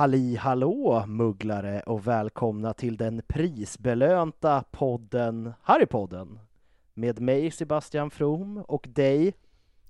[0.00, 6.38] Halli hallå mugglare och välkomna till den prisbelönta podden Harrypodden
[6.94, 9.34] med mig Sebastian From och dig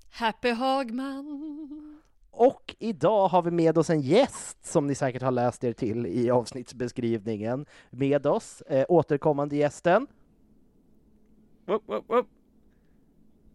[0.09, 2.01] Happy Hagman.
[2.31, 6.05] och idag har vi med oss en gäst som ni säkert har läst er till
[6.05, 7.65] i avsnittsbeskrivningen.
[7.89, 10.07] Med oss eh, återkommande gästen
[11.65, 12.27] Woop, woop, woop.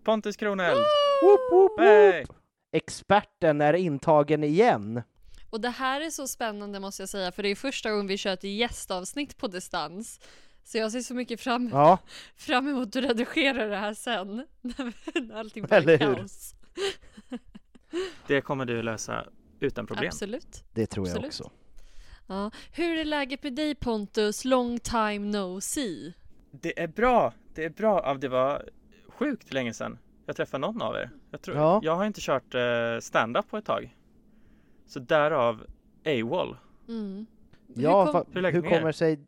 [0.04, 0.78] Pontus Kroneld.
[1.22, 1.80] Woop, woop, woop.
[1.80, 2.24] Hey.
[2.72, 5.02] Experten är intagen igen.
[5.50, 8.16] Och det här är så spännande måste jag säga, för det är första gången vi
[8.16, 10.20] kör ett gästavsnitt på distans.
[10.64, 11.98] Så jag ser så mycket fram, Ja,
[12.36, 16.54] fram emot att redigera det här sen, när allting blir Eller kaos.
[18.26, 19.24] Det kommer du lösa
[19.60, 20.08] utan problem.
[20.08, 20.64] Absolut.
[20.74, 21.28] det tror jag Absolut.
[21.28, 21.50] också.
[22.26, 22.50] Ja.
[22.72, 24.44] Hur är läget med dig Pontus?
[24.44, 26.12] Long time no see.
[26.50, 27.32] Det är bra.
[27.54, 28.14] Det är bra.
[28.14, 28.68] Det var
[29.08, 31.10] sjukt länge sedan jag träffade någon av er.
[31.30, 31.80] Jag, tror, Ja.
[31.82, 33.95] jag har inte kört eh, stand-up på ett tag.
[34.86, 35.66] Så därav
[36.06, 36.56] AWOL.
[36.88, 37.26] Mm.
[37.74, 38.70] Ja, Hur kom- Hur hur er?
[38.70, 39.26] kommer det sig...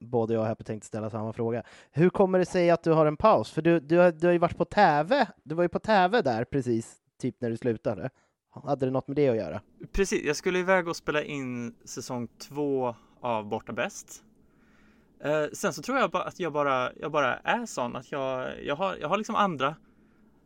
[0.00, 1.62] Både jag och Happy tänkte ställa samma fråga.
[1.90, 3.50] Hur kommer det sig att du har en paus?
[3.50, 5.26] För du, du, har- du har ju varit på Täve.
[5.42, 8.10] Du var ju på Täve där precis, typ när du slutade.
[8.64, 9.60] Hade det något med det att göra?
[9.92, 14.24] Precis, jag skulle iväg och spela in säsong två av Borta Bäst.
[15.24, 18.50] Eh, sen så tror jag bara att jag bara, jag bara är sån att jag,
[18.64, 19.76] jag, har, jag har liksom andra,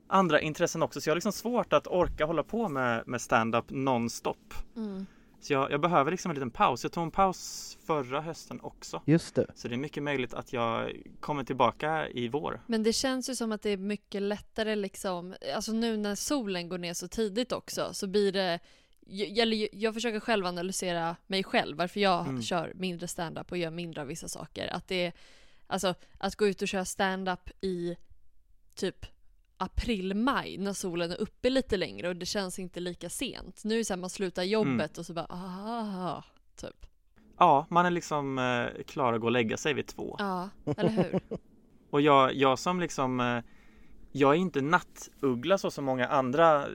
[0.09, 3.65] andra intressen också så jag har liksom svårt att orka hålla på med, med stand-up
[3.69, 4.55] nonstop.
[4.77, 5.07] Mm.
[5.41, 6.83] Så jag, jag behöver liksom en liten paus.
[6.83, 9.03] Jag tog en paus förra hösten också.
[9.05, 9.47] Just det.
[9.55, 12.61] Så det är mycket möjligt att jag kommer tillbaka i vår.
[12.67, 16.69] Men det känns ju som att det är mycket lättare liksom, alltså nu när solen
[16.69, 18.61] går ner så tidigt också så blir det
[19.09, 22.43] jag, jag försöker själv analysera mig själv, varför jag Mm.
[22.43, 24.69] kör mindre stand-up och gör mindre av vissa saker.
[24.75, 25.13] Att det är,
[25.67, 27.97] alltså att gå ut och köra stand-up i
[28.75, 29.07] typ
[29.59, 33.65] april-maj när solen är uppe lite längre och det känns inte lika sent.
[33.65, 36.25] Nu är det så här, man slutar jobbet och så bara ah,
[36.57, 36.87] typ.
[37.39, 40.17] Ja, man är liksom eh, klar att gå och lägga sig vid två.
[40.19, 41.21] Ja, eller hur?
[41.91, 43.43] Och jag, jag som liksom eh,
[44.13, 46.67] Jag är inte nattuggla så som många andra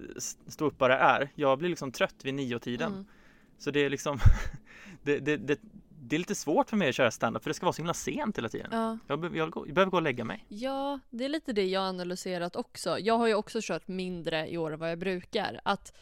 [0.48, 1.30] ståuppare är.
[1.36, 2.92] Jag blir liksom trött vid nio tiden.
[2.92, 3.06] Mm.
[3.58, 4.19] Så det är liksom
[5.03, 5.59] det, det, det,
[6.12, 7.94] det är lite svårt för mig att köra standup för det ska vara så himla
[7.94, 8.70] sent hela tiden.
[8.72, 8.98] Ja.
[9.08, 10.46] Jag, be- jag, jag behöver gå och lägga mig.
[10.50, 13.00] Ja, det är lite det jag analyserat också.
[13.00, 15.62] Jag har ju också kört mindre i år än vad jag brukar.
[15.66, 15.94] Att,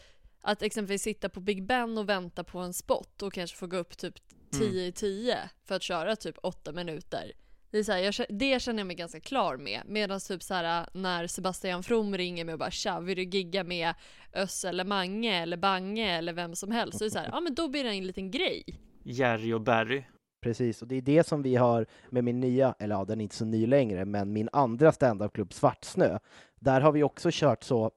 [0.42, 3.78] att exempelvis sitta på Big Ben och vänta på en spot och kanske få gå
[3.78, 4.16] upp typ
[4.52, 7.32] 10 i 10 för att köra typ 8 minuter.
[7.72, 9.82] Det, är så här, jag, det känner jag mig ganska klar med.
[9.86, 13.64] Medan typ så här när Sebastian From ringer mig och bara tja, vill du gigga
[13.64, 13.94] med
[14.34, 16.98] Öss eller Mange eller Bange eller vem som helst.
[16.98, 18.64] Så är det så här, ja men då blir det en liten grej.
[19.12, 20.04] Jerry och Barry.
[20.42, 23.24] Precis, och det är det som vi har med min nya, eller ja, den är
[23.24, 26.20] inte så ny längre, men min andra standupklubb Svartsnö.
[26.56, 27.92] Där har vi också kört så,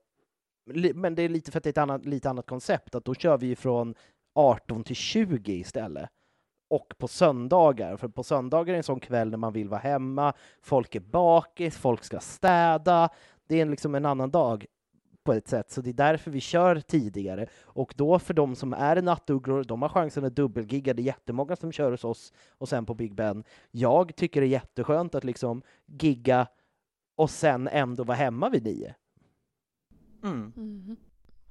[0.94, 3.14] men det är lite för att det är ett annat, lite annat koncept, att då
[3.14, 3.94] kör vi från
[4.34, 6.10] 18 till 20 istället.
[6.70, 7.96] och på söndagar.
[7.96, 10.32] För på söndagar är en sån kväll när man vill vara hemma,
[10.62, 13.08] folk är bakis, folk ska städa.
[13.48, 14.66] Det är liksom en annan dag
[15.24, 17.46] på ett sätt, så det är därför vi kör tidigare.
[17.62, 20.94] Och då för de som är nattugglor, de har chansen att dubbelgigga.
[20.94, 23.44] Det är jättemånga som kör hos oss och sen på Big Ben.
[23.70, 26.46] Jag tycker det är jätteskönt att liksom gigga
[27.16, 28.94] och sen ändå vara hemma vid nio.
[30.22, 30.52] Mm.
[30.56, 30.96] Mhm.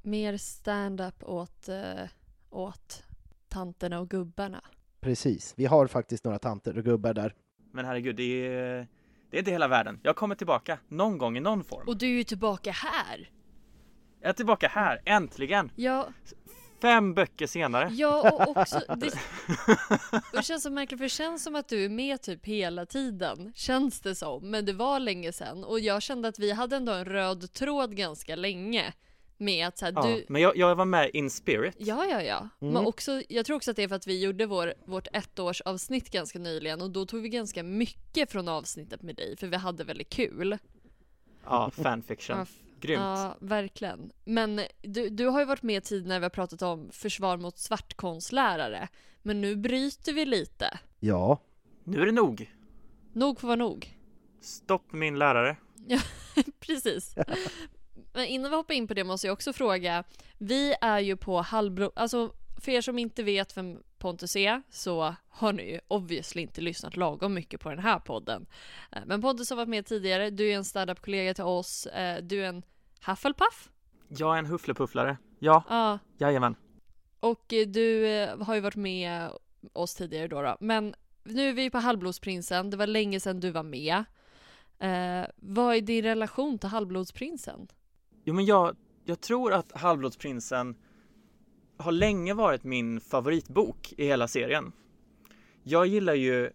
[0.01, 2.09] Mer stand-up åt, eh,
[2.49, 3.03] åt
[3.47, 4.61] tanterna och gubbarna.
[4.99, 5.53] Precis.
[5.57, 7.35] Vi har faktiskt några tanter och gubbar där.
[7.71, 8.87] Men herregud, det är,
[9.29, 9.99] det är inte hela världen.
[10.03, 11.87] Jag kommer tillbaka någon gång i någon form.
[11.87, 13.29] Och du är ju tillbaka här!
[14.21, 15.71] Jag är tillbaka här, äntligen!
[15.75, 16.09] Ja,
[16.81, 17.89] Fem böcker senare.
[17.91, 18.81] ja och också...
[18.97, 19.11] Det,
[20.33, 23.53] det känns så märkligt för det känns som att du är med typ hela tiden.
[23.55, 24.51] Känns det som.
[24.51, 25.63] Men det var länge sedan.
[25.63, 28.93] Och jag kände att vi hade ändå en röd tråd ganska länge.
[29.37, 30.25] Med att så här, Ja, du...
[30.29, 31.75] men jag, jag var med in spirit.
[31.77, 32.49] Ja, ja, ja.
[32.61, 32.73] Mm.
[32.73, 36.11] Men också, jag tror också att det är för att vi gjorde vår, vårt ettårsavsnitt
[36.11, 39.83] ganska nyligen och då tog vi ganska mycket från avsnittet med dig för vi hade
[39.83, 40.57] väldigt kul.
[41.45, 42.37] Ja, fanfiction.
[42.37, 42.45] Ja,
[42.81, 43.01] Grymt.
[43.01, 44.11] Ja, verkligen.
[44.25, 47.57] Men du, du har ju varit med tid när vi har pratat om försvar mot
[47.59, 48.87] svartkonstlärare.
[49.21, 50.79] Men nu bryter vi lite.
[50.99, 51.41] Ja,
[51.83, 52.51] Nu är det nog.
[53.13, 53.97] Nog får vara nog.
[54.41, 55.57] Stopp min lärare.
[56.59, 57.15] Precis.
[58.13, 60.03] Men innan vi hoppar in på det måste jag också fråga.
[60.37, 61.91] Vi är ju på halvbro...
[61.95, 66.61] Alltså för er som inte vet vem Pontus är så har ni ju obviously inte
[66.61, 68.45] lyssnat lagom mycket på den här podden.
[68.91, 70.29] Eh, Men Pontus har varit med tidigare.
[70.29, 71.85] Du är en standup-kollega till oss.
[71.85, 72.63] Eh, Du är en
[73.05, 73.69] Hufflepuff.
[74.07, 75.17] Jag är en hufflepufflare.
[75.39, 75.99] Ja, Ja.
[76.17, 76.55] jajamän.
[77.19, 78.05] Och eh, du
[78.39, 79.29] har ju varit med
[79.73, 80.57] oss tidigare då, då.
[80.59, 82.69] Men nu är vi på Halvblodsprinsen.
[82.69, 84.03] Det var länge sedan du var med.
[84.79, 87.67] Eh, vad är din relation till Halvblodsprinsen?
[88.23, 88.75] Jo men jag,
[89.05, 90.75] jag tror att Halvblodsprinsen
[91.81, 94.71] har länge varit min favoritbok i hela serien.
[95.63, 96.51] Jag gillar ju,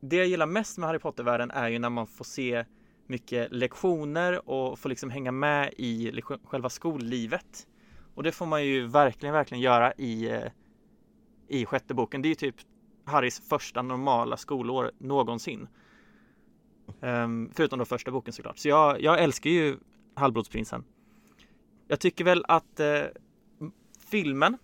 [0.00, 2.64] det jag gillar mest med Harry Potter-världen är ju när man får se
[3.06, 7.66] mycket lektioner och får liksom hänga med i själva skollivet.
[8.14, 10.50] Och det får man ju verkligen, verkligen göra i, eh,
[11.48, 12.22] i sjätte boken.
[12.22, 12.56] Det är ju typ
[13.04, 15.68] Harrys första normala skolår någonsin.
[17.00, 18.58] Um, förutom då första boken såklart.
[18.58, 19.76] Så jag, jag älskar ju
[20.14, 20.84] Halvblodsprinsen.
[21.88, 23.02] Jag tycker väl att eh,
[24.06, 24.58] filmen,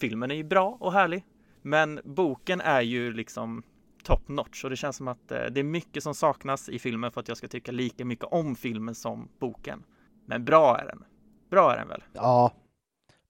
[0.00, 1.24] filmen är ju bra och härlig.
[1.62, 3.62] Men boken är ju liksom
[4.02, 7.12] top notch och det känns som att eh, det är mycket som saknas i filmen
[7.12, 9.82] för att jag ska tycka lika mycket om filmen som boken.
[10.26, 11.04] Men bra är den.
[11.50, 12.02] Bra är den väl?
[12.12, 12.52] ja.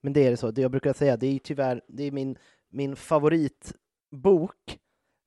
[0.00, 0.50] Men det är det så.
[0.50, 2.36] Det jag brukar säga, det är ju tyvärr det är min,
[2.70, 4.78] min favoritbok,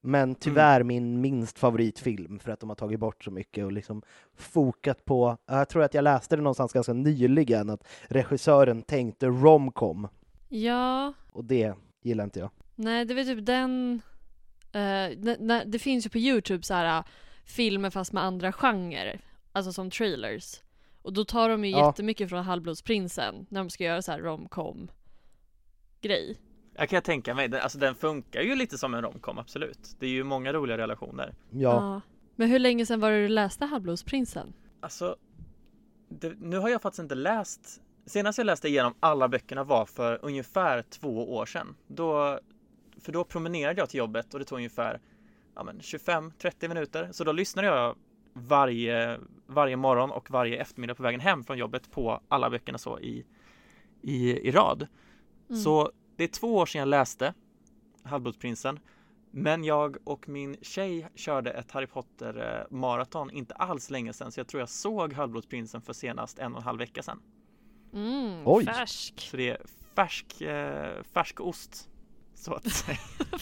[0.06, 4.02] men tyvärr min minst favoritfilm för att de har tagit bort så mycket och liksom
[4.36, 10.08] fokat på, jag tror att jag läste det någonstans ganska nyligen, att regissören tänkte romcom
[10.50, 12.50] Ja, och det gillar inte jag.
[12.76, 14.02] nej det väl typ den...
[14.74, 17.06] n- det finns ju på Youtube så här uh,
[17.46, 19.22] filmer fast med andra genrer.
[19.52, 20.62] Alltså som trailers.
[21.02, 21.88] Och då tar de ju Ja.
[21.88, 24.92] jättemycket från Halvblodsprinsen när de ska göra så här romcom
[26.02, 26.38] grej.
[26.76, 29.96] Jag kan tänka mig, den- alltså den funkar ju lite som en romcom, absolut.
[30.00, 31.36] Det är ju många roliga relationer.
[31.50, 32.02] Ja,
[32.36, 34.54] Men hur länge sedan var det du läste Halvblodsprinsen?
[34.80, 35.16] Alltså,
[36.10, 40.20] det, nu har jag faktiskt inte läst Senast jag läste igenom alla böckerna var för
[40.22, 41.76] ungefär två år sedan.
[41.88, 42.40] Då,
[43.02, 45.00] för då promenerade jag till jobbet och det tog ungefär
[45.56, 47.10] ja, men 25-30 minuter.
[47.12, 47.96] Så då lyssnade jag
[48.34, 53.00] varje, varje morgon och varje eftermiddag på vägen hem från jobbet på alla böckerna så
[53.00, 53.26] i,
[54.02, 54.88] i, i rad.
[55.50, 55.62] Mm.
[55.62, 57.34] Så det är två år sedan jag läste
[58.04, 58.80] Halvblodsprinsen.
[59.32, 64.32] Men jag och min tjej körde ett Harry Potter eh, maraton inte alls länge sedan
[64.32, 67.22] så jag tror jag såg Halvblodsprinsen för senast en och en halv vecka sedan.
[67.94, 68.66] Mm, Oj.
[68.66, 69.28] färsk.
[69.32, 69.62] Så det är
[69.96, 71.90] färsk, eh, färsk ost
[72.34, 72.98] så att säga.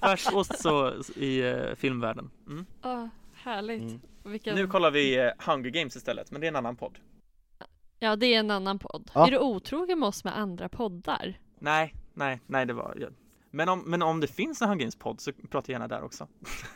[0.00, 2.30] färsk ost så i eh, filmvärlden.
[2.46, 2.66] Mm.
[2.80, 3.82] Ah, härligt.
[3.82, 4.00] Mm.
[4.24, 4.54] Vilken...
[4.54, 6.98] Nu kollar vi eh, Hunger Games istället men det är en annan podd.
[7.98, 9.10] Ja, det är en annan podd.
[9.14, 9.26] Ja.
[9.26, 11.38] Är du otrogen med oss med andra poddar?
[11.58, 13.10] Nej, nej, nej det var jag.
[13.50, 16.28] Men om, men om det finns en Hunger podd så prata gärna där också.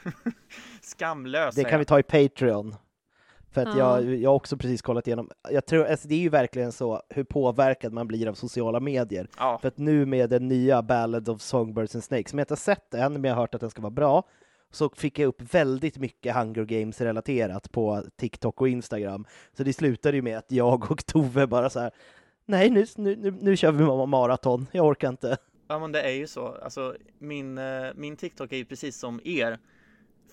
[0.83, 1.87] Skamlös det kan vi jag.
[1.87, 2.75] ta i Patreon.
[3.51, 4.01] För att Ja.
[4.01, 7.03] jag, jag har också precis kollat igenom, jag tror, alltså det är ju verkligen så
[7.09, 9.29] hur påverkad man blir av sociala medier.
[9.39, 12.53] Ja, För att nu med den nya Ballad of Songbirds and Snakes, som jag inte
[12.55, 14.23] har sett än, men jag har hört att den ska vara bra,
[14.71, 19.25] så fick jag upp väldigt mycket Hunger Games relaterat på TikTok och Instagram.
[19.57, 21.91] Så det slutade ju med att jag och Tove bara så här,
[22.47, 25.37] nej nu, nu, nu, nu kör vi ma- maraton, jag orkar inte.
[25.69, 26.47] ja men det är ju så.
[26.63, 29.59] Alltså min, eh, min TikTok är ju precis som er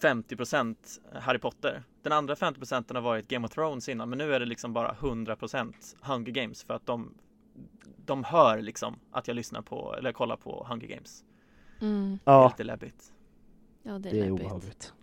[0.02, 0.76] 50%
[1.14, 1.84] Harry Potter.
[2.02, 4.94] Den andra 50% har varit Game of Thrones innan men nu är det liksom bara
[4.94, 7.14] 100% Hunger Games för att de
[8.06, 11.24] de hör liksom att jag lyssnar på eller kollar på Hunger Games.
[11.82, 12.20] Mm.
[12.26, 13.12] Det är Ja, lite läbbigt.
[13.88, 14.42] Ja, det är, det är läbbigt.
[14.42, 14.94] obehagligt.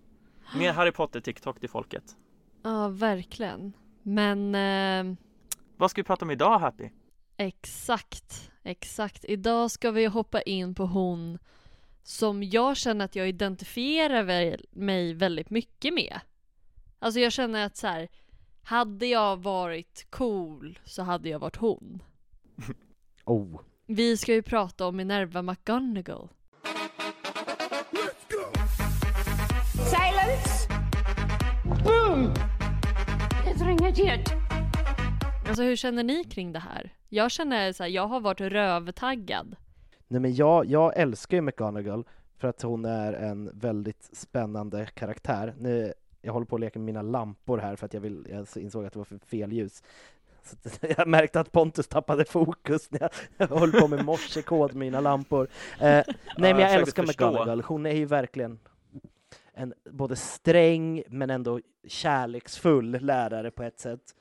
[0.57, 2.17] Mer Harry Potter-TikTok till folket.
[2.63, 3.73] Ja, verkligen.
[4.03, 5.17] Men eh,
[5.77, 6.89] Vad ska vi prata om idag Happy?
[7.37, 9.25] exakt, exakt.
[9.25, 11.39] Idag ska vi hoppa in på hon
[12.03, 16.21] som jag känner att jag identifierar mig väldigt mycket med.
[16.99, 18.09] Alltså jag känner att så här,
[18.63, 22.03] hade jag varit cool så hade jag varit hon.
[23.25, 23.61] Oh.
[23.87, 26.29] Vi ska ju prata om Minerva McGonagall.
[32.13, 32.35] Boom!
[33.47, 34.33] Jag ringer dit.
[35.49, 36.95] Alltså hur känner ni kring det här?
[37.09, 39.57] Jag känner så här, jag har varit rövtaggad.
[40.09, 42.05] Nej men jag, jag älskar ju McGonagall
[42.39, 45.55] för att hon är en väldigt spännande karaktär.
[45.59, 45.93] Nu,
[46.23, 48.85] jag håller på att leka med mina lampor här för att jag, vill, jag insåg
[48.85, 49.83] att det var för fel ljus.
[50.43, 50.57] Så
[50.97, 55.49] jag märkte att Pontus tappade fokus när jag, höll på med morsekod med mina lampor.
[55.81, 56.05] Eh, nej
[56.37, 57.27] men jag jag älskar förstå.
[57.27, 58.59] McGonagall, hon är ju verkligen
[59.55, 64.15] en både sträng men ändå kärleksfull lärare på ett sätt.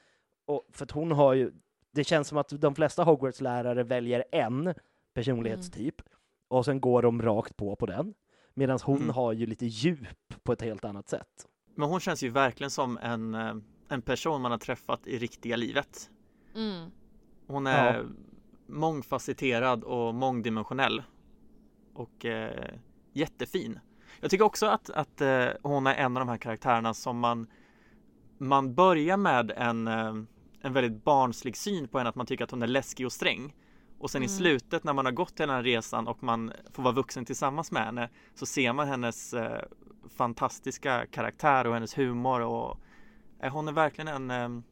[0.45, 1.51] Och för att hon har ju,
[1.91, 4.73] det känns som att de flesta Hogwarts-lärare väljer en
[5.13, 5.95] personlighetstyp
[6.47, 8.13] och sen går de rakt på på den.
[8.53, 9.09] Medan hon Mm.
[9.09, 11.47] har ju lite djup på ett helt annat sätt.
[11.75, 13.55] Men hon känns ju verkligen som en, eh,
[13.89, 16.09] en person man har träffat i riktiga livet.
[16.55, 16.91] Mm.
[17.47, 18.03] Hon är Ja.
[18.67, 21.03] mångfacetterad och mångdimensionell.
[21.93, 22.75] Och eh,
[23.13, 23.79] jättefin.
[24.19, 27.47] Jag tycker också att, att eh, hon är en av de här karaktärerna som man
[28.37, 30.13] Man börjar med en, eh,
[30.61, 33.55] en väldigt barnslig syn på henne, att man tycker att hon är läskig och sträng.
[33.99, 34.37] Och sen i Mm.
[34.37, 37.71] slutet när man har gått hela den här resan och man får vara vuxen tillsammans
[37.71, 39.61] med henne så ser man hennes eh,
[40.17, 42.79] fantastiska karaktär och hennes humor och
[43.43, 44.63] eh, hon är verkligen en, eh,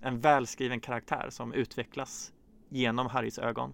[0.00, 2.32] en välskriven karaktär som utvecklas
[2.68, 3.72] genom Harrys ögon.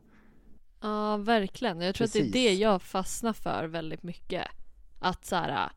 [0.80, 1.80] Ja, verkligen.
[1.80, 2.32] Jag tror att det är Precis.
[2.32, 4.46] det jag fastnar för väldigt mycket.
[5.04, 5.70] Att så här,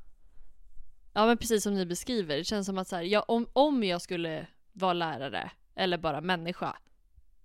[1.14, 3.84] ja men precis som ni beskriver, det känns som att så här, ja, om, om
[3.84, 6.76] jag skulle vara lärare eller bara människa,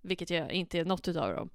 [0.01, 1.51] vilket jag inte är något utav dem,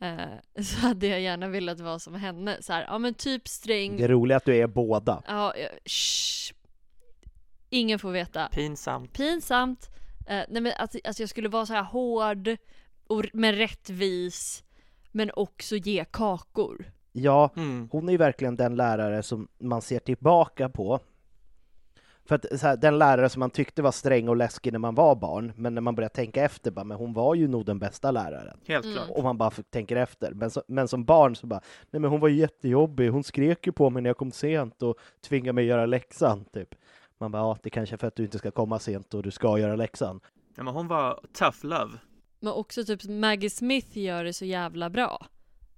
[0.00, 2.56] eh, så hade jag gärna velat vara som henne.
[2.62, 5.22] Så här, ja men typ sträng, Det är roligt att du är båda.
[5.26, 6.54] ja, ja, shh.
[7.70, 8.48] Ingen får veta.
[8.52, 9.12] Pinsamt.
[9.12, 9.90] Pinsamt.
[10.26, 12.56] Eh, nej men att, att jag skulle vara så här hård,
[13.06, 14.64] och, men rättvis,
[15.12, 16.92] men också ge kakor.
[17.12, 17.88] Ja, Mm.
[17.92, 21.00] hon är ju verkligen den lärare som man ser tillbaka på.
[22.24, 24.94] För att så här, den lärare som man tyckte var sträng och läskig när man
[24.94, 27.78] var barn, men när man börjar tänka efter, bara, men hon var ju nog den
[27.78, 28.60] bästa läraren.
[28.66, 28.96] Helt Mm.
[28.96, 29.08] klart.
[29.10, 30.32] Om man bara tänker efter.
[30.32, 33.66] Men, så, men som barn så bara, nej men hon var ju jättejobbig, hon skrek
[33.66, 34.96] ju på mig när jag kom sent och
[35.28, 36.74] tvingade mig göra läxan, typ.
[37.18, 39.30] Man bara, ja, det kanske är för att du inte ska komma sent och du
[39.30, 40.20] ska göra läxan.
[40.56, 41.92] Ja, men hon var tough love.
[42.40, 45.26] Men också typ Maggie Smith gör det så jävla bra.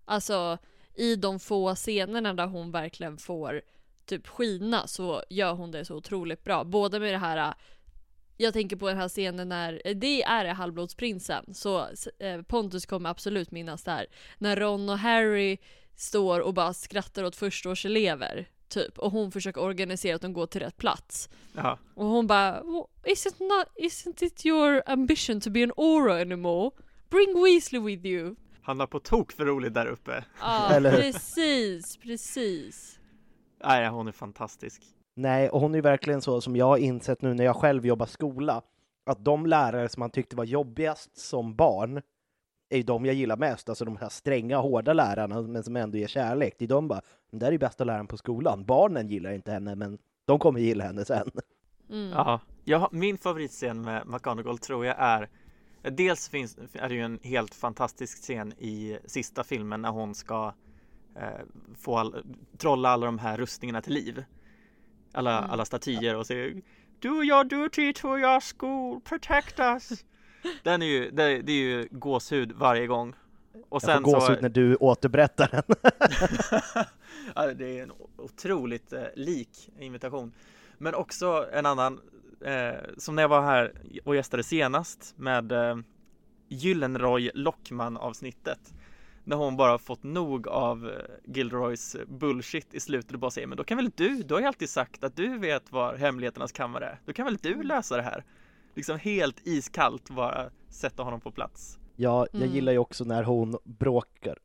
[0.04, 0.58] Alltså
[0.94, 3.62] i de få scenerna där hon verkligen får
[4.06, 6.64] typ skina så gör hon det så otroligt bra.
[6.64, 7.54] Både med det här
[8.36, 11.86] jag tänker på den här scenen när, det är Halvblodsprinsen, så
[12.18, 14.06] eh, Pontus kommer absolut minnas där.
[14.38, 15.58] När Ron och Harry
[15.96, 18.98] står och bara skrattar åt förstaårselever, typ.
[18.98, 21.28] Och hon försöker organisera att de går till rätt plats.
[21.52, 21.78] Ja.
[21.94, 26.70] Och hon bara "Well, isn't, not, isn't it your ambition to be an aura anymore?
[27.10, 28.34] Bring Weasley with you.
[28.64, 30.24] Han var på tok för roligt där uppe.
[30.40, 32.98] Ja, precis, precis.
[33.64, 34.82] Nej, hon är fantastisk.
[35.16, 37.86] Nej, och hon är ju verkligen så som jag har insett nu när jag själv
[37.86, 38.62] jobbar skola,
[39.06, 42.02] att de lärare som man tyckte var jobbigast som barn
[42.70, 45.98] är ju de jag gillar mest, alltså de här stränga, hårda lärarna, men som ändå
[45.98, 46.54] ger kärlek.
[46.58, 48.64] Det är de bara, den där är ju bästa läraren på skolan.
[48.64, 51.30] Barnen gillar inte henne, men de kommer gilla henne sen.
[51.90, 52.10] Mm.
[52.10, 55.28] Ja, jag, har- min favoritscen med McGonagall tror jag är
[55.90, 60.54] Dels finns, är det ju en helt fantastisk scen i sista filmen när hon ska
[61.16, 61.28] eh,
[61.80, 62.24] få all,
[62.58, 64.24] trolla alla de här rustningarna till liv.
[65.12, 65.50] Alla, Mm.
[65.50, 66.62] alla statyer och säger
[66.98, 70.04] Do your duty to your school, protect us.
[70.62, 73.14] Den är ju, det, det är ju gåshud varje gång.
[73.52, 75.62] Och Jag får sen gåshud så, när du återberättar den.
[77.34, 80.32] ja, det är en otroligt eh, lik invitation.
[80.78, 82.00] Men också en annan
[82.44, 83.72] eh, som när jag var här
[84.04, 85.76] och gästade senast med eh,
[86.48, 88.74] Gyllenroy Lockman avsnittet.
[89.24, 90.94] När hon bara fått nog av eh,
[91.34, 94.46] Gilderoys bullshit i slutet och bara säger men då kan väl du, du har ju
[94.46, 97.00] alltid sagt att du vet var hemligheternas kammare är.
[97.06, 98.24] Då kan väl du lösa det här?
[98.74, 101.78] Liksom helt iskallt bara sätta honom på plats.
[101.96, 102.54] Ja, jag Mm.
[102.54, 104.38] gillar ju också när hon bråkar.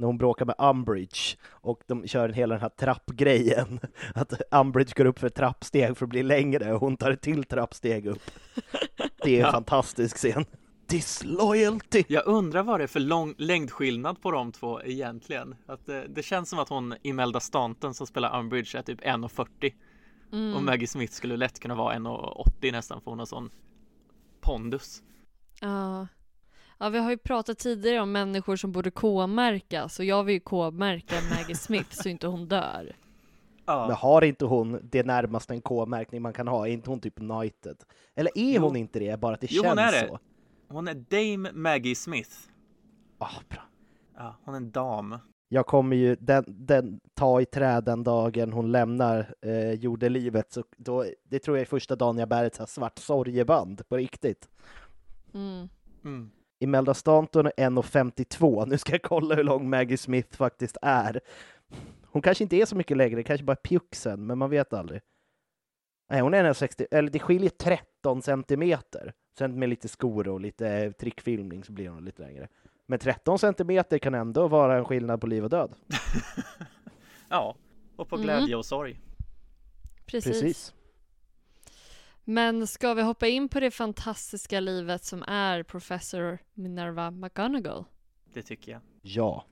[0.00, 3.80] När hon bråkar med Umbridge och de kör hela den här trappgrejen.
[4.14, 7.20] Att Umbridge går upp för ett trappsteg för att bli längre och hon tar ett
[7.22, 8.22] till trappsteg upp.
[9.24, 9.52] Det är en Ja.
[9.52, 10.44] fantastisk scen.
[10.88, 12.04] Disloyalty!
[12.08, 15.56] Jag undrar vad det är för lång längdskillnad på de två egentligen.
[15.66, 19.72] Att det, det känns som att hon Imelda Staunton som spelar Umbridge är typ 1,40
[20.32, 20.56] Mm.
[20.56, 23.50] och Maggie Smith skulle lätt kunna vara 1,80 nästan för hon har sån
[24.40, 25.02] pondus.
[25.60, 26.06] Ja.
[26.80, 30.40] Ja, vi har ju pratat tidigare om människor som borde K-märkas och jag vill ju
[30.40, 32.96] K-märka Maggie Smith så inte hon dör.
[33.66, 36.66] Men har inte hon det närmaste en K-märkning man kan ha?
[36.68, 37.76] Är inte hon typ Knighted?
[38.14, 38.62] Eller är Jo.
[38.62, 40.08] hon inte det, bara att det Jo, känns hon är det.
[40.08, 40.18] så?
[40.68, 42.30] Hon är Dame Maggie Smith.
[43.18, 43.60] Ah, bra.
[44.16, 45.18] Ja, hon är en dam.
[45.48, 50.64] Jag kommer ju den, den, ta i trä den dagen hon lämnar eh, jordelivet, så
[50.76, 53.96] då, det tror jag är första dagen jag bär ett så här svart sorgeband på
[53.96, 54.48] riktigt.
[55.34, 55.68] Mm.
[56.04, 56.30] Mm.
[56.60, 58.66] Imelda Staunton är 1,52.
[58.66, 61.20] Nu ska jag kolla hur lång Maggie Smith faktiskt är.
[62.06, 65.00] Hon kanske inte är så mycket längre, kanske bara pjuxen, men man vet aldrig.
[66.10, 69.12] Nej, hon är 1,60, eller det skiljer 13 centimeter.
[69.38, 72.48] Sen med lite skor och lite eh, trickfilmning så blir hon lite längre.
[72.86, 75.74] Men 13 centimeter kan ändå vara en skillnad på liv och död.
[77.28, 77.56] Ja,
[77.96, 78.24] och på Mm.
[78.26, 79.00] glädje och sorg.
[80.06, 80.40] Precis.
[80.40, 80.74] Precis.
[82.30, 87.84] Men ska vi hoppa in på det fantastiska livet som är professor Minerva McGonagall?
[88.32, 88.80] Det tycker jag.
[89.02, 89.44] Ja.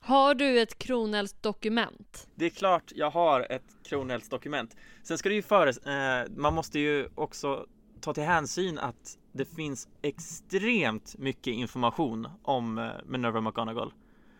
[0.00, 2.28] Har du ett Kronells-dokument?
[2.34, 4.76] Det är klart jag har ett Kronells-dokument.
[5.02, 7.66] Sen ska det ju föres, eh, man måste ju också
[8.00, 13.92] ta till hänsyn att det finns extremt mycket information om eh, Minerva McGonagall.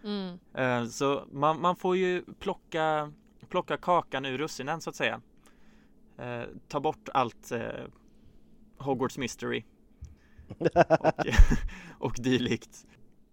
[0.04, 0.38] Mm.
[0.54, 3.12] Eh, så man, man får ju plocka,
[3.48, 5.20] plocka kakan ur russinen så att säga.
[6.18, 7.60] Eh, ta bort allt eh,
[8.78, 9.64] Hogwarts Mystery
[10.58, 11.26] och,
[11.98, 12.86] och dylikt.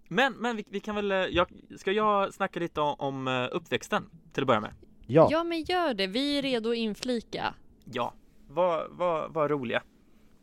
[0.07, 1.47] Men, men vi, vi kan väl, eh, jag,
[1.77, 4.73] ska jag snacka lite om, om eh, uppväxten till att börja med?
[5.07, 5.27] Ja.
[5.31, 6.07] Ja, men gör det.
[6.07, 7.53] Vi är redo att inflika.
[7.85, 8.13] Ja,
[8.47, 9.83] var, var, var roliga.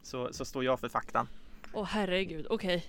[0.02, 1.28] Så, så står jag för faktan.
[1.72, 2.84] Åh herregud, okej.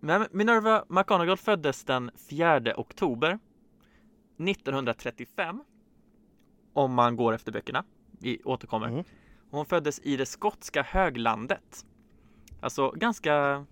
[0.00, 3.38] Men Minerva McGonagall föddes den 4 oktober
[4.38, 5.64] 1935.
[6.72, 7.84] Om man går efter böckerna.
[8.20, 8.88] Vi återkommer.
[8.88, 9.04] Mm.
[9.50, 11.86] Hon föddes i det skotska höglandet.
[12.60, 13.66] Alltså ganska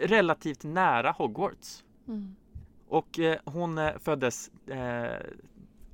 [0.00, 1.84] relativt nära Hogwarts.
[2.08, 2.36] Mm.
[2.88, 5.26] Och eh, hon eh, föddes eh,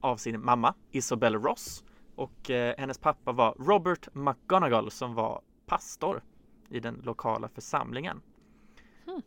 [0.00, 1.84] av sin mamma Isabel Ross
[2.14, 6.22] och eh, hennes pappa var Robert McGonagall som var pastor
[6.68, 8.20] i den lokala församlingen.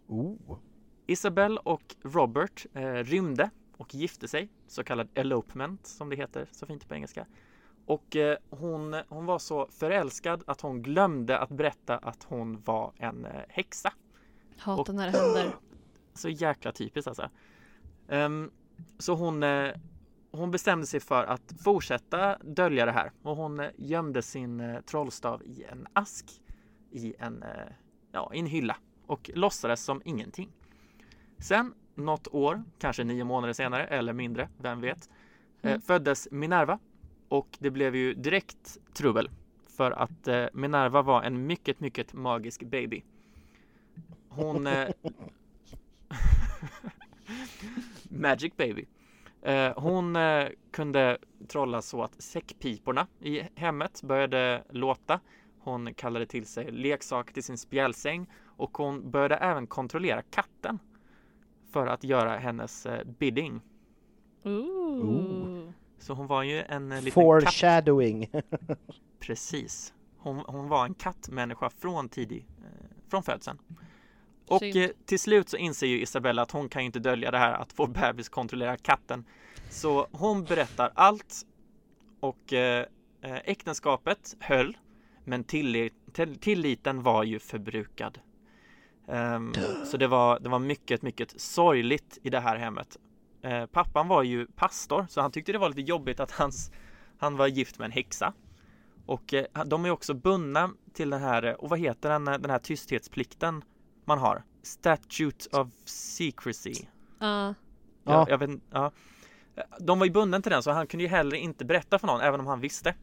[0.07, 0.57] Oh.
[1.07, 6.65] Isabel och Robert eh, rymde och gifte sig, så kallad elopement som det heter så
[6.65, 7.25] fint på engelska.
[7.85, 12.93] Och eh, hon, hon var så förälskad att hon glömde att berätta att hon var
[12.97, 13.93] en eh, häxa.
[14.57, 15.55] Hatar när det händer.
[16.13, 17.29] Så jäkla typiskt alltså.
[18.07, 18.51] Ehm,
[18.99, 19.71] så hon, eh,
[20.31, 24.81] hon bestämde sig för att fortsätta dölja det här och hon eh, gömde sin eh,
[24.81, 26.41] trollstav i en ask
[26.91, 27.43] i en,
[28.11, 30.51] ja, i en hylla och låtsades som ingenting.
[31.37, 35.09] Sen något år, kanske nio månader senare eller mindre, vem vet,
[35.61, 35.81] Mm.
[35.81, 36.79] föddes Minerva
[37.29, 39.29] och det blev ju direkt trubbel
[39.67, 43.03] för att eh, Minerva var en mycket, mycket magisk baby.
[44.29, 44.87] Hon eh,
[48.09, 48.85] Magic baby.
[49.41, 55.19] Eh, hon eh, kunde trolla så att säckpiporna i hemmet började låta.
[55.59, 60.79] Hon kallade till sig leksaker till sin spjälsäng och hon började även kontrollera katten
[61.71, 63.61] för att göra hennes eh, bidding.
[64.43, 65.71] Ooh.
[66.05, 67.13] Så hon var ju en eh, liten katt.
[67.13, 68.29] Foreshadowing.
[69.19, 69.93] Precis.
[70.17, 73.57] Hon, hon var en kattmänniska från tidig, eh, från födseln.
[74.47, 74.75] Och Synd.
[74.75, 77.53] eh, till slut så inser ju Isabella att hon kan ju inte dölja det här
[77.53, 79.25] att vår bebis kontrollerar katten.
[79.69, 81.45] Så hon berättar allt
[82.19, 82.53] och
[83.21, 84.77] äktenskapet höll
[85.23, 88.19] men tillit, till, tilliten var ju förbrukad.
[89.07, 89.53] Ehm,
[89.85, 92.97] så det var, det var mycket, mycket sorgligt i det här hemmet.
[93.45, 96.71] Eh, pappan var ju pastor så han tyckte det var lite jobbigt att hans,
[97.17, 98.33] han var gift med en häxa.
[99.05, 102.59] Och eh, de är också bundna till den här, och vad heter den, den här
[102.59, 103.63] tysthetsplikten
[104.05, 104.43] man har?
[104.63, 106.73] Statute of Secrecy.
[107.19, 107.47] Ja.
[107.47, 107.53] Ja.
[108.03, 108.25] Ja.
[108.29, 108.91] Jag vet, ja.
[109.79, 112.21] De var ju bunden till den så han kunde ju heller inte berätta för någon
[112.21, 112.95] även om han visste.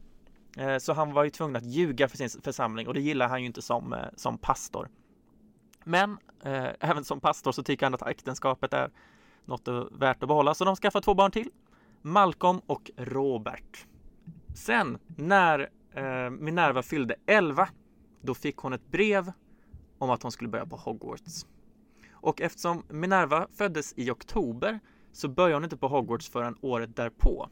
[0.57, 3.39] Eh, Så han var ju tvungen att ljuga för sin församling och det gillar han
[3.41, 4.89] ju inte som, eh, som pastor.
[5.83, 8.91] Men eh, även som pastor så tycker han att äktenskapet är
[9.45, 11.49] något värt att behålla så de skaffar två barn till.
[12.01, 13.85] Malcolm och Robert.
[14.55, 17.69] Sen när eh, Minerva fyllde 11
[18.21, 19.31] då fick hon ett brev
[19.97, 21.45] om att hon skulle börja på Hogwarts.
[22.11, 24.79] Och eftersom Minerva föddes i oktober
[25.11, 27.49] så började hon inte på Hogwarts förrän året därpå.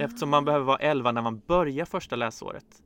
[0.00, 2.82] Eftersom man behöver vara 11 när man börjar första läsåret.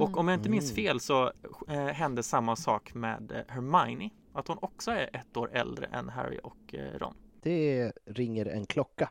[0.00, 0.74] Och om jag inte minns Mm.
[0.74, 1.32] fel så
[1.68, 4.10] eh, hände samma sak med eh, Hermione.
[4.32, 7.14] Att hon också är ett år äldre än Harry och eh, Ron.
[7.42, 9.10] Det ringer en klocka.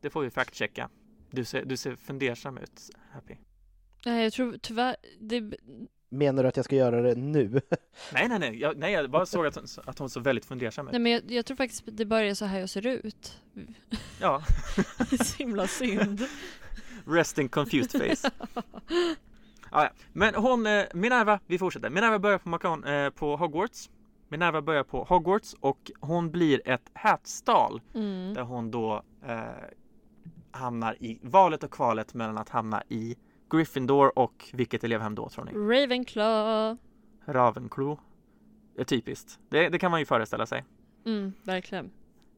[0.00, 0.88] Det får vi fact-checka.
[1.30, 3.34] Du ser, du ser fundersam ut, Happy.
[4.06, 5.50] Nej, jag tror tyvärr, det,
[6.08, 7.48] Menar du att jag ska göra det nu?
[8.12, 8.60] Nej, nej, nej.
[8.60, 10.92] Jag, nej, jag bara såg att hon, att hon såg väldigt fundersam ut.
[10.92, 13.40] nej men jag, jag tror faktiskt det bara är så här jag ser ut.
[14.20, 14.42] Ja,
[14.98, 16.22] Det är så himla synd.
[17.06, 18.30] resting confused face.
[19.74, 19.90] Ah, ja.
[20.12, 21.90] Men hon, eh, Minerva, vi fortsätter.
[21.90, 23.90] Minerva börjar på, Macan, eh, på Hogwarts.
[24.32, 28.34] Minerva börjar på Hogwarts och hon blir ett hätstal Mm.
[28.34, 29.40] där hon då eh,
[30.50, 33.16] hamnar i valet och kvalet mellan att hamna i
[33.50, 35.52] Gryffindor och vilket elevhem då tror ni?
[35.52, 36.76] Ravenclaw.
[37.26, 38.00] Ravenclaw.
[38.78, 39.38] Är typiskt.
[39.48, 40.64] Det, det kan man ju föreställa sig.
[41.06, 41.90] Mm, verkligen.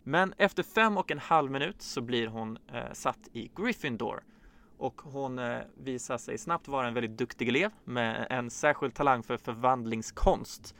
[0.03, 4.23] Men efter fem och en halv minut så blir hon eh, satt i Gryffindor
[4.79, 9.23] och hon eh, visar sig snabbt vara en väldigt duktig elev med en särskild talang
[9.23, 10.75] för förvandlingskonst.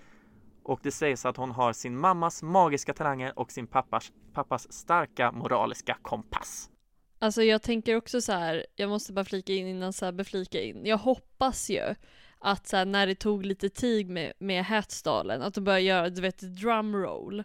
[0.65, 5.33] Och det sägs att hon har sin mammas magiska talanger och sin pappas, pappas starka
[5.33, 6.71] moraliska kompass.
[7.19, 10.87] Alltså jag tänker också så här, jag måste bara flika in innan Sebbe flika in.
[10.87, 11.95] Jag hoppas ju
[12.39, 16.09] att så här, när det tog lite tid med, med Hatstalen, att de började göra,
[16.09, 17.45] du vet, drumroll.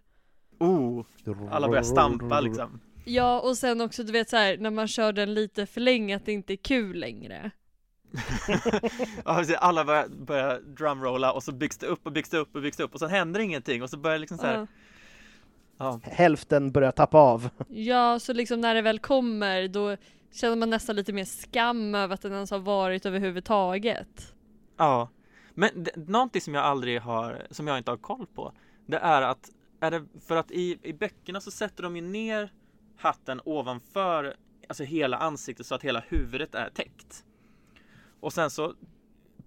[0.60, 1.06] Oh,
[1.52, 2.80] alla börjar stampa liksom.
[3.06, 6.16] Ja, och sen också du vet så här, när man kör den lite för länge,
[6.16, 7.52] att det inte är kul längre.
[9.60, 12.78] Alla börjar, börjar drumrolla och så byggs det upp och byggs det upp och byggs
[12.78, 14.58] det upp och sen händer ingenting och så börjar liksom så här.
[14.58, 14.68] Ja.
[15.82, 17.50] Ja, Hälften börjar tappa av.
[17.68, 19.98] Ja, så liksom när det väl kommer, då
[20.32, 24.34] känner man nästan lite mer skam över att den ens har varit överhuvudtaget.
[24.78, 25.10] Ja,
[25.54, 28.54] men det, någonting som jag aldrig har, som jag inte har koll på,
[28.86, 32.52] det är att, är det för att i, i böckerna så sätter de ju ner
[32.98, 34.36] hatten ovanför,
[34.68, 37.26] alltså hela ansiktet så att hela huvudet är täckt.
[38.20, 38.74] Och sen så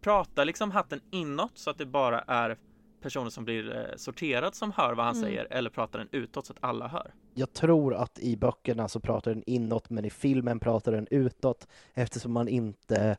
[0.01, 2.59] pratar liksom hatten inåt så att det bara är
[3.01, 5.29] personer som blir eh, sorterad som hör vad han Mm.
[5.29, 7.15] säger eller pratar den utåt så att alla hör.
[7.35, 11.67] Jag tror att i böckerna så pratar den inåt, men i filmen pratar den utåt
[11.95, 13.17] eftersom man inte...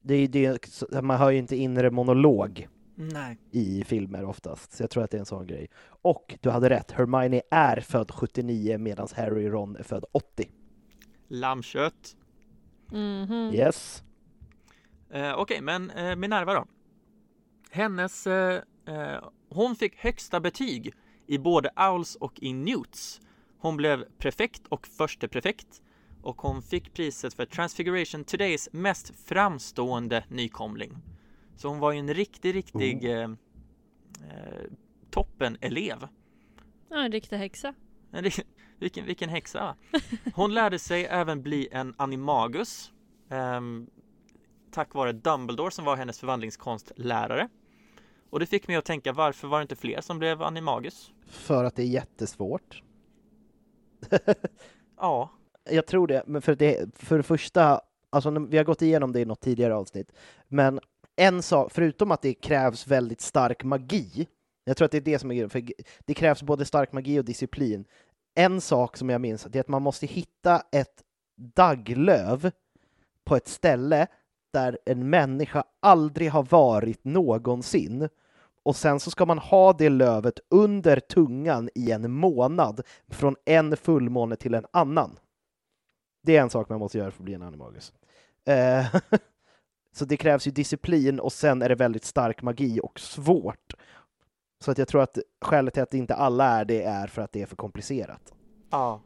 [0.00, 3.38] Det det man hör ju inte inre monolog Nej.
[3.50, 5.70] i filmer oftast, så jag tror att det är en sån grej.
[6.02, 10.50] Och du hade rätt, Hermione är född 79 medan Harry och Ron är född 80.
[11.28, 12.16] Lammkött.
[12.92, 13.50] Mhm.
[13.54, 14.02] Yes.
[15.10, 16.66] Eh, Okej, men eh, Minerva då?
[17.70, 20.94] Hennes, eh, eh, hon fick högsta betyg
[21.26, 23.20] i både Owls och i Newts.
[23.58, 25.82] Hon blev prefekt och förste prefekt
[26.22, 30.96] och hon fick priset för Transfiguration Todays mest framstående nykomling.
[31.56, 34.64] Så hon var ju en riktig, riktig eh, eh,
[35.10, 36.08] toppen-elev.
[36.90, 37.74] Ja, en riktig häxa.
[38.10, 38.24] En
[38.78, 40.00] Vilken, vilken häxa va?
[40.34, 42.92] Hon lärde sig även bli en animagus
[43.30, 43.86] ehm,
[44.78, 47.48] Tack vare Dumbledore som var hennes förvandlingskonstlärare
[48.30, 51.12] Och det fick mig att tänka varför var det inte fler som blev animagus?
[51.26, 52.82] För att det är jättesvårt.
[54.96, 55.30] Ja,
[55.70, 59.20] Jag tror det, men för det, för det första, alltså vi har gått igenom det
[59.20, 60.12] i något tidigare avsnitt,
[60.48, 60.80] men
[61.16, 64.26] en sak, förutom att det krävs väldigt stark magi,
[64.64, 65.64] jag tror att det är det som är grejen, för
[65.98, 67.84] det krävs både stark magi och disciplin.
[68.34, 71.02] En sak som jag minns, det är att man måste hitta ett
[71.36, 72.50] dagglöv
[73.24, 74.06] på ett ställe
[74.52, 78.08] där en människa aldrig har varit någonsin.
[78.62, 83.76] Och sen så ska man ha det lövet under tungan i en månad, från en
[83.76, 85.18] fullmåne till en annan.
[86.22, 87.92] Det är en sak man måste göra för att bli en animagus.
[88.44, 88.86] Eh,
[89.92, 93.74] så det krävs ju disciplin och sen är det väldigt stark magi och svårt.
[94.60, 97.32] Så att jag tror att skälet till att inte alla är det är för att
[97.32, 98.34] det är för komplicerat.
[98.70, 99.00] ja,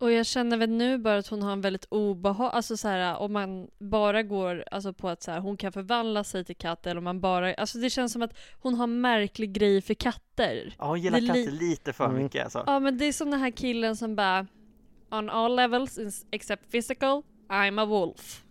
[0.00, 3.16] och jag känner väl nu bara att hon har en väldigt obehag, alltså så här
[3.16, 6.86] om man bara går alltså på att så här, hon kan förvandla sig till katt
[6.86, 9.94] eller om man bara, alltså det känns som att hon har en märklig grej för
[9.94, 10.74] katter.
[10.78, 12.22] ja hon gillar Det li- katter lite för Mm.
[12.22, 12.64] mycket alltså.
[12.66, 14.46] Ja men det är som den här killen som bara
[15.10, 15.98] On all levels
[16.30, 18.44] except physical, I'm a wolf.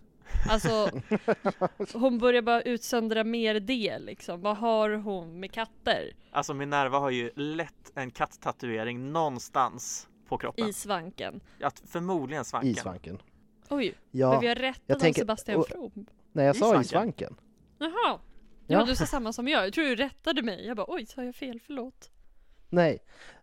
[0.50, 0.90] Alltså
[1.92, 4.40] hon börjar bara utsöndra mer det liksom.
[4.40, 6.12] Vad har hon med katter?
[6.32, 10.68] Alltså Minerva har ju lätt en katttatuering någonstans på kroppen.
[10.68, 11.40] I svanken.
[11.58, 12.70] Ja, förmodligen svanken.
[12.70, 13.18] I svanken.
[13.70, 16.06] Oj, Ja, men vi har rättat jag om tänker- Sebastian och- From.
[16.32, 16.84] nej jag I sa i svanken.
[16.88, 17.36] svanken.
[17.78, 17.90] Jaha.
[18.04, 18.20] Ja.
[18.80, 19.66] Ja, du sa samma som jag.
[19.66, 20.66] Jag tror du rättade mig.
[20.66, 21.60] Jag bara oj, sa jag fel?
[21.66, 22.10] Förlåt.
[22.68, 22.98] Nej.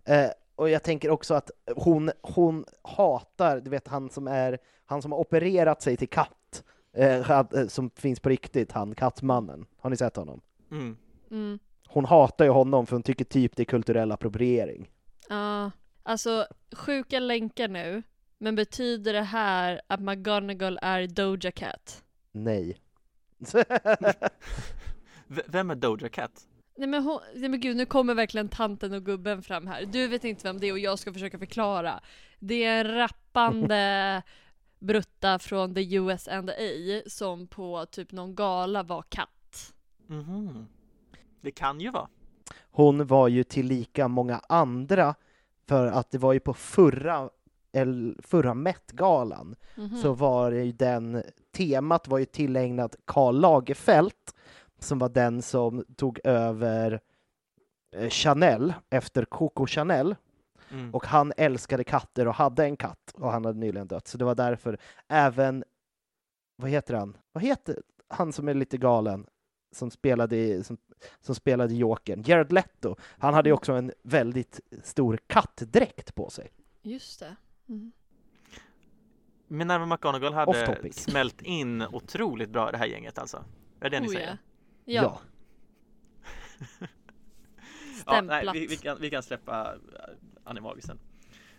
[0.06, 5.02] Eh, och jag tänker också att hon, hon hatar, du vet han som är, han
[5.02, 9.66] som har opererat sig till katt, eh, eh, som finns på riktigt, han kattmannen.
[9.78, 10.42] Har ni sett honom?
[10.72, 10.98] Mm.
[11.32, 11.60] Mm.
[11.88, 14.90] Hon hatar ju honom för hon tycker typ det är kulturell appropriering.
[15.30, 15.72] Ja,
[16.06, 18.04] alltså sjuka länkar nu.
[18.38, 22.04] Men betyder det här att McGonagall är Doja Cat?
[22.32, 22.80] Nej.
[25.28, 26.48] V- vem är Doja Cat?
[26.78, 29.86] Nej men, hon, nej men gud, nu kommer verkligen tanten och gubben fram här.
[29.86, 32.00] Du vet inte vem det är och jag ska försöka förklara.
[32.40, 34.22] Det är en rappande
[34.80, 39.74] brutta från the US and A som på typ någon gala var katt.
[40.08, 40.68] Mhm.
[41.42, 42.08] Det kan ju vara.
[42.72, 45.16] Hon var ju till lika många andra
[45.68, 47.30] för att det var ju på förra,
[47.72, 49.98] el- förra Met-galan Mhm.
[49.98, 51.24] så var det ju den,
[51.58, 54.12] temat var ju tillägnat Karl Lagerfeld
[54.80, 57.00] som var den som tog över
[57.96, 60.16] eh, Chanel efter Coco Chanel
[60.72, 60.94] Mm.
[60.96, 64.26] och han älskade katter och hade en katt och han hade nyligen dött så det
[64.26, 65.64] var därför även,
[66.56, 69.26] vad heter han, vad heter han som är lite galen
[69.76, 70.78] som spelade i, som,
[71.22, 76.52] som spelade Jokern, Jared Leto, han hade ju också en väldigt stor kattdräkt på sig.
[76.82, 77.36] Just det.
[77.70, 77.92] Mm.
[79.48, 83.38] Minerva McGonagall hade smält in otroligt bra i det här gänget alltså.
[83.80, 84.38] Är det det ni Oh, säger?
[84.86, 85.02] ja.
[85.04, 85.22] Ja.
[88.06, 91.00] Ja, nej, vi, vi, kan, vi kan släppa äh, animagisen.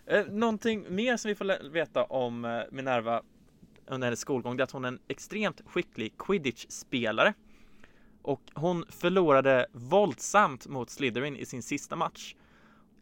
[0.07, 3.23] Eh, någonting mer som vi får veta om eh, Minerva
[3.87, 7.35] under hennes skolgång det är att hon är en extremt skicklig quidditch-spelare.
[8.27, 12.35] Och hon förlorade våldsamt mot Slytherin i sin sista match.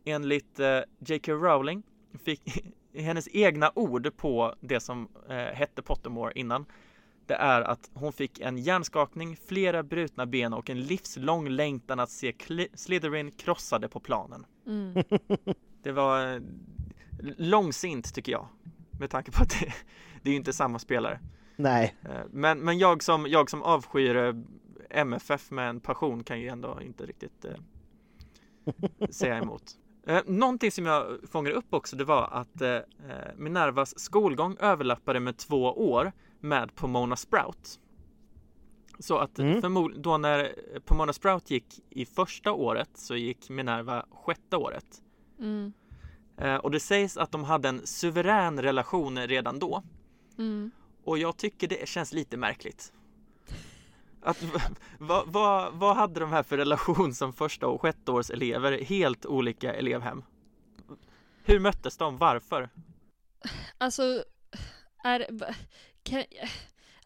[0.04, 1.32] Enligt eh, J.K.
[1.32, 1.82] Rowling
[2.24, 6.66] fick hennes egna ord på det som eh, hette Pottermore innan
[7.26, 12.10] det är att hon fick en hjärnskakning, flera brutna ben och en livslång längtan att
[12.10, 12.34] se
[12.74, 14.46] Slytherin krossade på planen.
[14.66, 15.04] Mm.
[15.82, 16.40] Det var eh,
[17.36, 18.48] långsint tycker jag.
[19.00, 19.72] Med tanke på att det,
[20.22, 21.20] det är ju inte samma spelare.
[21.56, 24.34] Nej, Eh, Men, men jag, som, jag som avskyr eh,
[24.94, 27.56] MFF med en passion kan ju ändå inte riktigt eh,
[29.10, 29.78] säga emot.
[30.06, 32.82] Eh, någonting som jag fångade upp också det var att eh, eh,
[33.36, 37.80] Minervas skolgång överlappade med två år med Pomona Sprout.
[38.98, 39.92] Så att Mm.
[40.02, 40.54] då när
[40.84, 45.02] Pomona Sprout gick i första året så gick Minerva sjätte året.
[45.38, 45.72] Mm.
[46.36, 49.82] Eh, och det sägs att de hade en suverän relation redan då.
[50.38, 50.70] Mm.
[51.04, 52.92] Och jag tycker det känns lite märkligt.
[54.24, 54.42] Att,
[54.98, 58.84] vad, vad, vad hade de här för relation som första och sjätte års elever?
[58.84, 60.22] Helt olika elevhem.
[61.44, 62.18] Hur möttes de?
[62.18, 62.68] Varför?
[63.78, 64.24] Alltså,
[65.04, 65.26] är,
[66.02, 66.24] kan,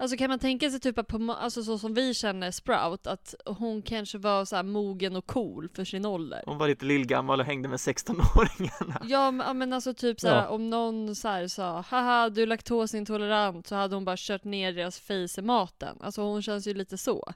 [0.01, 3.35] alltså kan man tänka sig typ att på, alltså så som vi känner Sprout, att
[3.47, 6.43] hon kanske var så här mogen och cool för sin ålder?
[6.47, 8.99] Hon var lite lillgammal och hängde med 16-åringarna.
[9.09, 10.49] Ja men, ja, men alltså typ såhär Ja.
[10.49, 14.73] om någon så här sa haha du är laktosintolerant så hade hon bara kört ner
[14.73, 15.97] deras face i maten.
[16.01, 17.33] Alltså hon känns ju lite så.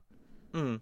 [0.54, 0.80] Mm.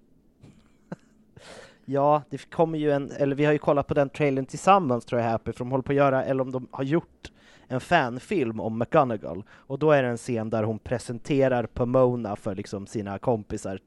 [1.85, 5.21] ja, det kommer ju en, eller vi har ju kollat på den trailern tillsammans tror
[5.21, 7.31] jag Happy, för de håller på att göra, eller om de har gjort
[7.70, 9.44] en fanfilm om McGonagall.
[9.50, 13.80] Och då är det en scen där hon presenterar Pomona för liksom sina kompisar,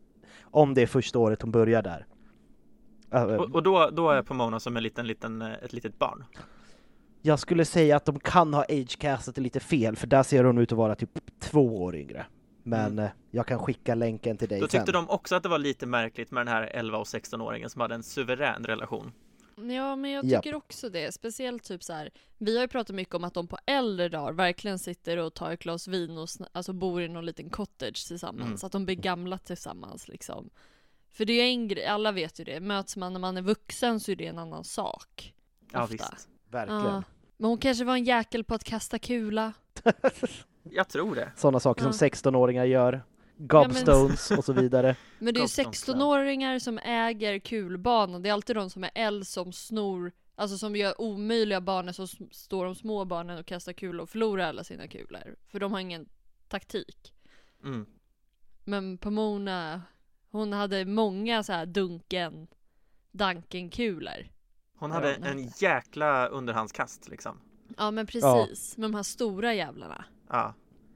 [0.43, 2.05] om det är första året hon börjar där.
[3.37, 6.23] Och, och då, då är Pomona som en liten, liten, eh, ett litet barn.
[7.21, 10.71] Jag skulle säga att de kan ha agecastat lite fel, för där ser hon ut
[10.71, 12.25] att vara typ två år yngre.
[12.63, 14.93] Men eh, jag kan skicka länken till dig Då tyckte sen.
[14.93, 17.95] de också att det var lite märkligt med den här 11 och 16-åringen som hade
[17.95, 19.11] en suverän relation.
[19.55, 21.11] Ja men jag tycker också det.
[21.13, 22.11] Speciellt typ så här.
[22.37, 25.51] vi har ju pratat mycket om att de på äldre dagar verkligen sitter och tar
[25.51, 28.63] ett glas vin och alltså bor i någon liten cottage tillsammans.
[28.63, 28.65] Mm.
[28.67, 30.49] Att de blir gamla tillsammans liksom.
[31.11, 32.59] För det är en grej, alla vet ju det.
[32.59, 35.33] Möts man när man är vuxen så är det en annan sak.
[35.71, 35.93] Ja Ofta.
[35.93, 36.29] visst.
[36.49, 36.81] Verkligen.
[36.85, 37.03] Ja.
[37.37, 39.53] Men hon kanske var en jäkel på att kasta kula.
[40.63, 41.31] Jag tror det.
[41.35, 41.93] Sådana saker Ja.
[41.93, 43.03] som 16-åringar gör.
[43.51, 44.95] Men- Gobstones och så vidare.
[45.19, 48.21] Men det är ju Ghost Town 16-åringar som äger kulbanan.
[48.21, 52.07] Det är alltid de som är äldre som snor, alltså som gör omöjliga banor så
[52.31, 55.35] står de små barnen och kastar kulor och förlorar alla sina kulor.
[55.47, 56.09] För de har ingen
[56.47, 57.13] taktik.
[57.63, 57.85] Mm.
[58.63, 59.81] Men Pomona,
[60.31, 62.47] hon hade många så här dunken,
[63.11, 64.27] danken-kulor.
[64.77, 67.39] Hon Ja, hade en jäkla underhandskast liksom.
[67.77, 70.05] Ja men precis, med de här stora jävlarna.
[70.29, 70.53] Ja.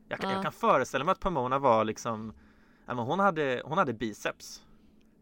[0.08, 0.36] Jag, kan- Ja.
[0.36, 2.34] jag kan föreställa mig att Pomona var liksom
[2.86, 4.63] ja, men hon, hade, hon hade biceps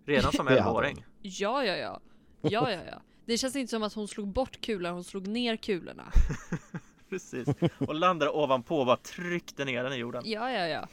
[0.06, 2.00] Redan som Det hade 11-åring Ja, ja, ja.
[2.41, 3.02] Ja, ja, ja.
[3.26, 6.04] Det känns inte som att hon slog bort kulor, hon slog ner kulorna.
[7.10, 7.48] Precis
[7.80, 10.88] Och landade ovanpå och bara tryckte ner den i jorden Ja, ja, ja.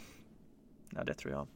[0.90, 1.46] Ja det tror jag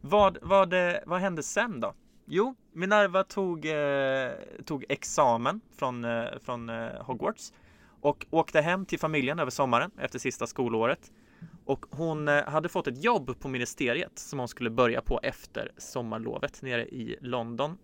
[0.00, 1.94] Vad, vad, eh, vad hände sen då?
[2.26, 4.30] Jo, Minerva tog, eh,
[4.64, 7.52] tog examen från, eh, från eh, Hogwarts
[8.00, 11.12] och åkte hem till familjen över sommaren efter sista skolåret.
[11.64, 15.72] Och hon eh, hade fått ett jobb på ministeriet som hon skulle börja på efter
[15.76, 17.78] sommarlovet nere i London.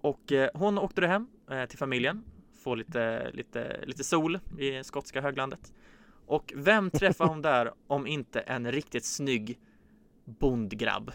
[0.00, 2.24] Och eh, hon åkte då hem eh, till familjen,
[2.64, 5.72] få lite, lite, lite sol i skotska höglandet.
[6.26, 9.58] Och vem träffar hon där om inte en riktigt snygg
[10.24, 11.12] bondgrabb?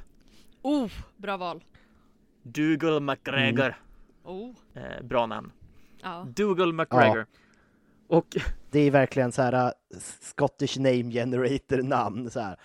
[0.62, 1.64] Oh, bra val.
[2.44, 3.76] Dougal McGregor.
[4.24, 4.56] Oh.
[4.74, 5.52] Eh, bra namn.
[6.02, 6.28] Ja.
[6.36, 7.26] Dougal McGregor.
[8.08, 8.38] Och
[8.72, 12.32] Det är verkligen så här uh, Scottish name generator namn.
[12.32, 12.60] Så här.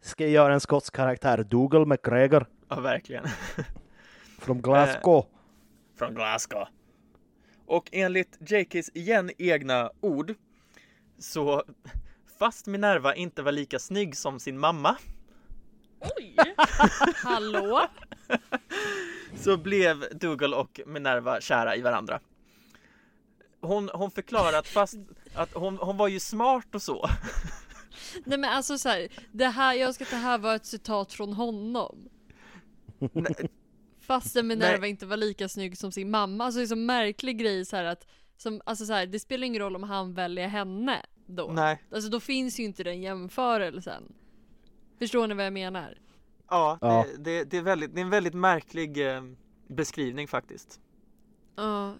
[0.00, 1.44] Ska jag göra en skotsk karaktär?
[1.44, 3.24] Dougal McGregor ja, verkligen.
[4.38, 5.26] från Glasgow.
[5.98, 6.66] Från Glasgow.
[7.66, 10.34] Och enligt JKs igen egna ord
[11.18, 11.62] så
[12.38, 14.96] fast Minerva inte var lika snygg som sin mamma
[16.16, 16.36] Oj!
[17.24, 17.86] Hallå?
[19.36, 22.20] så blev Dougal och Minerva kära i varandra.
[23.62, 24.96] Hon, hon förklarar att fast
[25.34, 27.08] att hon, hon var ju smart och så.
[28.24, 31.12] Nej men alltså så här, det här, jag ska att det här var ett citat
[31.12, 32.08] från honom.
[34.00, 34.90] Fastän Minerva Nej.
[34.90, 36.44] inte var lika snygg som sin mamma.
[36.44, 39.46] Alltså det är så märklig grej så här att, som, alltså så här, det spelar
[39.46, 41.52] ingen roll om han väljer henne då.
[41.52, 41.82] Nej.
[41.92, 44.14] Alltså då finns ju inte den jämförelsen.
[44.98, 45.98] Förstår ni vad jag menar?
[46.50, 47.06] Ja, Ja.
[47.18, 49.22] Det, det, det, är väldigt, det är en väldigt märklig eh,
[49.68, 50.80] beskrivning faktiskt.
[51.56, 51.94] Ja.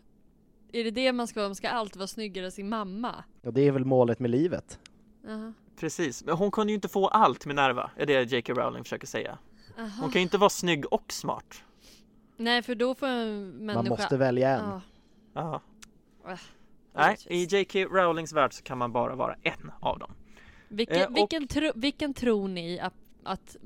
[0.72, 1.48] Är det det man ska vara?
[1.48, 3.24] Man ska alltid vara snyggare än sin mamma?
[3.42, 4.78] Och det är väl målet med livet.
[5.26, 5.52] Jaha.
[5.76, 8.52] Precis, men hon kunde ju inte få allt Minerva, är det J.K.
[8.52, 9.38] Rowling försöker säga.
[9.78, 9.88] Aha.
[10.00, 11.62] Hon kan ju inte vara snygg och smart.
[12.36, 13.74] Nej för då får en människa...
[13.82, 14.64] Man måste välja en.
[15.34, 15.60] Ja.
[16.24, 16.30] Ja.
[16.32, 16.38] Äh,
[16.94, 17.44] Nej, i.
[17.44, 17.78] J.K.
[17.84, 20.14] Rowlings värld så kan man bara vara en av dem.
[20.68, 23.56] Vilken, Eh, och- vilken, tro, vilken tror ni att, att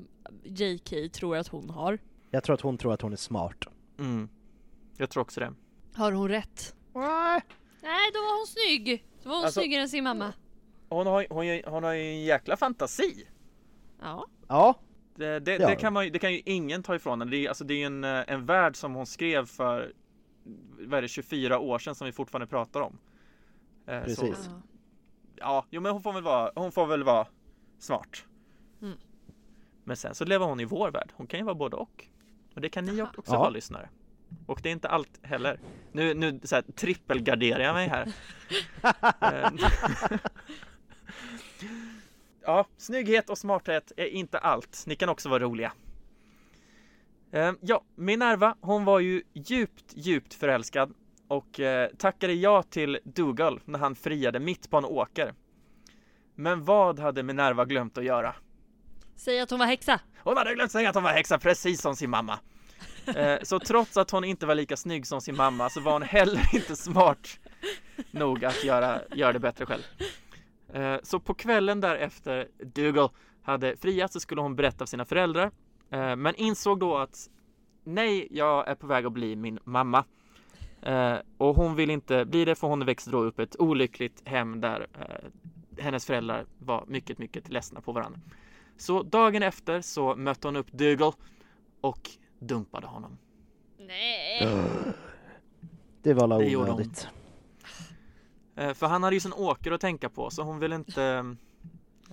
[0.43, 1.99] JK tror att hon har?
[2.31, 3.65] Jag tror att hon tror att hon är smart.
[3.99, 4.29] Mm.
[4.97, 5.53] Jag tror också det.
[5.93, 6.75] Har hon rätt?
[7.01, 9.05] Nej, då var hon snygg!
[9.23, 10.33] Då var hon Alltså- snyggare än sin mamma.
[10.89, 13.27] Hon har, hon, hon har ju en jäkla fantasi.
[14.01, 14.25] Ja.
[14.47, 14.75] Ja,
[15.15, 15.67] Det, det, Ja.
[15.69, 17.31] det, kan man, ju- det kan ju ingen ta ifrån henne.
[17.31, 19.93] Det är, alltså, det är ju en, eh, en värld som hon skrev för
[20.79, 22.97] vad är det, 24 år sedan som vi fortfarande pratar om.
[23.87, 24.37] Eh, Precis.
[24.37, 24.51] Så,
[25.35, 25.65] Ja.
[25.69, 27.27] jo, men hon får väl vara, hon får väl vara
[27.79, 28.25] smart.
[28.81, 28.97] Mm.
[29.83, 31.11] Men sen så lever hon i vår värld.
[31.15, 32.05] Hon kan ju vara både och.
[32.55, 33.39] Och det kan ni också Ja.
[33.39, 33.89] vara lyssnare.
[34.45, 35.59] Och det är inte allt heller.
[35.91, 38.07] Nu, nu så här, trippelgarderar jag mig här.
[39.21, 39.49] Eh,
[42.41, 44.83] ja, snygghet och smarthet är inte allt.
[44.87, 45.73] Ni kan också vara roliga.
[47.31, 50.93] Eh, Ja, Minerva, hon var ju djupt, djupt förälskad
[51.27, 55.33] och eh, tackade ja till Dougal när han friade mitt på en åker.
[56.35, 58.35] Men vad hade Minerva glömt att göra?
[59.15, 59.99] Säg att hon var häxa!
[60.23, 62.39] Hon hade glömt säga att hon var häxa precis som sin mamma.
[63.15, 66.01] Eh, så trots att hon inte var lika snygg som sin mamma så var hon
[66.01, 67.39] heller inte smart
[68.11, 69.83] nog att göra, göra det bättre själv.
[70.73, 73.09] Eh, så på kvällen därefter Dougal
[73.41, 75.51] hade friat så skulle hon berätta för sina föräldrar
[75.89, 77.29] eh, men insåg då att
[77.83, 80.03] nej, jag är på väg att bli min mamma.
[81.37, 84.61] Och hon vill inte bli det för hon växte då upp i ett olyckligt hem
[84.61, 84.87] där
[85.79, 88.19] hennes föräldrar var mycket, mycket ledsna på varandra.
[88.77, 91.13] Så dagen efter så mötte hon upp Dougal
[91.81, 93.17] och dumpade honom.
[93.79, 94.47] Nej!
[96.01, 96.75] det var la Det gjorde hon.
[96.79, 97.07] onödigt.
[98.55, 101.03] Eh, För han hade ju sin åker att tänka på så hon ville inte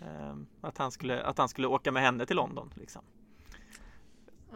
[0.02, 3.02] eh, att, han skulle, att han skulle åka med henne till London liksom.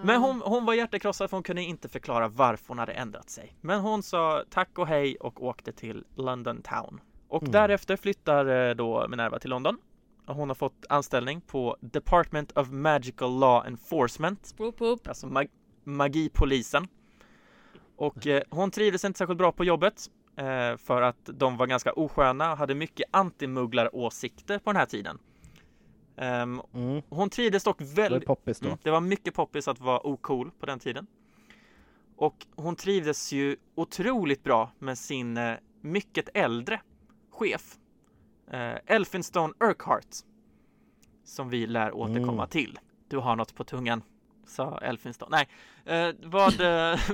[0.02, 3.56] Men hon, hon var hjärtekrossad för hon kunde inte förklara varför hon hade ändrat sig.
[3.60, 7.00] Men hon sa tack och hej och åkte till London Town.
[7.28, 7.52] Och Mm.
[7.52, 9.76] därefter flyttar eh, då Minerva till London.
[10.26, 14.54] Och hon har fått anställning på Department of Magical Law Enforcement.
[14.58, 15.08] Whoop, whoop.
[15.08, 15.46] Alltså mag
[15.88, 16.88] magipolisen.
[17.96, 20.10] Och eh, hon trivdes inte särskilt bra på jobbet.
[20.36, 25.18] Eh, för att de var ganska osköna och hade mycket antimugglaråsikter på den här tiden.
[26.16, 27.02] Ehm, Mm.
[27.08, 28.66] hon trivdes dock Det väldigt poppis då.
[28.66, 31.06] Mm, det var mycket poppis att vara ocool på den tiden.
[32.16, 36.80] Och hon trivdes ju otroligt bra med sin eh, mycket äldre
[37.30, 37.76] chef.
[38.50, 40.06] Eh, Elphinstone Urquhart.
[41.24, 42.48] Som vi lär återkomma Mm.
[42.48, 42.78] till.
[43.08, 44.02] Du har något på tungan,
[44.48, 45.36] sa Elphinstone.
[45.36, 45.48] Nej,
[46.08, 46.60] eh, vad...
[46.60, 47.00] eh,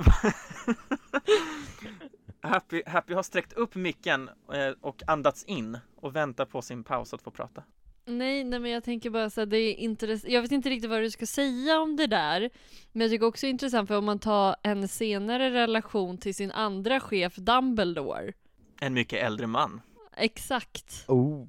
[2.40, 7.14] Happy, Happy har sträckt upp micken eh, och andats in och väntar på sin paus
[7.14, 7.62] att få prata.
[8.06, 10.32] Nej, nej men jag tänker bara så här, det är intressant.
[10.32, 12.50] Jag vet inte riktigt vad du ska säga om det där.
[12.92, 16.34] Men jag tycker också det är intressant för om man tar en senare relation till
[16.34, 18.32] sin andra chef Dumbledore.
[18.80, 19.80] En mycket äldre man.
[20.16, 21.04] Exakt.
[21.08, 21.46] Oh.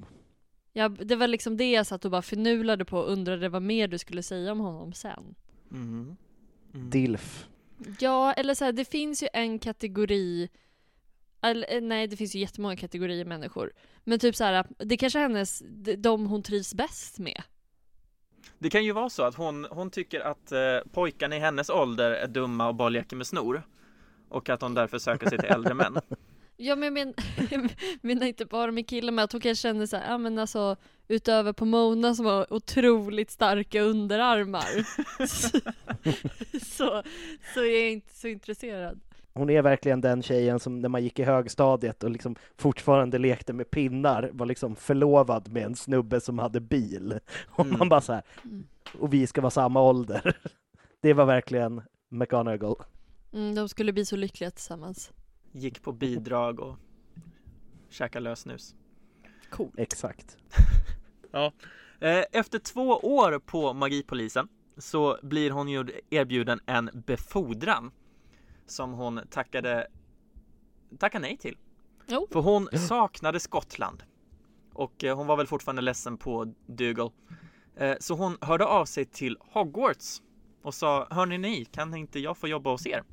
[0.74, 3.88] Ja, det var liksom det jag satt och bara förnulade på och undrade vad mer
[3.88, 5.36] du skulle säga om honom sen.
[5.76, 6.18] Mhm.
[6.74, 6.90] Mm.
[6.90, 7.48] Dilf.
[8.00, 10.50] Ja, eller så här, det finns ju en kategori
[11.42, 13.72] eller, eh, nej, det finns ju jättemånga kategorier människor.
[14.04, 17.44] Men typ så här, det kanske är hennes, de- de hon trivs bäst med.
[18.60, 20.60] Det kan ju vara så att hon, hon tycker att eh,
[20.92, 23.64] pojkarna i hennes ålder är dumma och bara leker med snor.
[24.30, 25.98] Och att hon därför söker sig till äldre män.
[26.58, 27.14] Ja men jag men,
[27.50, 27.70] jag
[28.02, 30.76] menar inte bara med killen men att hon kanske känner såhär, ja men alltså
[31.08, 34.86] utöver på Mona som har otroligt starka underarmar
[35.28, 35.60] så,
[36.66, 37.04] så,
[37.54, 39.00] så är jag inte så intresserad.
[39.34, 43.54] Hon är verkligen den tjejen som när man gick i högstadiet och liksom fortfarande lekte
[43.54, 47.20] med pinnar var liksom förlovad med en snubbe som hade bil.
[47.48, 47.78] Och Mm.
[47.80, 48.24] man bara så här,
[49.00, 50.38] och vi ska vara samma ålder.
[51.02, 52.76] Det var verkligen McGonagall.
[53.34, 55.12] Mm, de skulle bli så lyckliga tillsammans.
[55.58, 56.78] Gick på bidrag och
[57.90, 58.76] käkade lösnus.
[59.50, 59.74] Coolt.
[59.78, 60.38] Exakt.
[61.32, 61.52] Ja.
[62.00, 64.48] Eh, Efter två år på Magipolisen
[64.78, 67.92] så blir hon ju erbjuden en befordran
[68.66, 69.88] som hon tackade,
[71.00, 71.58] tackade nej till.
[72.08, 72.28] Jo.
[72.32, 74.04] För hon saknade Skottland
[74.74, 77.12] och eh, hon var väl fortfarande ledsen på Dougal.
[77.76, 80.22] Eh, Så hon hörde av sig till Hogwarts
[80.62, 83.04] och sa Hörni ni, kan inte jag få jobba hos er?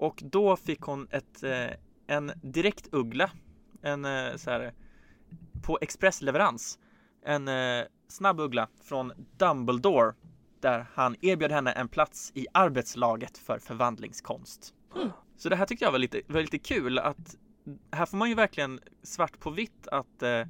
[0.00, 1.70] Och då fick hon ett, eh,
[2.06, 3.30] en direktuggla,
[3.82, 4.72] en eh, så här,
[5.62, 6.78] på expressleverans
[7.22, 10.14] en eh, snabb uggla från Dumbledore
[10.60, 14.74] där han erbjöd henne en plats i arbetslaget för förvandlingskonst.
[15.36, 17.36] Så det här tyckte jag var lite, var lite kul att
[17.90, 20.46] här får man ju verkligen svart på vitt att eh,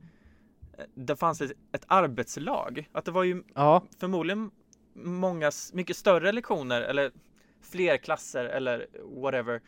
[0.94, 2.88] det fanns ett, ett arbetslag.
[2.92, 4.50] Att det var ju Ja, förmodligen
[4.94, 7.12] många, mycket större lektioner eller
[7.60, 8.86] fler klasser eller
[9.20, 9.60] whatever.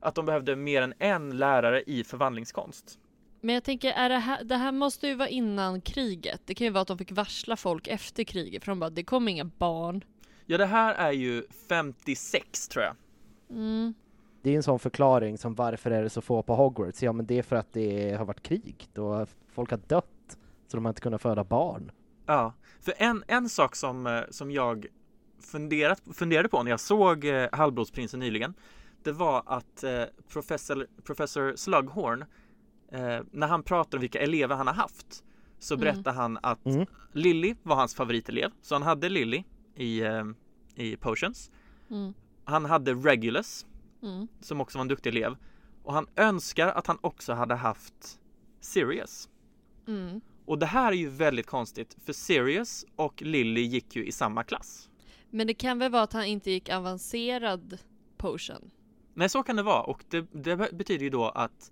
[0.00, 2.98] Att de behövde mer än en lärare i förvandlingskonst.
[3.40, 6.40] Men jag tänker, är det, här, det här måste ju vara innan kriget.
[6.44, 9.04] Det kan ju vara att de fick varsla folk efter kriget för de bara, det
[9.04, 10.04] kom inga barn.
[10.46, 12.96] Ja, det här är ju 56 tror jag.
[13.50, 13.94] Mm.
[14.42, 17.02] det är en sån förklaring som varför är det så få på Hogwarts?
[17.02, 18.88] Ja, men det är för att det har varit krig.
[18.92, 21.92] Då folk har dött, så de har inte kunnat föda barn.
[22.26, 24.86] Ja, för en, en sak som, eh, som jag
[25.40, 28.54] funderat, funderade på när jag såg eh, Halvblodsprinsen nyligen
[29.02, 32.24] Det var att eh, professor, professor Slughorn
[32.92, 35.24] eh, När han pratar om vilka elever han har haft
[35.58, 35.80] Så Mm.
[35.80, 36.86] berättar han att Mm.
[37.12, 40.24] Lily var hans favoritelev Så han hade Lily i, eh,
[40.74, 41.50] i Potions
[41.90, 42.14] Mm.
[42.44, 43.66] Han hade Regulus
[44.02, 44.28] Mm.
[44.40, 45.36] Som också var en duktig elev
[45.82, 48.20] Och han önskar att han också hade haft
[48.60, 49.28] Sirius
[49.88, 50.20] Mm.
[50.46, 54.44] och det här är ju väldigt konstigt för Sirius och Lily gick ju i samma
[54.44, 54.89] klass.
[55.30, 57.78] Men det kan väl vara att han inte gick avancerad
[58.16, 58.70] potion?
[59.14, 61.70] Nej, så kan det vara och det, det betyder ju då att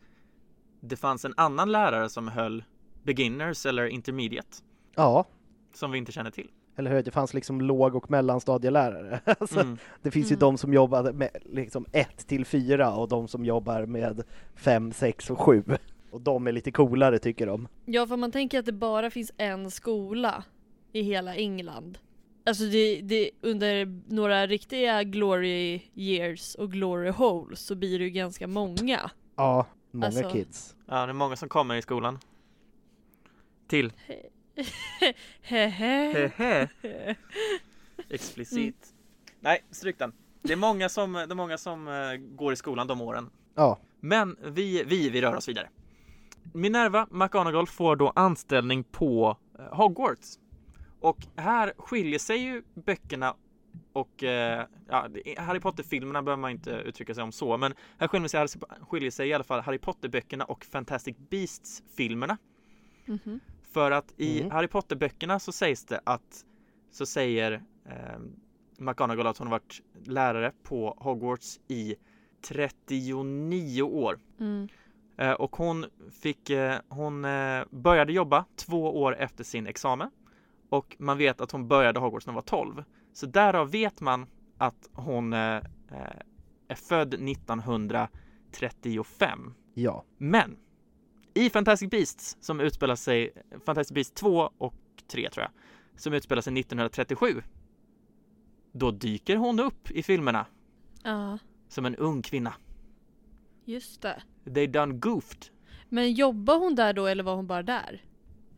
[0.80, 2.64] det fanns en annan lärare som höll
[3.02, 4.56] beginners eller intermediate
[4.94, 5.24] Ja,
[5.74, 6.50] som vi inte känner till.
[6.76, 7.02] eller hur?
[7.02, 9.20] Det fanns liksom låg och mellanstadielärare.
[9.40, 9.78] Alltså, Mm.
[10.02, 10.40] Det finns ju Mm.
[10.40, 14.22] de som jobbade med liksom 1 till 4 och de som jobbar med
[14.54, 15.64] 5, 6 och 7.
[16.10, 17.68] Och de är lite coolare tycker de.
[17.84, 20.44] Ja, för man tänker att det bara finns en skola
[20.92, 21.98] i hela England.
[22.48, 28.10] Alltså det, det, under några riktiga glory years och glory holes så blir det ju
[28.10, 29.10] ganska många.
[29.36, 30.76] Ja, många Alltså- kids.
[30.86, 32.18] Ja, det är många som kommer i skolan.
[33.66, 33.92] Till.
[35.42, 36.28] Hehe.
[36.36, 36.68] Hehe.
[38.10, 38.94] Explicit.
[39.40, 40.12] Nej, stryk den.
[40.42, 43.30] Det är många som, det är många som eh, går i skolan de åren.
[43.54, 45.68] Ja, Men vi, vi, vi rör oss vidare.
[46.54, 50.38] Minerva McGonagall får då anställning på eh, Hogwarts.
[51.00, 53.36] Och här skiljer sig ju böckerna
[53.92, 58.28] och eh, ja, Harry Potter-filmerna behöver man inte uttrycka sig om så, men här skiljer
[58.28, 62.38] sig, skiljer sig i alla fall Harry Potter-böckerna och Fantastic Beasts-filmerna.
[63.06, 63.40] Mhm.
[63.72, 64.50] För att i Mm.
[64.50, 66.44] Harry Potter-böckerna så sägs det att
[66.90, 67.52] så säger
[67.84, 68.18] eh,
[68.78, 71.94] McGonagall att hon har varit lärare på Hogwarts i
[72.42, 74.18] 39 år.
[74.40, 74.68] Mm.
[75.16, 75.86] Eh, och hon
[76.22, 80.10] fick, eh, hon eh, började jobba två år efter sin examen.
[80.68, 82.84] Och man vet att hon började Hogwarts när hon var 12.
[83.12, 84.26] Så därav vet man
[84.58, 85.62] att hon eh, eh,
[86.68, 89.54] är född 1935.
[89.74, 90.04] ja.
[90.18, 90.56] Men
[91.34, 93.30] i Fantastic Beasts som utspelar sig,
[93.66, 94.74] Fantastic Beasts 2 och
[95.06, 95.50] 3 tror jag,
[96.00, 97.42] som utspelar sig 1937.
[98.72, 100.46] Då dyker hon upp i filmerna
[101.02, 101.38] Ja,
[101.68, 102.54] som en ung kvinna.
[103.64, 104.22] just det.
[104.54, 105.46] They done goofed.
[105.88, 108.02] Men jobbar hon där då eller var hon bara där?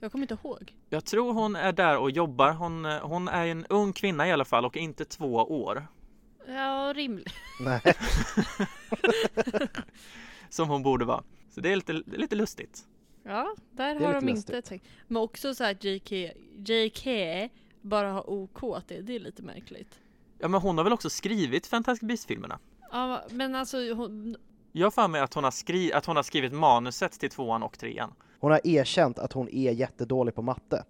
[0.00, 0.74] Jag kommer inte ihåg.
[0.88, 2.52] Jag tror hon är där och jobbar.
[2.52, 5.86] Hon, eh, hon är en ung kvinna i alla fall och inte två år.
[6.46, 7.34] Ja, rimligt.
[7.60, 7.82] Nej.
[10.48, 11.22] Som hon borde vara.
[11.50, 12.82] Så det är lite, lite lustigt.
[13.22, 14.64] Ja, där är har de inte lustigt.
[14.64, 14.86] tänkt.
[15.08, 16.12] Men också så här att JK,
[16.56, 17.06] JK
[17.80, 19.98] bara har OK till, det är lite märkligt.
[20.38, 22.58] Ja men hon har väl också skrivit Fantastic Beasts-filmerna?
[22.92, 24.36] Ja, men alltså hon,
[24.72, 27.62] Jag har för mig att hon, har skri- att hon har skrivit manuset till tvåan
[27.62, 28.12] och trean.
[28.40, 30.84] Hon har erkänt att hon är jättedålig på matte.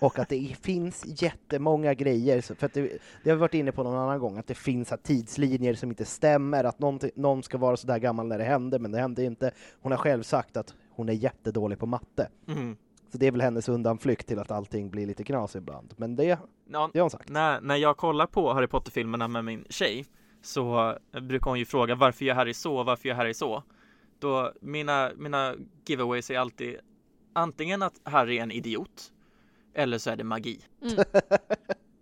[0.00, 3.82] Och att det finns jättemånga grejer, för att det, det har vi varit inne på
[3.82, 7.58] någon annan gång, att det finns här tidslinjer som inte stämmer, att någon, någon ska
[7.58, 9.50] vara sådär gammal när det hände, men det hände inte.
[9.80, 12.28] Hon har själv sagt att hon är jättedålig på matte.
[12.48, 12.76] Mm.
[13.12, 15.94] Så det är väl hennes undanflykt till att allting blir lite knas ibland.
[15.96, 17.28] Men det, Ja, det har hon sagt.
[17.28, 20.06] när, när jag kollar på Harry Potter-filmerna med min tjej
[20.42, 23.62] så brukar hon ju fråga varför gör Harry så, varför gör Harry så?
[24.18, 25.54] Då mina, mina
[25.86, 26.76] giveaways är alltid
[27.32, 29.12] antingen att Harry är en idiot
[29.74, 30.60] eller så är det magi.
[30.82, 30.96] Mm.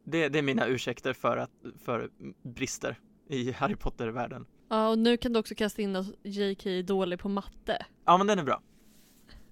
[0.08, 1.50] Det, det är mina ursäkter för, att,
[1.84, 2.10] för
[2.42, 4.46] brister i Harry Potter-världen.
[4.68, 7.86] Ja, och nu kan du också kasta in att JK är dålig på matte.
[8.04, 8.62] Ja, men den är bra.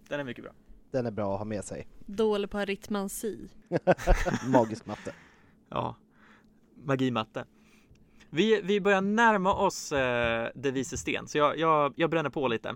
[0.08, 0.52] Den är mycket bra.
[0.90, 1.88] Den är bra att ha med sig.
[2.06, 3.48] Dålig på aritmansi.
[4.48, 5.14] Magisk matte.
[5.68, 5.96] Ja,
[6.84, 7.44] magimatte.
[8.34, 12.48] Vi, vi börjar närma oss eh, det vise sten, så jag, jag, jag bränner på
[12.48, 12.68] lite.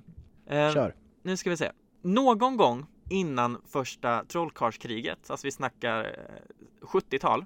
[0.46, 0.94] Eh, Kör.
[1.22, 1.72] Nu ska vi se.
[2.02, 7.44] Någon gång innan första trollkarlskriget, alltså vi snackar eh, 70-tal,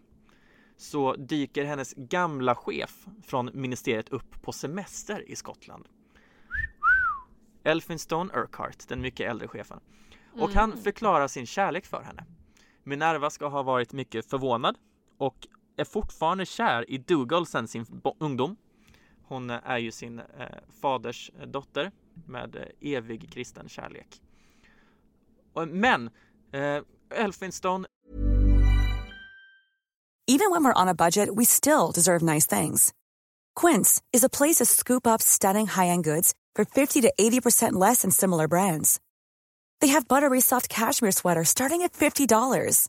[0.77, 5.89] så dyker hennes gamla chef från ministeriet upp på semester i Skottland.
[7.65, 9.81] Elphinstone Urquhart, den mycket äldre chefen.
[10.33, 12.25] Och han förklarar sin kärlek för henne.
[12.85, 14.77] Minerva ska ha varit mycket förvånad
[15.19, 15.47] och
[15.77, 18.57] är fortfarande kär i Dougal sen sin ungdom.
[19.23, 20.25] Hon eh, är ju sin eh,
[20.81, 21.91] faders eh, dotter
[22.27, 24.21] med eh, evig kristen kärlek.
[25.69, 26.11] Men
[26.53, 27.87] eh, Elphinstone
[30.29, 32.93] Even when we're on a budget, we still deserve nice things.
[33.55, 38.03] Quince is a place to scoop up stunning high-end goods for 50 to 80% less
[38.03, 39.01] than similar brands.
[39.81, 42.89] They have buttery soft cashmere sweaters starting at $50,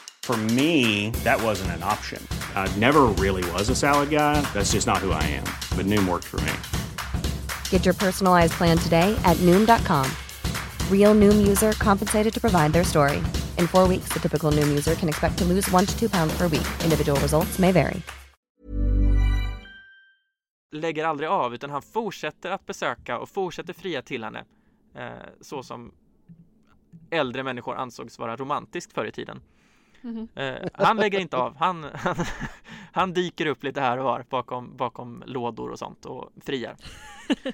[0.23, 2.25] For me, that wasn't an option.
[2.55, 4.39] I never really was a salad guy.
[4.53, 5.43] That's just not who I am.
[5.75, 6.53] But Noom worked for me.
[7.69, 10.09] Get your personalized plan today at Noom.com.
[10.89, 13.17] Real Noom user compensated to provide their story.
[13.57, 16.37] In four weeks, the typical Noom user can expect to lose one to two pounds
[16.37, 16.67] per week.
[16.83, 18.01] Individual results may vary.
[20.73, 24.45] lägger aldrig av utan han fortsätter att besöka och fortsätter fria till henne.
[24.95, 25.11] Eh,
[25.41, 25.91] så som
[27.09, 29.41] äldre människor ansågs vara romantiskt förr i tiden.
[30.01, 30.27] Mhm.
[30.35, 31.55] Eh, han lägger inte av.
[31.57, 32.15] Han, han,
[32.91, 36.75] han dyker upp lite här och var bakom, bakom lådor och sånt och friar.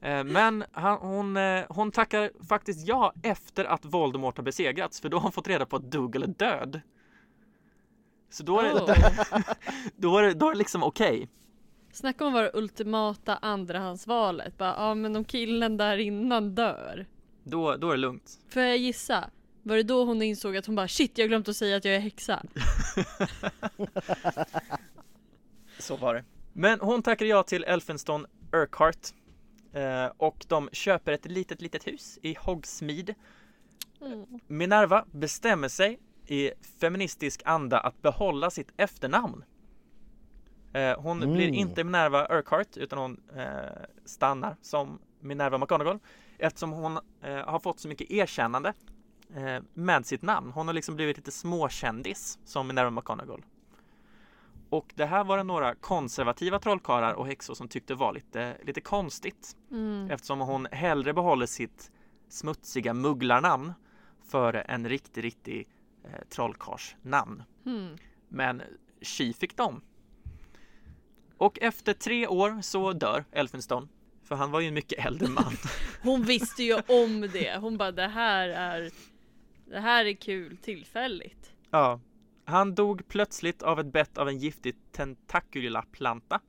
[0.00, 5.08] Eh, Men han, hon, eh, hon tackar faktiskt ja efter att Voldemort har besegrats för
[5.08, 6.80] då har hon fått reda på att Dougal är död.
[8.30, 9.40] Så då är det, Oh.
[9.96, 11.28] då är det, då är det liksom okej.
[11.92, 14.58] Snacka om vara det ultimata andrahandsvalet.
[14.58, 17.06] Bara, ja men om killen där innan dör.
[17.44, 18.38] Då, då är det lugnt.
[18.48, 19.30] Får jag gissa?
[19.66, 21.84] Var det då hon insåg att hon bara shit jag har glömt att säga att
[21.84, 22.42] jag är häxa?
[25.78, 26.24] Så var det.
[26.52, 29.08] Men hon tackar ja till Elphinstone Urquhart
[29.72, 33.14] eh, och de köper ett litet, litet hus i Hogsmeade.
[34.00, 34.26] Mm.
[34.46, 36.50] Minerva bestämmer sig i
[36.80, 39.44] feministisk anda att behålla sitt efternamn.
[40.72, 41.34] Eh, hon Mm.
[41.34, 43.44] blir inte Minerva Urquhart utan hon eh,
[44.04, 45.98] stannar som Minerva McGonagall
[46.38, 48.72] eftersom hon eh, har fått så mycket erkännande
[49.74, 50.50] med sitt namn.
[50.52, 53.44] Hon har liksom blivit lite småkändis som Minerva McGonagall.
[54.70, 58.80] Och det här var det några konservativa trollkarlar och häxor som tyckte var lite, lite
[58.80, 60.10] konstigt Mm.
[60.10, 61.90] eftersom hon hellre behåller sitt
[62.28, 63.72] smutsiga mugglarnamn
[64.28, 65.68] före en riktig, riktig
[66.04, 67.42] eh, trollkarlsnamn.
[67.64, 67.96] Hmm.
[68.28, 68.62] Men
[69.00, 69.80] tji fick de.
[71.38, 73.88] Och efter tre år så dör Elphinstone.
[74.24, 75.52] För han var ju en mycket äldre man.
[76.02, 77.56] Hon visste ju om det.
[77.60, 78.90] Hon bara det här är
[79.66, 81.52] Det här är kul tillfälligt.
[81.70, 82.00] ja.
[82.46, 86.40] Han dog plötsligt av ett bett av en giftig tentakulilla-planta.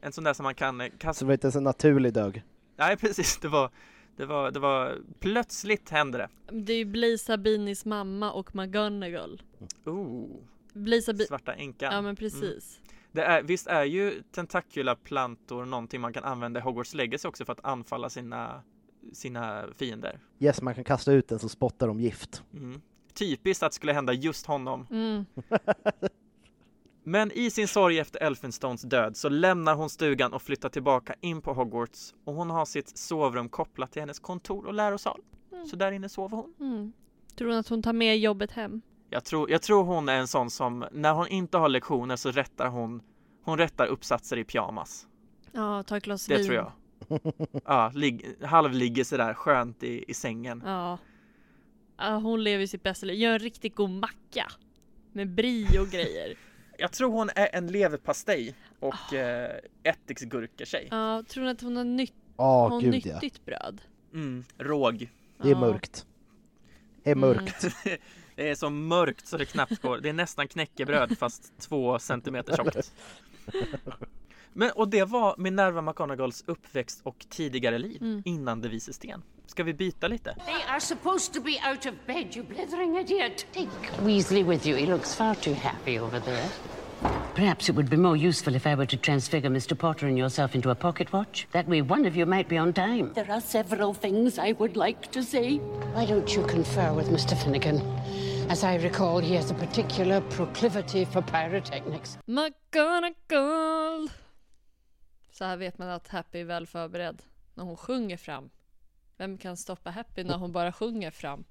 [0.00, 2.12] En sån där som man kan eh, kasta Så det var inte ens en naturlig
[2.12, 2.40] död.
[2.76, 3.70] Nej precis, det var,
[4.16, 6.28] det var, det var plötsligt hände det.
[6.62, 9.42] Det är ju Blisa Binis mamma och McGonagall.
[9.84, 10.26] Oh,
[10.72, 11.94] Blisa Bi- svarta änkan.
[11.94, 12.80] Ja men precis.
[13.12, 17.52] Det är, visst är ju tentakula-plantor någonting man kan använda i Hogwarts Legacy också för
[17.52, 18.62] att anfalla sina,
[19.12, 20.20] sina fiender.
[20.38, 22.42] Yes, man kan kasta ut den så spottar de gift.
[22.52, 22.80] Mm.
[23.14, 24.86] Typiskt att det skulle hända just honom.
[24.90, 25.26] Mm.
[27.04, 31.40] Men i sin sorg efter Elphinstones död så lämnar hon stugan och flyttar tillbaka in
[31.40, 35.20] på Hogwarts och hon har sitt sovrum kopplat till hennes kontor och lärosal.
[35.70, 36.54] Så där inne sover hon.
[36.60, 36.92] Mm.
[37.36, 38.82] Tror hon att hon tar med jobbet hem?
[39.10, 42.30] Jag tror, jag tror hon är en sån som när hon inte har lektioner så
[42.30, 43.02] rättar hon
[43.46, 45.06] Hon rättar uppsatser i pyjamas.
[45.52, 46.44] Ja, ta ett glas Det vin.
[46.44, 46.72] tror jag.
[47.64, 50.62] Ja, lig, halvligger sådär skönt i, i sängen.
[50.64, 50.98] Ja.
[51.98, 52.16] ja.
[52.16, 53.16] Hon lever sitt bästa liv.
[53.16, 54.52] Gör en riktigt god macka.
[55.12, 56.34] Med brie och grejer.
[56.78, 60.88] Jag tror hon är en leverpastej och eh, ättiksgurkatjej.
[60.90, 63.14] Ja, tror ni att hon har, nytt, Ja, har gud ja.
[63.14, 63.80] nyttigt bröd?
[64.14, 65.10] Mm, råg.
[65.42, 65.60] Det är Ja.
[65.60, 66.06] mörkt.
[67.02, 67.64] Det är mörkt.
[68.36, 69.98] Det är så mörkt så det knappt går.
[69.98, 72.92] Det är nästan knäckebröd fast två centimeter tjockt.
[74.58, 78.22] Men och det var Minerva McGonagalls uppväxt och tidigare liv Mm.
[78.24, 79.22] innan De vises sten.
[79.46, 80.36] Ska vi byta lite?
[80.46, 83.46] They are supposed to be out of bed, you blithering idiot.
[83.54, 83.68] Take
[84.02, 84.76] Weasley with you.
[84.78, 86.48] He looks far too happy over there.
[87.34, 89.74] Perhaps it would be more useful if I were to transfigure Mr.
[89.78, 91.46] Potter and yourself into a pocket watch.
[91.52, 93.12] That way, one of you might be on time.
[93.14, 95.58] There are several things I would like to say.
[95.94, 97.36] Why don't you confer with Mr.
[97.36, 97.80] Finnegan?
[98.50, 102.16] As I recall, he has a particular proclivity for pyrotechnics.
[102.28, 104.08] McGonagall!
[105.36, 107.22] Så här vet man att Happy är väl förberedd.
[107.54, 108.50] När hon sjunger fram.
[109.16, 111.44] Vem kan stoppa Happy när hon bara sjunger fram?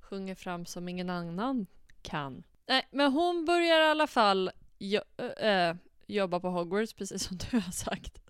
[0.00, 1.66] Sjunger fram som ingen annan
[2.02, 2.42] kan.
[2.66, 5.00] Nej, men hon börjar i alla fall jo
[5.36, 8.22] ö, jobba på Hogwarts, precis som du har sagt.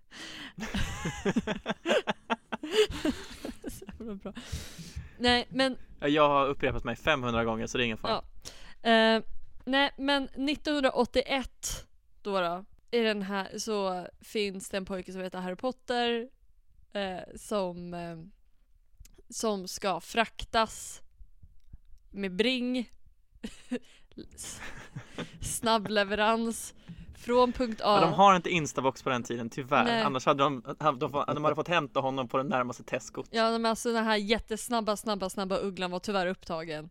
[5.19, 8.25] Nej, men Ja, Jag har upprepat mig 500 gånger så det är ingen fara.
[8.83, 8.91] Ja.
[8.91, 9.23] Eh,
[9.65, 11.87] nej, men 1981
[12.23, 16.29] då, då i den här så finns det en pojke som heter Harry Potter
[16.93, 18.17] eh, som eh,
[19.29, 21.03] som ska fraktas
[22.11, 22.91] med bring
[24.35, 24.61] S-
[25.43, 26.75] snabb leverans
[27.15, 27.85] från punkt A.
[27.85, 29.85] Ja, de har inte Instabox på den tiden tyvärr.
[29.85, 30.03] Nej.
[30.03, 33.25] Annars hade de, de, de, de hade fått hämta honom på den närmaste Tesco.
[33.31, 36.91] Ja, men alltså den här jättesnabba, snabba, snabba ugglan var tyvärr upptagen.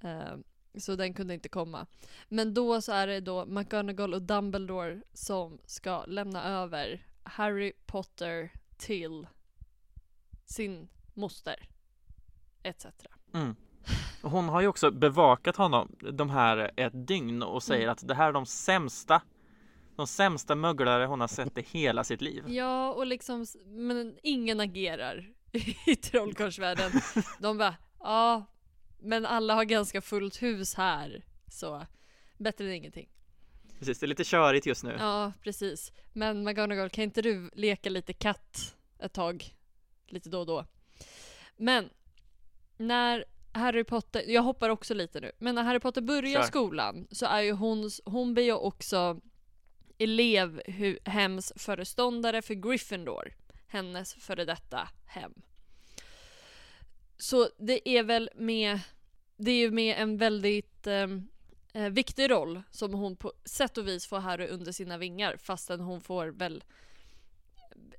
[0.00, 0.34] Eh,
[0.76, 1.86] så den kunde inte komma.
[2.28, 8.52] Men då så är det då McGonagall och Dumbledore som ska lämna över Harry Potter
[8.76, 9.26] till
[10.44, 11.68] sin moster.
[12.62, 12.86] Etc.
[13.34, 13.56] Mm.
[14.22, 17.92] Hon har ju också bevakat honom de här ett dygn och säger Mm.
[17.92, 19.22] att det här är de sämsta
[19.96, 22.44] de sämsta möglare hon har sett i hela sitt liv.
[22.48, 25.28] Ja, och liksom, men ingen agerar
[25.86, 26.92] i trollkarlsvärlden.
[27.38, 28.44] De bara, ja,
[28.98, 31.86] men alla har ganska fullt hus här, så
[32.38, 33.08] bättre än ingenting.
[33.78, 34.96] Precis, det är lite körigt just nu.
[34.98, 35.92] Ja, precis.
[36.12, 39.54] Men McGonagall, kan inte du leka lite katt ett tag?
[40.06, 40.66] Lite då och då.
[41.56, 41.90] Men
[42.76, 46.48] när Harry Potter, jag hoppar också lite nu, men när Harry Potter börjar Kör.
[46.48, 49.20] skolan så är ju hon, hon blir ju också
[49.98, 53.34] elevhemsföreståndare för Gryffindor,
[53.66, 55.34] hennes före detta hem.
[57.18, 58.80] Så det är väl med,
[59.36, 61.28] det är ju med en väldigt ehm,
[61.72, 65.80] eh, viktig roll som hon på sätt och vis får Harry under sina vingar fastän
[65.80, 66.64] hon får väl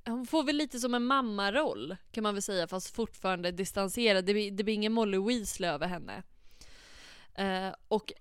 [0.04, 4.24] hon får väl lite som en mammaroll kan man väl säga fast fortfarande distanserad.
[4.24, 6.22] Det blir, det blir ingen Molly Weasley över henne.
[7.34, 8.12] Eh, och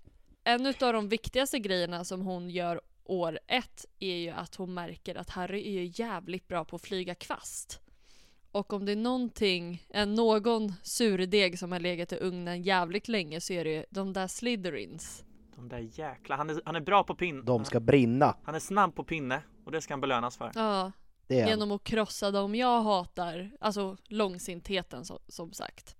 [0.43, 5.15] en av de viktigaste grejerna som hon gör år ett är ju att hon märker
[5.15, 7.79] att Harry är ju jävligt bra på att flyga kvast.
[8.57, 13.41] Och om det är någonting, en någon surdeg som har legat i ugnen jävligt länge
[13.41, 15.23] så är det ju de där Slytherins.
[15.55, 17.41] De där jäkla, han är, han är bra på pinne.
[17.41, 18.35] De ska brinna.
[18.43, 20.51] Han är snabb på pinne och det ska han belönas för.
[20.55, 20.91] Ja,
[21.27, 23.51] genom att krossa dem jag hatar.
[23.59, 25.95] Alltså långsintheten som, som sagt.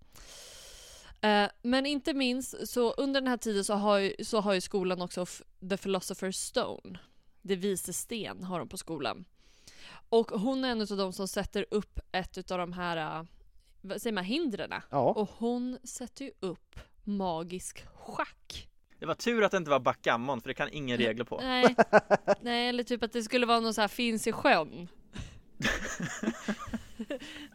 [1.22, 4.62] Eh, men inte minst så under den här tiden så har ju, så har ju
[4.62, 5.26] skolan också
[5.60, 7.00] The Philosopher's Stone.
[7.42, 9.26] Det vise sten har de på skolan.
[10.10, 13.24] Och hon är en av de som sätter upp ett av de här, eh,
[13.82, 14.74] vad säger man, hindren.
[14.90, 15.12] Ja.
[15.12, 18.70] Och hon sätter ju upp magisk schack.
[19.00, 21.40] Det var tur att det inte var backgammon för det kan ingen regler på.
[21.42, 21.76] Nej,
[22.42, 24.88] nej, eller typ att det skulle vara någon så här finns i sjön.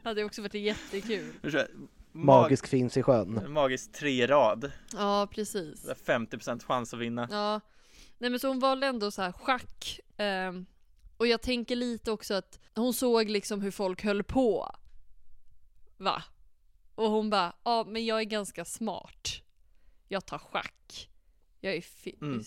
[0.03, 1.33] hade också varit jättekul.
[2.13, 3.53] Magisk finns i sjön.
[3.53, 4.73] Magisk tre rad.
[4.93, 5.83] Ja, precis.
[5.83, 7.29] Det är 50% chans att vinna.
[7.31, 7.61] Ja.
[8.19, 10.01] Nej men så hon valde ändå så här schack.
[10.17, 10.67] ehm,
[11.17, 14.75] och jag tänker lite också att hon såg liksom hur folk höll på.
[15.97, 16.23] Va?
[16.95, 19.29] Och hon bara, ja men jag är ganska smart.
[20.09, 21.11] Jag tar schack.
[21.61, 22.45] Jag är fi- Mm.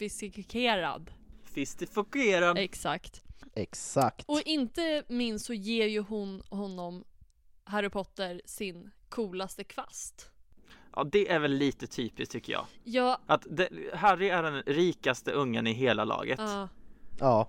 [0.00, 1.10] filosofikerad.
[1.44, 2.58] Fistifokerad.
[2.58, 3.22] Exakt.
[3.54, 4.24] Exakt.
[4.28, 7.04] Och inte minst så ger ju hon honom
[7.64, 10.30] Harry Potter sin coolaste kvast.
[10.96, 12.66] Ja, det är väl lite typiskt tycker jag.
[12.84, 16.38] Ja, Att det, Harry är den rikaste ungen i hela laget.
[16.38, 16.68] ja,
[17.18, 17.48] Ja.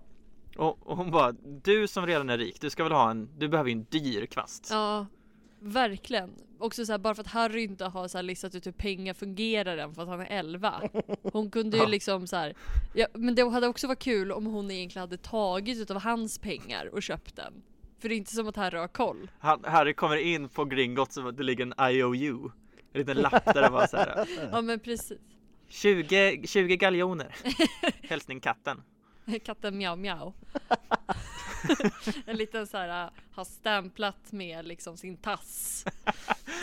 [0.60, 1.32] Och, och hon bara,
[1.64, 4.26] du som redan är rik, du ska väl ha en, du behöver ju en dyr
[4.26, 4.68] kvast.
[4.72, 5.06] ja.
[5.60, 6.30] verkligen.
[6.60, 9.14] Också så här, bara för att Harry inte har så här listat ut hur pengar
[9.14, 10.82] fungerar än för att han är 11.
[11.34, 12.54] Hon kunde ju liksom så här,
[12.94, 16.90] ja, men det hade också varit kul om hon egentligen hade tagit utav hans pengar
[16.94, 17.54] och köpt den.
[18.00, 19.32] För det är inte som att Harry har koll.
[19.40, 22.52] Han, Harry kommer in på Gringotts och det ligger en IOU
[22.94, 25.20] En liten lapp där det var så här Ja men precis.
[25.70, 27.36] 20, 20 galjoner
[28.10, 28.82] Hälsning katten
[29.46, 30.34] Katten Miau Miau.
[32.26, 35.86] en liten så här, äh, har stämplat med liksom sin tass.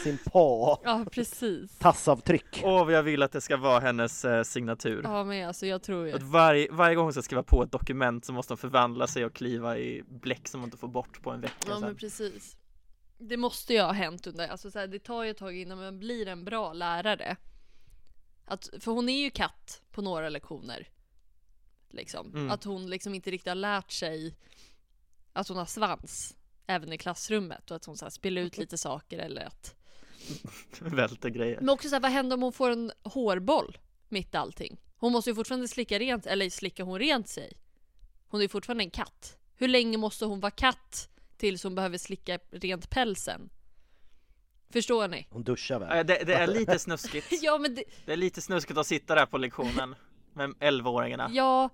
[0.04, 0.80] Sin pa.
[0.84, 1.78] Ja precis.
[1.78, 2.60] Tassavtryck.
[2.64, 5.82] Åh vad jag vill att det ska vara hennes eh, signatur Ja men alltså jag
[5.82, 6.12] tror ju.
[6.12, 9.24] Att varje, varje gång hon ska skriva på ett dokument så måste hon förvandla sig
[9.24, 11.96] och kliva i bläck som hon inte får bort på en vecka Ja men sen.
[11.96, 12.56] precis.
[13.18, 15.78] Det måste ju ha hänt under, alltså så här, det tar ju ett tag innan
[15.78, 17.36] man blir en bra lärare.
[18.44, 20.88] Att, för hon är ju katt på några lektioner.
[21.90, 22.34] Liksom.
[22.34, 22.50] Mm.
[22.50, 24.34] Att hon liksom inte riktigt har lärt sig
[25.32, 26.36] att hon har svans.
[26.66, 29.74] Även i klassrummet och att hon så här spiller ut lite saker eller att
[30.80, 33.78] Välter grejer Men också så här, vad händer om hon får en hårboll
[34.08, 34.80] mitt i allting?
[34.96, 37.52] Hon måste ju fortfarande slicka rent, eller slickar hon rent sig?
[38.28, 39.38] Hon är ju fortfarande en katt.
[39.56, 43.50] Hur länge måste hon vara katt tills hon behöver slicka rent pälsen?
[44.70, 45.26] Förstår ni?
[45.30, 46.06] Hon duschar väl?
[46.06, 49.26] Det, det är lite snuskigt Ja men det, Det är lite snuskigt att sitta där
[49.26, 49.94] på lektionen
[50.36, 51.70] med 11-åringarna ja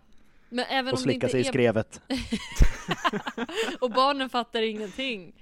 [0.49, 1.49] men även Och om det slicka inte sig i är...
[1.49, 2.01] skrevet.
[3.81, 5.35] och barnen fattar ingenting.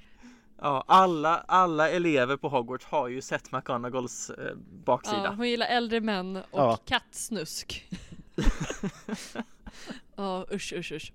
[0.61, 4.55] Ja, alla, alla elever på Hogwarts har ju sett McGonagalls eh,
[4.85, 6.79] baksida Ja, hon gillar äldre män och Ja.
[6.87, 7.89] kattsnusk.
[10.17, 11.13] Ja usch usch usch.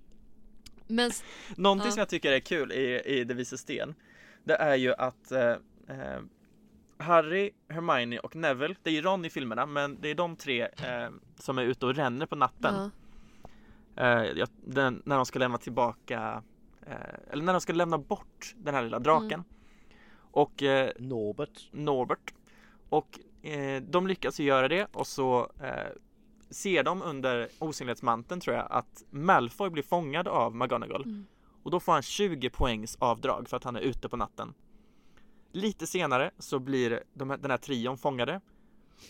[0.86, 1.10] Men
[1.56, 1.92] Någonting ja.
[1.92, 3.94] som jag tycker är kul i, i Det vise sten
[4.44, 5.50] Det är ju att eh,
[5.88, 6.20] eh,
[6.98, 10.62] Harry, Hermione och Neville Det är ju Ron i filmerna men det är de tre
[10.62, 12.90] eh, som är ute och ränner på natten
[13.96, 16.42] eh, jag, den, När de ska lämna tillbaka
[16.86, 19.44] eh, Eller när de ska lämna bort den här lilla draken Mm.
[20.30, 22.34] Och eh, Norbert Norbert
[22.88, 25.92] Och eh, de lyckas ju göra det och så eh,
[26.50, 31.26] ser de under osynlighetsmanteln tror jag att Malfoy blir fångad av McGonagall Mm.
[31.62, 34.54] och då får han 20 poängs avdrag för att han är ute på natten.
[35.56, 38.40] Lite senare så blir de, här- den här trion fångade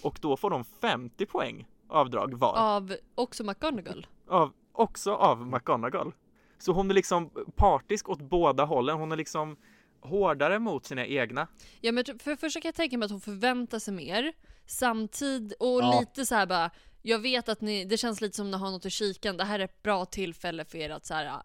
[0.02, 2.56] och då får de 50 poäng avdrag var.
[2.56, 4.06] av också McGonagall.
[4.28, 6.12] Av, också av McGonagall.
[6.58, 8.96] Så hon är liksom partisk åt båda hållen.
[8.98, 9.56] Hon är liksom
[10.00, 11.48] hårdare mot sina egna.
[11.80, 14.32] Ja men för det första kan jag tänka mig att hon förväntar sig mer
[14.66, 16.00] Samtidigt, och Ja.
[16.00, 16.70] lite så här bara
[17.02, 19.58] Jag vet att ni, det känns lite som ni har något i kikan Det här
[19.58, 21.42] är ett bra tillfälle för er att så här.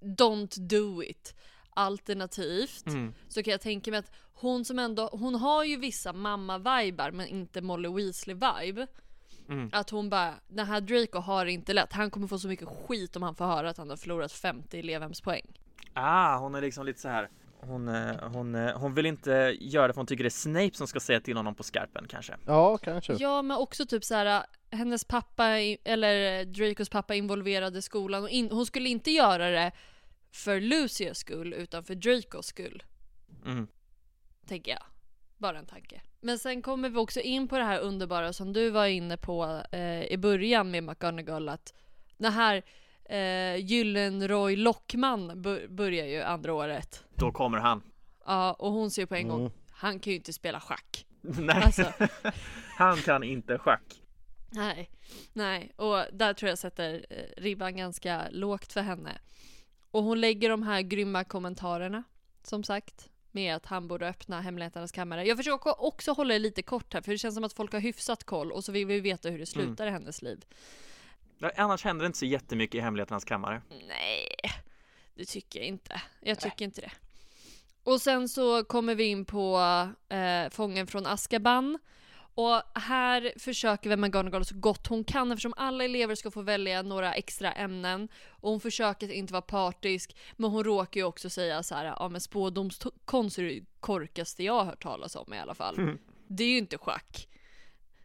[0.00, 1.34] Don't do it
[1.74, 3.14] Alternativt Mm.
[3.28, 7.26] så kan jag tänka mig att hon som ändå, hon har ju vissa mamma-vibar men
[7.26, 8.86] inte Molly Weasley-vibe
[9.48, 9.70] Mm.
[9.72, 12.68] Att hon bara, den här Draco har det inte lätt, han kommer få så mycket
[12.68, 15.46] skit om han får höra att han har förlorat 50 elevhemspoäng
[15.94, 17.28] Ah, hon är liksom lite så här.
[17.60, 20.70] Hon, eh, hon, eh, hon vill inte göra det för hon tycker det är Snape
[20.76, 22.36] som ska säga till honom på skarpen kanske.
[22.46, 23.12] Ja, kanske.
[23.18, 24.46] Ja, men också typ så här.
[24.70, 25.46] hennes pappa,
[25.84, 29.72] eller Dracos pappa involverade skolan och in, hon skulle inte göra det
[30.32, 32.82] för Lucius skull utan för Dracos skull,
[33.46, 33.66] Mm.
[34.46, 34.82] tänker jag.
[35.38, 36.00] Bara en tanke.
[36.20, 39.62] Men sen kommer vi också in på det här underbara som du var inne på
[39.72, 41.74] eh, i början med McGonagall att
[42.16, 42.62] den här
[43.04, 47.04] eh, Gyllenroy Lockman bör, börjar ju andra året.
[47.14, 47.82] Då kommer han.
[48.26, 49.52] Ja, och hon ser på en gång, Mm.
[49.70, 51.06] han kan ju inte spela schack.
[51.20, 51.92] Nej, Alltså.
[52.78, 54.02] han kan inte schack.
[54.50, 54.90] Nej,
[55.32, 59.18] nej, och där tror jag sätter eh, ribban ganska lågt för henne.
[59.92, 62.02] Och hon lägger de här grymma kommentarerna,
[62.42, 65.26] som sagt, med att han borde öppna hemligheternas kammare.
[65.26, 67.80] Jag försöker också hålla det lite kort här, för det känns som att folk har
[67.80, 70.44] hyfsat koll och så vill vi veta hur det slutar i hennes liv.
[71.56, 73.62] Annars händer det inte så jättemycket i hemligheternas kammare.
[73.88, 74.28] Nej,
[75.14, 76.02] det tycker jag inte.
[76.20, 76.92] Jag tycker inte det.
[77.84, 79.58] Och sen så kommer vi in på
[80.08, 81.78] eh, Fången från Azkaban.
[82.34, 86.82] Och här försöker väl McGonagall så gott hon kan eftersom alla elever ska få välja
[86.82, 88.08] några extra ämnen.
[88.28, 92.08] Och hon försöker inte vara partisk, men hon råkar ju också säga så här, ja
[92.08, 95.78] men spådomskonst är det korkaste jag har hört talas om i alla fall.
[95.78, 95.98] Mm.
[96.28, 97.28] Det är ju inte schack.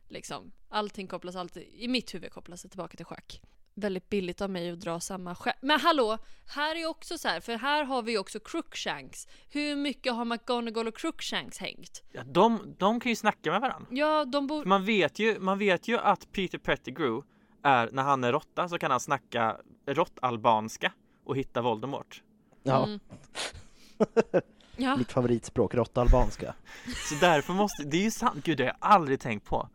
[0.10, 0.52] Liksom.
[0.70, 3.42] Allting kopplas alltid, i mitt huvud kopplas det tillbaka till schack.
[3.80, 5.58] Väldigt billigt av mig att dra samma skämt.
[5.62, 6.18] Men hallå,
[6.48, 9.28] här är också så här, för här har vi också Crookshanks.
[9.50, 12.04] Hur mycket har McGonagall och Crookshanks hängt?
[12.12, 13.88] Ja, de, de kan ju snacka med varandra.
[13.92, 14.66] Ja, de bor...
[14.66, 17.28] Man vet, ju, man vet ju att Peter Pettigrew
[17.64, 20.92] är, när han är råtta så kan han snacka råttalbanska
[21.26, 22.24] och hitta Voldemort.
[22.64, 22.86] Ja.
[22.86, 23.00] Mm.
[24.80, 24.96] Ja.
[24.96, 26.56] Mitt favoritspråk, råttalbanska.
[27.10, 29.70] Så därför måste, det är ju sant, gud det har jag aldrig tänkt på.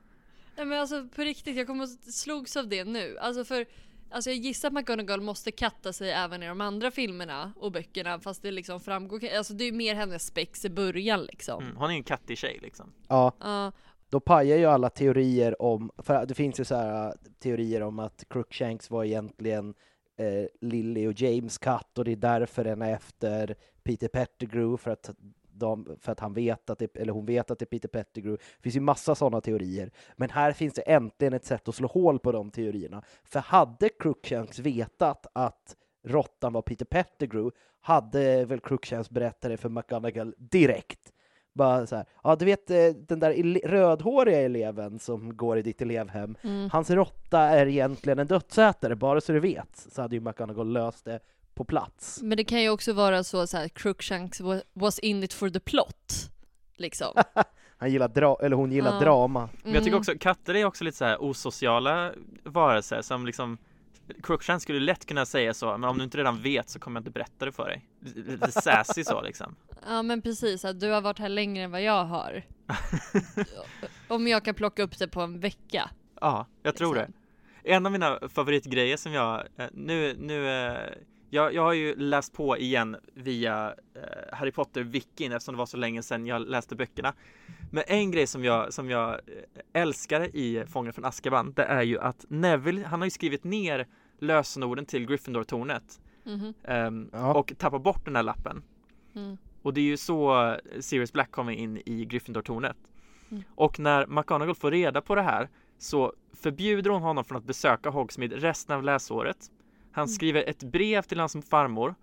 [0.56, 3.18] Nej men alltså på riktigt, jag kommer att slogs av det nu.
[3.18, 3.66] Alltså för
[4.12, 8.20] Alltså jag gissar att McGonagall måste katta sig även i de andra filmerna och böckerna
[8.20, 11.62] fast det liksom framgår, alltså det är mer hennes spex i början liksom.
[11.62, 12.92] Mm, hon är ju en kattig tjej liksom.
[13.08, 13.72] Ja, Ja,
[14.12, 17.98] då pajar ju alla teorier om, för det finns ju så här äh, teorier om
[17.98, 19.74] att Crookshanks var egentligen
[20.18, 24.90] eh, Lily och James katt och det är därför den är efter Peter Pettigrew för
[24.90, 25.10] att
[25.62, 28.42] de, för att han vet att det, eller hon vet att det är Peter Pettigrew.
[28.56, 29.90] Det finns ju massa sådana teorier.
[30.16, 33.02] Men här finns det äntligen ett sätt att slå hål på de teorierna.
[33.24, 37.50] För hade Crookshanks vetat att råttan var Peter Pettigrew
[37.80, 41.12] hade väl Crookshanks berättat det för McGonagall direkt.
[41.54, 42.76] Bara så här, ja du vet eh,
[43.08, 46.70] den där ele- rödhåriga eleven som går i ditt elevhem, Mm.
[46.70, 49.76] hans råtta är egentligen en dödsätare, bara så du vet.
[49.92, 51.20] Så hade ju McGonagall löst det
[51.54, 52.22] på plats.
[52.22, 55.48] men det kan ju också vara så, så här, Crookshanks wa- was in it for
[55.50, 56.12] the plot.
[56.76, 57.14] Liksom.
[57.78, 59.00] Han gillar dra eller hon gillar Ja.
[59.00, 59.48] drama.
[59.62, 60.00] Men jag tycker Mm.
[60.00, 62.12] också katter är också lite så här osociala
[62.44, 63.58] varelser som liksom
[64.22, 67.00] Crookshanks skulle lätt kunna säga så, men om du inte redan vet så kommer jag
[67.00, 67.88] inte berätta det för dig.
[68.26, 69.56] Lite sassy så liksom.
[69.88, 72.42] Ja men precis, att du har varit här längre än vad jag har.
[74.08, 75.90] Om jag kan plocka upp det på en vecka.
[76.20, 77.08] Ja, jag tror det.
[77.64, 80.76] En av mina favoritgrejer som jag eh, nu, nu eh,
[81.34, 84.02] jag, jag har ju läst på igen via eh,
[84.36, 87.14] Harry Potter-wikin eftersom det var så länge sedan jag läste böckerna.
[87.70, 89.18] Men en grej som jag, som jag eh,
[89.82, 93.86] älskar i Fången från Azkaban, det är ju att Neville, han har ju skrivit ner
[94.18, 96.54] lösenorden till Gryffindor-tornet Mhm.
[96.64, 97.34] ehm, Ja.
[97.34, 98.62] och tappar bort den här lappen.
[99.14, 99.36] Mm.
[99.62, 102.76] Och det är ju så Sirius Black kommer in i Gryffindor-tornet.
[103.30, 103.42] Mm.
[103.54, 107.90] Och när McGonagall får reda på det här så förbjuder hon honom från att besöka
[107.90, 109.36] Hogsmeade resten av läsåret.
[109.92, 110.08] Han Mm.
[110.08, 111.94] skriver ett brev till hans farmor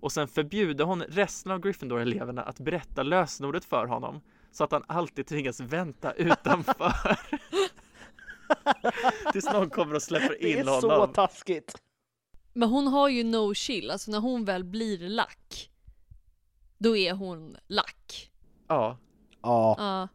[0.00, 4.20] och sen förbjuder hon resten av Gryffindor-eleverna att berätta lösenordet för honom
[4.52, 6.92] så att han alltid tvingas vänta utanför.
[9.32, 11.12] Tills någon kommer och släpper Det in är så honom.
[11.12, 11.82] taskigt.
[12.52, 15.70] Men hon har ju no chill, alltså när hon väl blir lack.
[16.78, 18.30] Då är hon lack.
[18.68, 18.98] Ja,
[19.42, 20.08] Ja, Ja,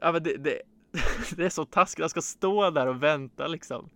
[0.00, 0.62] ja men det, det,
[1.36, 2.02] det är så taskigt.
[2.02, 3.90] Han ska stå där och vänta liksom.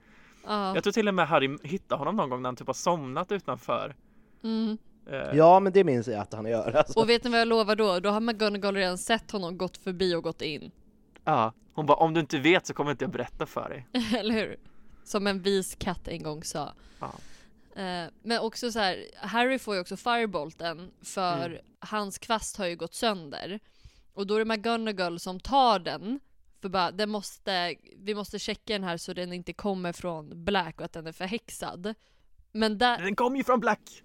[0.46, 0.74] Ja.
[0.74, 3.32] Jag tror till och med Harry hittar honom någon gång när han typ har somnat
[3.32, 3.96] utanför.
[4.44, 4.78] Mm.
[5.10, 6.72] Eh, ja men det minns jag att han gör.
[6.76, 7.00] Alltså.
[7.00, 8.00] Och vet ni vad jag lovar då?
[8.00, 10.70] Då har McGonagall redan sett honom gått förbi och gått in.
[11.24, 11.52] ja.
[11.74, 13.86] Hon bara, om du inte vet så kommer inte jag berätta för dig.
[14.18, 14.56] Eller hur?
[15.04, 16.72] Som en vis katt en gång sa.
[17.00, 17.12] Ja.
[17.82, 21.58] Eh, Men också så här, Harry får ju också firebolten för Mm.
[21.80, 23.60] hans kvast har ju gått sönder.
[24.14, 26.20] Och då är det McGonagall som tar den.
[26.62, 30.78] För bara, den måste, vi måste checka den här så den inte kommer från Black
[30.78, 31.94] och att den är förhäxad.
[32.52, 34.02] Men där, Den kom ju från Black!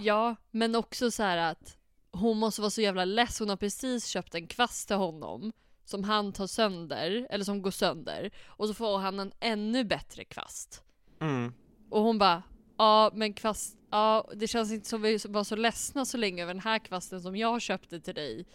[0.00, 1.76] ja, men också så här att
[2.12, 3.38] hon måste vara så jävla less.
[3.38, 5.52] Hon har precis köpt en kvast till honom
[5.84, 8.30] som han tar sönder, eller som går sönder.
[8.46, 10.82] Och så får han en ännu bättre kvast.
[11.20, 11.52] Mm.
[11.90, 12.42] Och hon bara,
[12.78, 16.54] ja men kvast, ja det känns inte som vi var så ledsna så länge över
[16.54, 18.46] den här kvasten som jag köpte till dig.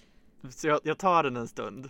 [0.49, 1.89] Så jag, jag tar den en stund.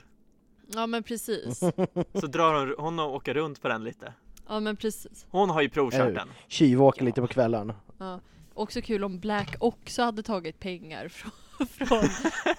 [0.75, 1.59] Ja men precis.
[2.13, 4.13] Så drar hon, hon och åker runt på den lite.
[4.47, 5.25] Ja men precis.
[5.29, 6.27] Hon har ju provkört den.
[6.47, 7.75] Tjuvåker lite på kvällarna.
[7.97, 8.19] Ja.
[8.53, 11.31] Också kul om Black också hade tagit pengar från,
[11.67, 12.03] från,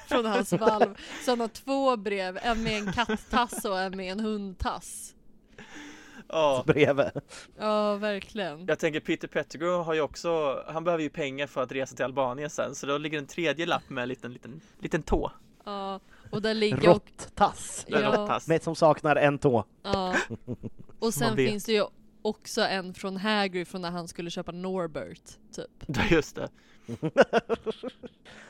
[0.09, 0.95] från hans valv.
[1.25, 5.15] Så han har två brev, en med en kattass och en med en hundtass.
[6.29, 6.65] Ja.
[6.67, 7.11] Bredvid.
[7.59, 8.67] Ja verkligen.
[8.67, 12.05] Jag tänker Peter Pettigrew har ju också, han behöver ju pengar för att resa till
[12.05, 12.75] Albanien sen.
[12.75, 15.33] Så då ligger en tredje lapp med en liten, liten, liten tå.
[15.65, 16.01] Ja,
[16.31, 17.85] och där ligger och, Råttass.
[17.89, 18.41] Ja.
[18.47, 19.65] Med som saknar en tå.
[19.83, 20.17] ja.
[20.99, 21.85] Och sen finns det ju
[22.23, 25.71] också en från Hagrid från när han skulle köpa Norbert, typ.
[25.87, 26.49] Ja, Just det.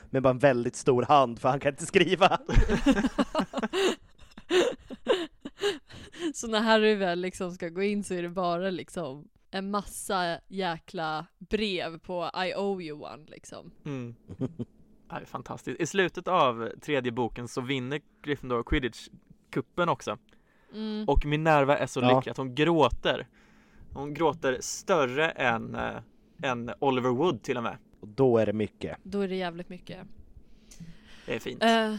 [0.09, 2.39] Med bara en väldigt stor hand för han kan inte skriva.
[6.33, 10.39] Så när Harry väl liksom ska gå in så är det bara liksom en massa
[10.47, 13.71] jäkla brev på I owe you one liksom.
[13.85, 14.15] Mm.
[15.21, 15.81] Är fantastiskt.
[15.81, 20.17] I slutet av tredje boken så vinner Gryffindor Quidditch-kuppen också.
[20.73, 21.09] Mm.
[21.09, 22.15] Och Minerva är så Ja.
[22.15, 23.27] lycklig att hon gråter.
[23.93, 25.97] Hon gråter större än, eh,
[26.43, 27.77] än Oliver Wood till och med.
[27.99, 28.97] Och då är det mycket.
[29.03, 30.07] Då är det jävligt mycket.
[31.25, 31.63] Det är fint.
[31.63, 31.95] Uh,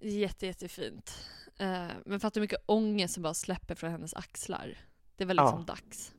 [0.00, 1.28] jätte, jättefint.
[1.60, 4.78] Uh, men fattar hur mycket ångest som bara släpper från hennes axlar.
[5.16, 5.74] Det väl liksom Ja.
[5.74, 6.12] dags.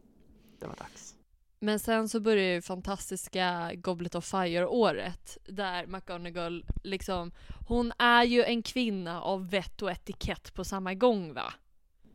[0.59, 1.14] Det var dags.
[1.59, 7.31] Men sen så börjar ju fantastiska Goblet of Fire-året där McGonagall liksom,
[7.67, 11.53] hon är ju en kvinna av vett och etikett på samma gång va?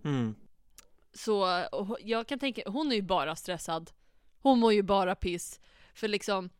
[0.04, 0.34] Mm.
[1.12, 1.64] Så
[2.00, 3.90] jag kan tänka, hon är ju bara stressad.
[4.42, 5.60] Hon mår ju bara piss.
[5.94, 6.50] För liksom,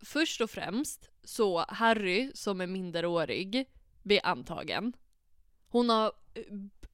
[0.00, 3.68] först och främst så Harry som är minderårig
[4.02, 4.92] blir antagen.
[5.68, 6.42] Hon har eh,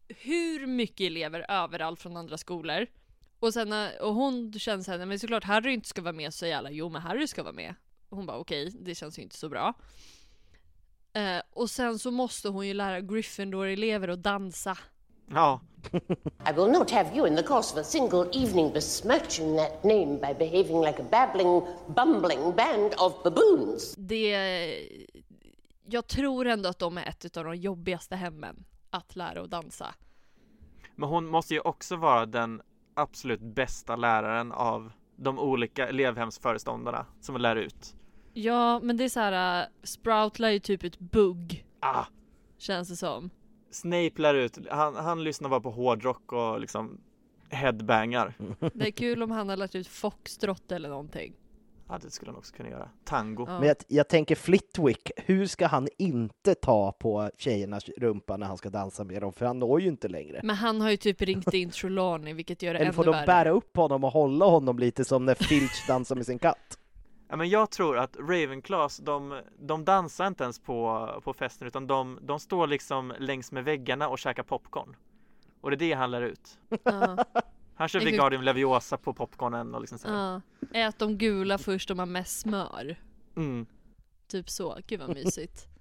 [0.09, 2.86] hur mycket elever överallt från andra skolor.
[3.41, 6.34] Och sen när- och hon känner såhär, nej men såklart Harry inte ska vara med,
[6.34, 7.74] så säger alla jo men Harry ska vara med.
[8.09, 9.74] Och hon bara okej, det känns ju inte så bra.
[11.12, 14.78] Eh, och sen så måste hon ju lära Gryffindor-elever att dansa.
[15.30, 15.61] Ja.
[16.51, 20.07] I will not have you in the course of a single evening besmirching that name
[20.07, 23.95] by behaving like a babbling, bumbling band of baboons.
[23.99, 24.30] Det,
[25.84, 29.95] jag tror ändå att de är ett av de jobbigaste hemmen att lära att dansa.
[30.97, 32.62] Men hon måste ju också vara den
[32.99, 37.94] absolut bästa läraren av de olika elevhemsföreståndarna som lär ut.
[38.34, 39.62] Ja, men det är så här.
[39.62, 41.64] äh, Sprout lär ju typ ett bugg.
[41.80, 42.05] Ah.
[42.59, 43.30] Känns det som.
[43.70, 47.01] Snape lär ut, han, han lyssnar bara på hårdrock och liksom
[47.51, 48.34] headbangar.
[48.74, 51.34] Det är kul om han har lärt ut foxtrot eller någonting.
[51.89, 52.89] Ja, det skulle han också kunna göra.
[53.05, 53.45] Tango.
[53.49, 53.59] Ja.
[53.59, 58.57] Men jag, jag tänker Flitwick, hur ska han inte ta på tjejernas rumpa när han
[58.57, 59.32] ska dansa med dem?
[59.32, 60.41] För han når ju inte längre.
[60.45, 63.11] Men han har ju typ ringt in Trelawney vilket gör det Eller ännu får de
[63.11, 63.26] värre.
[63.26, 66.78] bära upp honom och hålla honom lite som när Filch dansar med sin katt?
[67.28, 71.86] Ja, men jag tror att Ravenclaws, de, de dansar inte ens på, på festen utan
[71.86, 74.97] de, de står liksom längs med väggarna och käkar popcorn.
[75.61, 76.59] Och det är det han lär ut.
[76.84, 77.24] Ja.
[77.78, 78.12] Han kör Exakt.
[78.12, 80.08] Wingardium Leviosa på popcornen och liksom så.
[80.08, 80.40] här.
[80.72, 80.78] Ja.
[80.88, 82.96] Ät de gula först de har mest smör.
[83.36, 83.66] Mm.
[84.28, 84.78] Typ så.
[84.86, 85.66] Gud vad mysigt.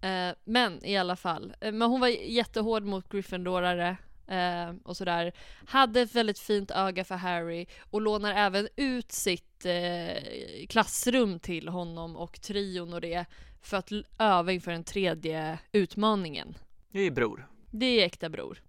[0.00, 1.54] Eh, men i alla fall.
[1.60, 3.96] Eh, men hon var jättehård mot Gryffindorare.
[4.26, 5.32] Eh, och sådär.
[5.66, 11.68] Hade ett väldigt fint öga för Harry och lånar även ut sitt eh, klassrum till
[11.68, 13.24] honom och trion och det
[13.62, 16.54] för att öva inför den tredje utmaningen.
[16.90, 17.48] Det är bror.
[17.70, 18.62] Det är äkta bror.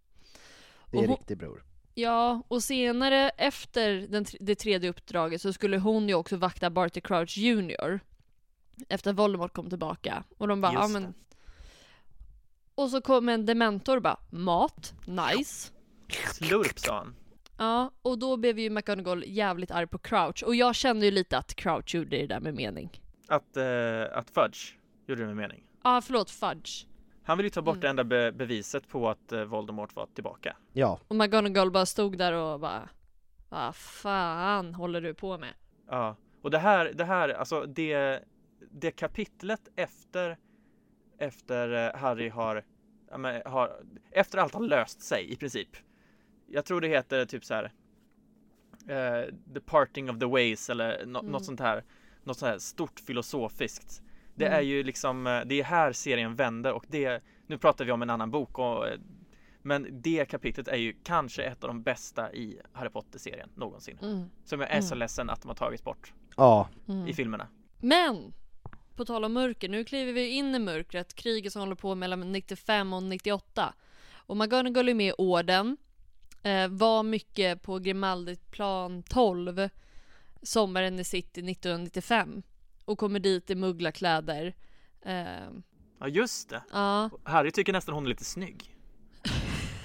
[0.92, 1.64] Det är Och hon- riktigt bror.
[1.98, 7.02] Ja, och senare efter den, det tredje uppdraget så skulle hon ju också vakta Barty
[7.02, 8.00] Crouch Jr.
[8.90, 10.24] Efter att Voldemort kom tillbaka.
[10.38, 11.14] Och de bara, ja men...
[12.76, 15.72] Och så kom en dementor och bara, mat, nice.
[16.34, 17.16] Slurp sa han.
[17.58, 20.44] Ja, och då blev ju McGonagall jävligt arg på Crouch.
[20.44, 23.02] Och jag kände ju lite att Crouch gjorde det där med mening.
[23.28, 24.74] Att, eh, att Fudge
[25.08, 25.64] gjorde det med mening.
[25.84, 26.86] Ja, förlåt, Fudge.
[27.26, 27.82] Han vill ju ta bort Mm.
[27.82, 30.56] det enda be beviset på att eh, Voldemort var tillbaka.
[30.74, 31.00] Ja.
[31.08, 32.90] Och McGonagall bara stod där och bara,
[33.50, 35.54] vad fan håller du på med?
[35.90, 38.24] Ja, och det här, det här, alltså det,
[38.72, 40.38] det kapitlet efter,
[41.18, 42.64] efter eh, Harry har,
[43.12, 43.72] ja, men, har,
[44.12, 45.70] efter allt har löst sig i princip.
[46.48, 47.72] Jag tror det heter typ så här,
[48.88, 51.32] eh, The Parting of the Ways eller nå- Mm.
[51.32, 51.84] något sånt här,
[52.24, 54.02] något sånt här stort filosofiskt.
[54.36, 54.58] Det Mm.
[54.58, 58.02] är ju liksom, eh, det är här serien vänder och det, nu pratar vi om
[58.02, 59.00] en annan bok och eh,
[59.62, 63.98] men det kapitlet är ju kanske ett av de bästa i Harry Potter-serien någonsin.
[64.02, 64.30] Mm.
[64.46, 65.00] Som jag är så Mm.
[65.00, 66.70] ledsen att de har tagit bort Ja.
[66.88, 67.08] Mm.
[67.08, 67.48] i filmerna.
[67.82, 68.34] Men!
[68.96, 72.32] På tal om mörker, nu kliver vi in i mörkret, kriget som håller på mellan
[72.32, 73.74] 95 och 98.
[74.16, 75.78] Och McGonagall är med i orden,
[76.44, 79.70] eh, var mycket på Grimaldiplan 12
[80.42, 82.44] sommaren i city 1995
[82.86, 84.54] och kommer dit i mugglarkläder.
[85.06, 85.50] Eh,
[86.00, 86.64] Ja just det.
[86.72, 87.10] ja.
[87.24, 88.76] Harry tycker nästan hon är lite snygg.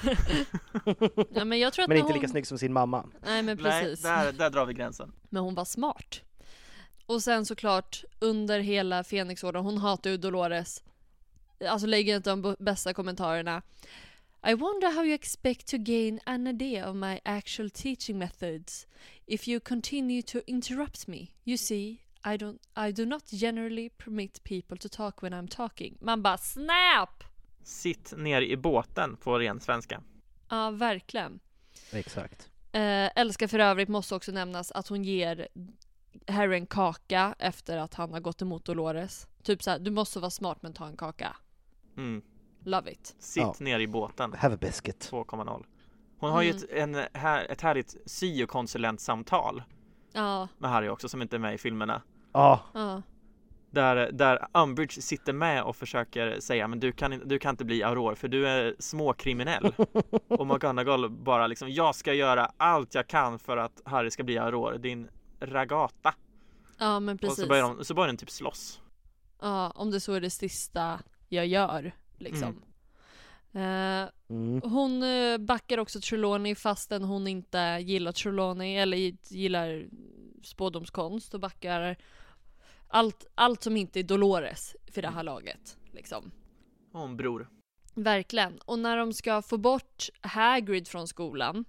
[1.34, 2.20] ja, men jag tror att Men inte hon...
[2.20, 3.07] lika snygg som sin mamma.
[3.22, 4.05] Nej men precis.
[4.05, 5.12] Nej, där, där drar vi gränsen.
[5.28, 6.20] Men hon var smart.
[7.07, 10.82] Och sen såklart under hela Fenixorden, hon hatar ju Dolores.
[11.68, 13.62] Alltså lägger inte de bästa kommentarerna.
[14.46, 18.86] I wonder how you expect to gain an idea of my actual teaching methods
[19.26, 21.26] if you continue to interrupt me.
[21.44, 21.96] You see,
[22.27, 25.97] I don't I do not generally permit people to talk when I'm talking.
[26.01, 27.25] Man bara snap!
[27.62, 30.03] Sitt ner i båten på ren svenska.
[30.49, 31.41] Ja, verkligen.
[31.93, 32.51] Exakt.
[32.73, 35.49] Eh, älskar för övrigt måste också nämnas att hon ger
[36.29, 39.27] Harry en kaka efter att han har gått emot Dolores.
[39.43, 41.37] Typ såhär, du måste vara smart men ta en kaka.
[41.97, 42.23] Mm.
[42.64, 43.14] Love it.
[43.18, 43.55] Sitt Ja.
[43.59, 44.33] ner i båten.
[44.33, 45.11] Have a biscuit.
[45.11, 45.64] 2,0.
[46.18, 46.62] Hon har ju Mm.
[46.62, 46.71] ett,
[47.12, 49.62] en, här, ett härligt syokonsulentsamtal
[50.12, 52.02] Ja, med Harry också som inte är med i filmerna.
[52.32, 52.61] Ja.
[52.74, 53.02] ja.
[53.70, 57.82] Där, där Umbridge sitter med och försöker säga men du kan, du kan inte bli
[57.82, 59.72] Auror för du är småkriminell.
[60.28, 64.38] och McGonagall bara liksom jag ska göra allt jag kan för att Harry ska bli
[64.38, 65.08] Auror, din
[65.40, 66.14] ragata.
[66.78, 67.40] Ja men Och precis.
[67.40, 68.80] så börjar, de, så börjar den typ slåss.
[69.40, 71.92] Ja, om det så är det sista jag gör.
[72.18, 72.62] Liksom.
[73.55, 74.61] Eh, Mm.
[74.62, 78.96] hon eh, backar också Trelawney fastän hon inte gillar Trelawney eller
[79.34, 79.86] gillar
[80.42, 81.96] spådomskonst och backar
[82.88, 85.76] allt, allt som inte är Dolores för det här laget.
[85.92, 86.30] Liksom.
[86.92, 87.48] Och en bror.
[87.94, 88.59] Verkligen.
[88.59, 91.64] Och när de ska få bort Hagrid från skolan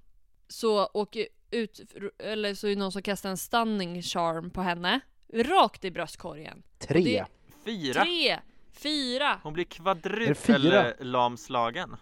[0.48, 1.82] så åker ut,
[2.20, 5.00] eller så är det någon som kastar en stunning charm på henne.
[5.34, 6.64] Rakt i bröstkorgen.
[6.78, 7.04] Tre.
[7.04, 7.26] det-
[7.66, 8.04] Fyra!
[8.04, 8.40] Tre!
[8.84, 9.40] Fyra!
[9.44, 10.56] Hon blir Är det kvadrup fyra?
[10.58, 11.96] eller lamslagen.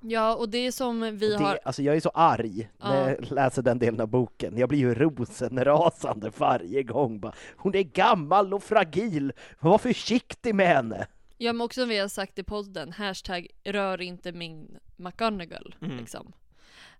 [0.00, 1.58] Ja, och det är som vi det, har...
[1.64, 4.58] Alltså jag är så arg när jag läser den delen av boken.
[4.58, 7.20] Jag blir ju rosenrasande varje gång.
[7.20, 11.06] Bara, hon är gammal och fragil, var försiktig med henne!
[11.38, 15.74] Ja men också som vi har sagt i podden, hashtag rör inte min McGonagall.
[15.82, 15.96] Mm.
[15.96, 16.32] Liksom.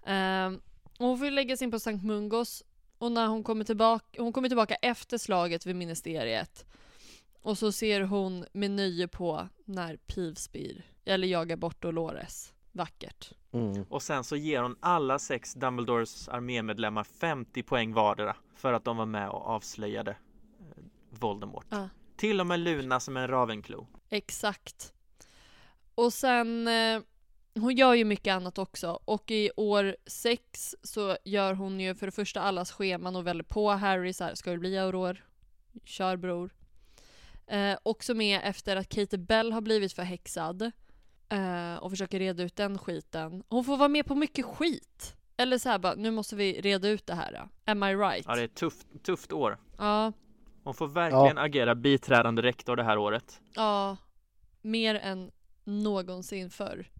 [0.06, 0.60] Ehm,
[0.98, 2.62] och hon får ju läggas in på Sankt Mungos
[2.98, 6.66] och när hon kommer tillbaka, hon kommer tillbaka efter slaget vid ministeriet.
[7.44, 12.52] Och så ser hon med nöje på när Peeves spyr, eller jagar bort Dolores.
[12.72, 13.32] Vackert.
[13.52, 13.84] Mm.
[13.88, 18.96] Och sen så ger hon alla sex Dumbledores armémedlemmar 50 poäng vardera för att de
[18.96, 21.66] var med och avslöjade eh, Voldemort.
[21.70, 21.88] Ja.
[22.16, 23.86] Till och med Luna som en Ravenclaw.
[24.10, 24.92] Exakt.
[25.94, 27.00] Och sen, eh,
[27.54, 29.00] hon gör ju mycket annat också.
[29.04, 33.42] Och i år sex så gör hon ju för det första allas scheman och väljer
[33.42, 35.24] på Harry så här, ska det bli Auror?
[35.84, 36.50] Kör bror.
[37.46, 40.70] Eh, också med efter att Katie Bell har blivit förhäxad.
[41.28, 43.42] Eh, och försöker reda ut den skiten.
[43.48, 45.16] Hon får vara med på mycket skit.
[45.36, 47.32] Eller så här bara, nu måste vi reda ut det här.
[47.32, 47.72] Då.
[47.72, 48.24] Am I right?
[48.28, 49.58] Ja, det är ett tufft, tufft år.
[49.78, 50.12] Ja,
[50.64, 53.40] Hon får verkligen agera biträdande rektor det här året.
[53.54, 53.96] Ja,
[54.62, 55.30] mer än
[55.64, 56.90] någonsin förr.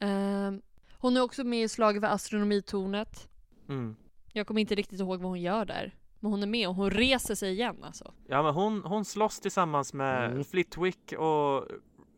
[0.00, 0.62] Ehm,
[0.92, 3.28] hon är också med i slaget för astronomitornet.
[3.68, 3.96] Mm.
[4.32, 5.94] Jag kommer inte riktigt ihåg vad hon gör där.
[6.20, 8.12] Men hon är med och hon reser sig igen alltså.
[8.26, 10.44] Ja, men hon, hon slåss tillsammans med Mm.
[10.44, 11.66] Flitwick och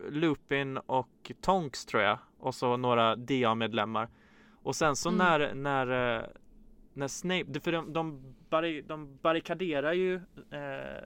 [0.09, 2.17] Lupin och Tonks tror jag.
[2.39, 4.09] Och så några DA-medlemmar.
[4.63, 5.17] Och sen så Mm.
[5.17, 6.23] när, när, eh,
[6.93, 10.15] när Snape, för de, de, barri, de barrikaderar ju
[10.51, 11.03] eh,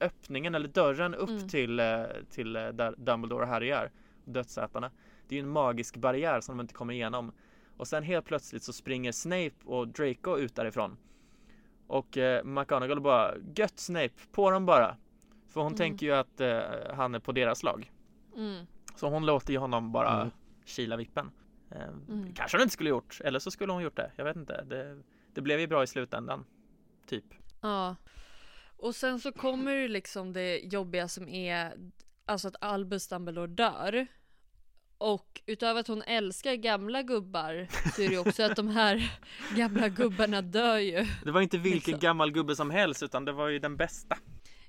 [0.00, 1.48] öppningen eller dörren upp Mm.
[1.48, 3.90] till, eh, till eh, där Dumbledore och Harry är.
[4.24, 4.90] Dödsätarna.
[5.28, 7.32] Det är ju en magisk barriär som de inte kommer igenom.
[7.76, 10.96] Och sen helt plötsligt så springer Snape och Draco ut därifrån.
[11.88, 14.96] Och eh, McGonagall bara Gött Snape, på dem bara.
[15.46, 15.76] För hon Mm.
[15.76, 16.60] tänker ju att eh,
[16.94, 17.92] han är på deras lag.
[18.36, 18.66] Mm.
[18.96, 20.30] Så hon låter ju honom bara Mm.
[20.64, 21.30] kila vippen.
[21.70, 22.34] Eh, Mm.
[22.34, 24.10] Kanske hon inte skulle gjort, eller så skulle hon gjort det.
[24.16, 24.64] Jag vet inte.
[24.64, 25.02] Det,
[25.34, 26.44] det blev ju bra i slutändan.
[27.06, 27.24] Typ.
[27.60, 27.96] Ja.
[28.76, 31.72] Och sen så kommer ju liksom det jobbiga som är
[32.24, 34.06] alltså att Albus Dumbledore dör.
[34.98, 39.12] Och utöver att hon älskar gamla gubbar så är det också att de här
[39.56, 41.06] gamla gubbarna dör ju.
[41.24, 41.98] Det var inte vilken Liksom.
[42.00, 44.16] gammal gubbe som helst utan det var ju den bästa.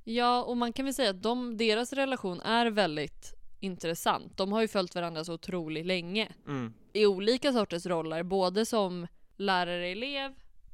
[0.04, 4.38] Ja, och man kan väl säga att de, deras relation är väldigt intressant.
[4.38, 6.28] De har ju följt varandra så otroligt länge.
[6.48, 6.74] Mm.
[6.94, 9.08] I olika sorters roller, både som
[9.38, 10.34] lärare-elev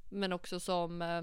[0.10, 1.22] men också som eh,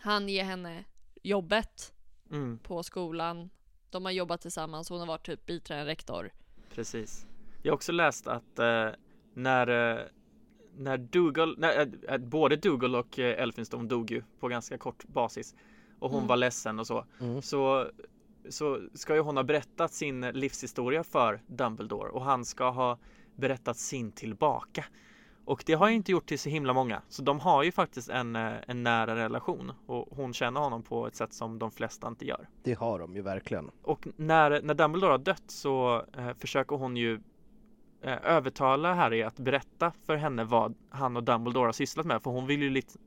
[0.00, 0.84] han ger henne
[1.22, 1.92] jobbet
[2.30, 3.50] Mm, på skolan.
[3.90, 6.30] De har jobbat tillsammans, hon har varit typ biträdande rektor.
[6.74, 7.26] precis.
[7.62, 8.88] Jag har också läst att eh,
[9.34, 10.02] när, eh,
[10.76, 11.76] när Dougal, nej,
[12.08, 15.54] eh, eh, både Dougal och eh, Elphinstone dog ju på ganska kort basis
[15.98, 16.28] och hon Mm.
[16.28, 17.04] var ledsen och så.
[17.20, 17.42] Mm.
[17.42, 17.90] så
[18.50, 22.98] så ska ju hon ha berättat sin livshistoria för Dumbledore och han ska ha
[23.36, 24.84] berättat sin tillbaka.
[25.44, 27.02] Och det har ju inte gjort till så himla många.
[27.08, 31.14] Så de har ju faktiskt en, en nära relation och hon känner honom på ett
[31.14, 32.48] sätt som de flesta inte gör.
[32.62, 33.70] Det har de ju verkligen.
[33.82, 37.20] Och när, när Dumbledore har dött så eh, försöker hon ju
[38.02, 42.22] övertala Harry att berätta för henne vad han och Dumbledore har sysslat med.
[42.22, 42.98] För hon vill ju lite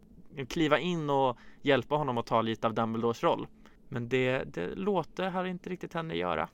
[0.50, 3.48] kliva in och hjälpa honom att ta lite av Dumbledores roll.
[3.88, 6.50] Men det, det låter Harry inte riktigt henne göra.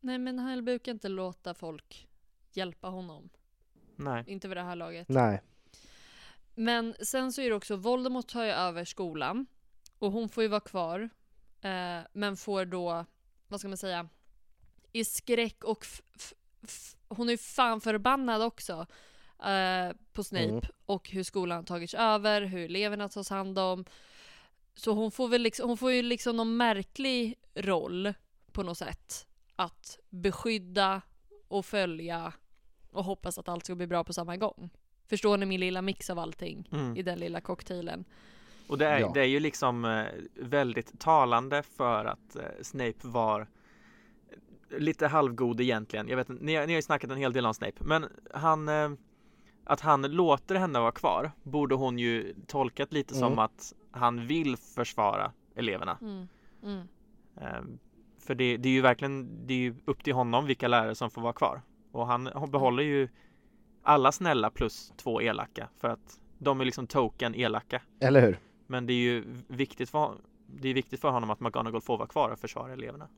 [0.00, 2.08] Nej men han brukar inte låta folk
[2.52, 3.28] hjälpa honom.
[3.96, 4.24] Nej.
[4.26, 5.08] Inte vid det här laget.
[5.08, 5.42] Nej.
[6.54, 9.46] Men sen så är det också, Voldemort tar ju över skolan.
[9.98, 11.10] Och hon får ju vara kvar.
[11.60, 13.04] Eh, men får då,
[13.48, 14.08] vad ska man säga,
[14.92, 18.86] i skräck och f- f- f- hon är ju fan förbannad också.
[19.44, 20.60] Eh, på Snape Mm.
[20.86, 23.84] och hur skolan tagits över, hur eleverna tas hand om.
[24.74, 28.14] Så hon får väl liksom, hon får ju liksom någon märklig roll
[28.52, 29.26] på något sätt.
[29.56, 31.02] Att beskydda
[31.48, 32.32] och följa
[32.90, 34.70] och hoppas att allt ska bli bra på samma gång.
[35.08, 36.96] Förstår ni min lilla mix av allting Mm.
[36.96, 38.04] i den lilla cocktailen?
[38.68, 39.10] Och det är, Ja.
[39.14, 43.46] det är ju liksom eh, väldigt talande för att eh, Snape var
[44.78, 46.08] lite halvgod egentligen.
[46.08, 48.06] Jag vet inte, ni, har- ni har ju snackat en hel del om Snape, men
[48.34, 48.90] han eh,
[49.64, 53.38] att han låter henne vara kvar borde hon ju tolkat lite som Mm.
[53.38, 55.98] att han vill försvara eleverna.
[56.00, 56.28] Mm.
[56.62, 56.86] Mm.
[57.40, 57.62] Eh,
[58.18, 61.10] för det, det är ju verkligen det är ju upp till honom vilka lärare som
[61.10, 61.62] får vara kvar.
[61.92, 63.08] Och han, han behåller ju
[63.82, 67.82] alla snälla plus två elaka för att de är liksom token elaka.
[68.00, 68.38] Eller hur?
[68.66, 70.14] Men det är ju viktigt för,
[70.46, 73.08] det är viktigt för honom att McGonagall får vara kvar och försvara eleverna.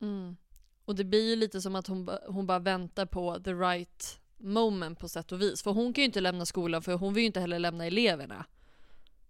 [0.00, 0.36] Mm.
[0.84, 4.98] Och det blir ju lite som att hon, hon bara väntar på the right moment
[4.98, 5.62] på sätt och vis.
[5.62, 8.44] För hon kan ju inte lämna skolan för hon vill ju inte heller lämna eleverna.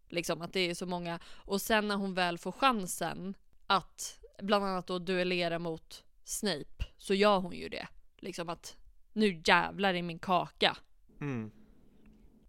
[0.08, 1.18] Liksom att det är så många.
[1.26, 3.34] Och sen när hon väl får chansen
[3.66, 7.88] att bland annat då duellera mot Snape så gör hon ju det.
[8.18, 8.76] Liksom att
[9.12, 10.76] nu jävlar i min kaka.
[11.20, 11.50] Mm.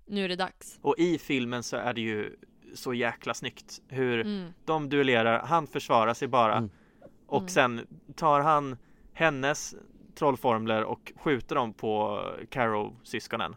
[0.05, 0.79] Nu är det dags.
[0.81, 2.35] Och i filmen så är det ju
[2.75, 4.53] så jäkla snyggt hur Mm.
[4.65, 6.69] de duellerar, han försvarar sig bara Mm.
[7.27, 7.49] och Mm.
[7.49, 8.77] sen tar han
[9.15, 9.75] hennes
[10.15, 12.21] trollformler och skjuter dem på
[12.51, 13.55] Carrow-syskonen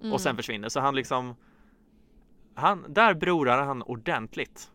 [0.00, 0.12] Mm.
[0.12, 0.68] och sen försvinner.
[0.68, 1.36] Så han liksom
[2.54, 4.70] han, där brorar han ordentligt.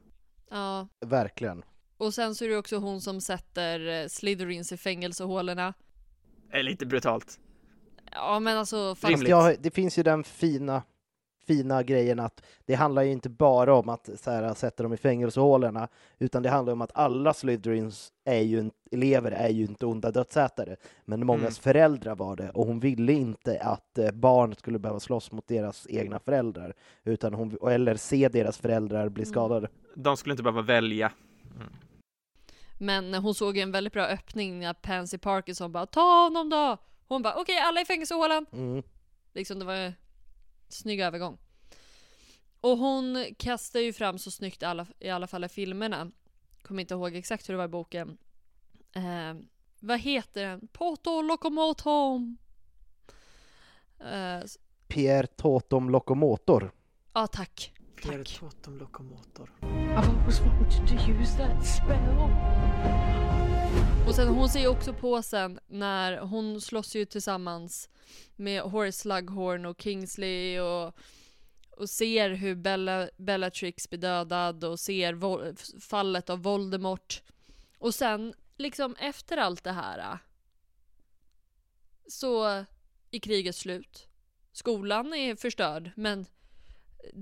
[0.50, 0.88] Ja.
[1.06, 1.64] Verkligen.
[1.98, 5.74] Och sen så är det också hon som sätter eh, Slytherins i fängelsehålorna.
[6.52, 7.40] Är lite brutalt.
[8.12, 9.12] Ja men alltså fast...
[9.12, 9.30] Rimligt.
[9.30, 10.84] Ja, det finns ju den fina,
[11.48, 14.98] fina grejen att det handlar ju inte bara om att så här, sätta dem i
[14.98, 15.88] fängelsehålorna,
[16.20, 20.76] utan det handlar om att alla Slytherins är ju, elever är ju inte onda dödsätare,
[21.06, 21.52] men mångas Mm.
[21.74, 25.88] föräldrar var det, och hon ville inte att eh, barn skulle behöva slåss mot deras
[25.90, 29.32] egna föräldrar, utan hon, eller se deras föräldrar bli Mm.
[29.34, 29.68] skadade.
[29.96, 31.12] De skulle inte behöva välja.
[32.80, 36.78] Men hon såg ju en väldigt bra öppning när Pansy Parkinson bara ta honom då!
[37.08, 38.46] Hon bara okej alla i fängelsehålan!
[38.54, 38.84] Mm.
[39.34, 39.94] Liksom det var
[40.74, 41.38] snygg övergång.
[42.62, 46.12] Och hon kastar ju fram så snyggt i alla, i alla fall i filmerna.
[46.62, 48.18] Kommer inte ihåg exakt hur det var i boken.
[48.96, 49.34] Eh,
[49.80, 50.68] vad heter den?
[50.68, 52.38] Poto locomotom!
[54.00, 54.44] Eh,
[54.88, 56.72] Pierre Totom Locomotor.
[57.14, 57.74] Ja tack.
[57.96, 59.52] Pierre Totom Locomotor.
[59.62, 63.23] I've always wanted to use that spell.
[64.08, 67.90] Och sen hon ser ju också på sen när hon slåss ju tillsammans
[68.36, 70.94] med Horace Slughorn och Kingsley och,
[71.78, 77.22] och ser hur Bella, Bellatrix blir dödad och ser vo- fallet av Voldemort.
[77.78, 80.18] Och sen liksom efter allt det här
[82.08, 82.44] så
[83.12, 84.08] är kriget slut.
[84.52, 86.26] Skolan är förstörd men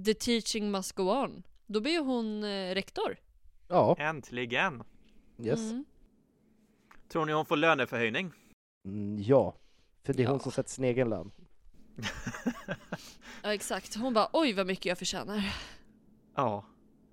[0.06, 1.44] the teaching must go on.
[1.66, 3.18] Då blir hon eh, rektor.
[3.68, 4.84] Ja, Äntligen!
[5.40, 5.60] yes.
[5.60, 5.86] Mm.
[7.12, 8.32] Tror ni hon får löneförhöjning?
[8.86, 9.56] Mm, ja.
[10.04, 10.44] För det är hon Ja.
[10.44, 11.32] som sätter sin egen lön.
[13.44, 13.96] Ja exakt.
[13.96, 15.56] Hon bara oj vad mycket jag förtjänar.
[16.36, 16.66] Ja,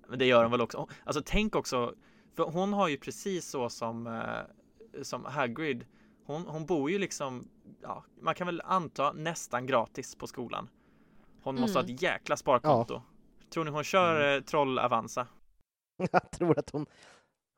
[0.07, 0.87] men det gör hon väl också.
[1.03, 1.93] Alltså tänk också,
[2.35, 5.85] för hon har ju precis så som, eh, som Hagrid.
[6.25, 7.47] Hon, hon bor ju liksom,
[7.81, 10.69] ja, man kan väl anta nästan gratis på skolan.
[11.43, 11.95] Hon måste ha Mm.
[11.95, 13.01] ett jäkla sparkonto.
[13.49, 15.27] Tror ni hon kör eh, Troll Avanza?
[16.11, 16.85] Jag tror att hon,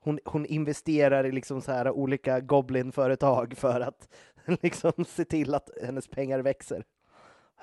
[0.03, 4.09] hon, hon investerar i liksom så här olika Goblin-företag för att
[4.61, 6.83] liksom se till att hennes pengar växer.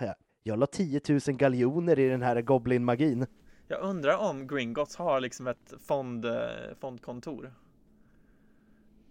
[0.01, 3.27] Ja, Jag la 10 000 galjoner i den här Goblin-magin.
[3.69, 6.35] Jag undrar om Gringotts har liksom ett fond, eh,
[6.81, 7.53] fondkontor.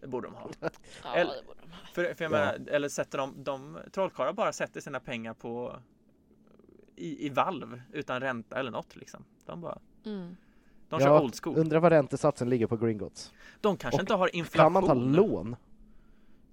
[0.01, 0.49] Det borde de ha.
[1.03, 1.77] Ja, Eller- det borde de ha.
[1.93, 2.37] För, för jag Ja.
[2.37, 5.79] menar, eller sätter de, de trollkarlar bara sätter sina pengar på
[6.95, 9.25] i, i valv utan ränta eller något liksom.
[9.45, 10.35] De bara, Mm.
[10.89, 11.57] De kör Ja, old school.
[11.57, 13.33] Undrar vad räntesatsen ligger på Gringotts.
[13.61, 14.73] De kanske Och inte har Kan inflation.
[14.73, 15.55] man ta lån?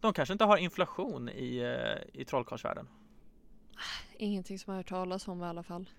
[0.01, 1.59] De kanske inte har inflation i,
[2.12, 2.89] eh, i trollkarlsvärlden.
[4.19, 5.90] Ingenting som jag har hört talas om i alla fall.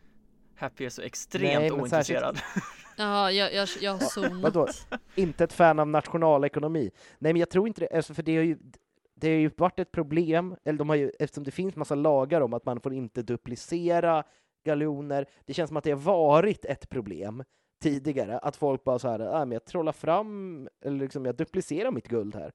[0.55, 2.37] Happy är så extremt Nej, ointresserad.
[2.97, 4.43] Ja, jag, jag, jag har zonat.
[4.43, 4.67] Vadå?
[5.15, 6.91] Inte ett fan av nationalekonomi?
[7.19, 8.57] Nej, men jag tror inte det, alltså, för det har ju
[9.15, 12.41] det har ju varit ett problem, eller de har ju, eftersom det finns massa lagar
[12.41, 14.23] om att man får inte duplicera
[14.63, 15.25] galjoner.
[15.45, 17.43] Det känns som att det har varit ett problem
[17.79, 21.91] tidigare, att folk bara så här, ah, men jag trollar fram, eller liksom jag duplicerar
[21.91, 22.51] mitt guld här.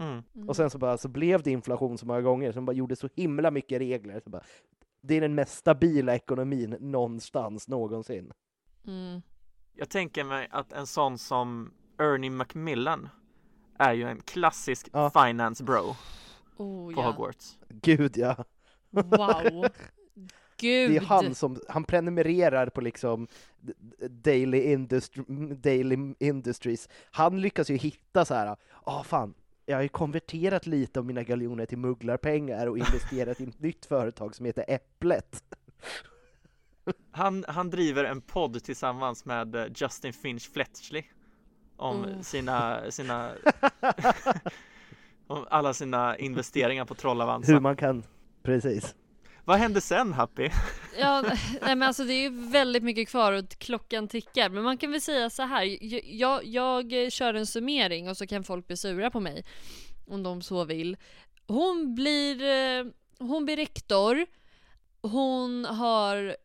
[0.00, 0.22] Mm.
[0.34, 0.48] Mm.
[0.48, 3.08] Och sen så, bara, så blev det inflation så många gånger, de bara gjorde så
[3.14, 4.20] himla mycket regler.
[4.24, 4.42] Så bara,
[5.00, 8.32] det är den mest stabila ekonomin någonstans någonsin.
[8.86, 9.22] Mm.
[9.76, 13.08] Jag tänker mig att en sån som Ernie Macmillan
[13.78, 15.10] är ju en klassisk Ja.
[15.10, 15.94] finance bro
[16.56, 17.06] Oh, på ja.
[17.10, 17.58] Hogwarts.
[17.68, 18.44] Gud ja.
[18.90, 19.66] Wow.
[20.64, 20.90] Gud.
[20.90, 23.28] Det är han som, han prenumererar på liksom
[24.10, 25.24] Daily, Industry,
[25.54, 26.88] Daily Industries.
[27.10, 29.34] Han lyckas ju hitta så här, ah fan,
[29.66, 33.86] jag har ju konverterat lite av mina galjoner till mugglarpengar och investerat i ett nytt
[33.86, 35.42] företag som heter Äpplet.
[37.10, 41.02] Han, han driver en podd tillsammans med eh, Justin Finch Fletchley
[41.76, 42.20] om Oh.
[42.20, 43.30] sina, sina
[45.26, 47.52] om alla sina investeringar på Trollavansa.
[47.52, 48.02] Hur man kan,
[48.42, 48.94] precis.
[49.44, 50.50] Vad hände sen Happy?
[50.98, 51.22] Ja,
[51.62, 54.48] nej men alltså det är ju väldigt mycket kvar och klockan tickar.
[54.48, 55.78] Men man kan väl säga så här.
[56.14, 59.44] Jag, jag, kör en summering och så kan folk bli sura på mig.
[60.06, 60.96] Om de så vill.
[61.46, 62.84] Hon blir, eh,
[63.18, 64.26] hon blir rektor.
[65.02, 66.36] Hon har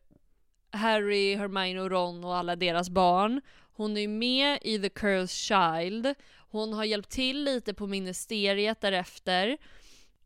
[0.70, 3.40] Harry, Hermione och Ron och alla deras barn.
[3.72, 6.14] Hon är med i The Cursed Child.
[6.50, 9.58] Hon har hjälpt till lite på ministeriet därefter.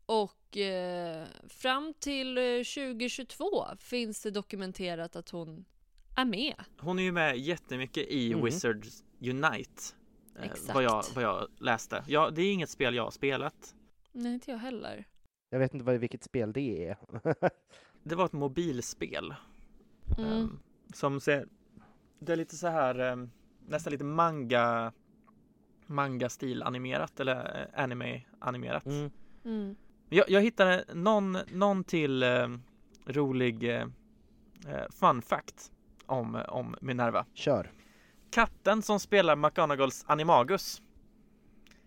[0.05, 5.65] Och eh, fram till eh, 2022 finns det dokumenterat att hon
[6.17, 6.55] är med.
[6.79, 8.45] Hon är ju med jättemycket i Mhm.
[8.45, 9.81] Wizards Unite.
[10.39, 10.73] eh, Exakt.
[10.75, 12.03] Vad jag, vad jag läste.
[12.07, 13.75] Ja, det är inget spel jag har spelat.
[14.11, 15.05] Nej, inte jag heller.
[15.49, 16.97] Jag vet inte vad, vilket spel det är.
[18.03, 19.35] Det var ett mobilspel.
[20.17, 20.31] Mm.
[20.31, 20.59] ehm,
[20.93, 21.47] som ser,
[22.19, 23.31] det är lite så här ehm,
[23.67, 24.93] nästan lite manga
[25.87, 28.85] manga-stil animerat eller eh, anime animerat.
[28.85, 29.11] Mm.
[29.45, 29.75] Mm.
[30.09, 32.47] Jag, jag hittade någon, någon till eh,
[33.05, 33.81] rolig eh,
[34.67, 35.71] eh, fun fact
[36.05, 37.25] om, om Minerva.
[37.33, 37.71] Kör.
[38.31, 40.81] Katten som spelar McGonagalls animagus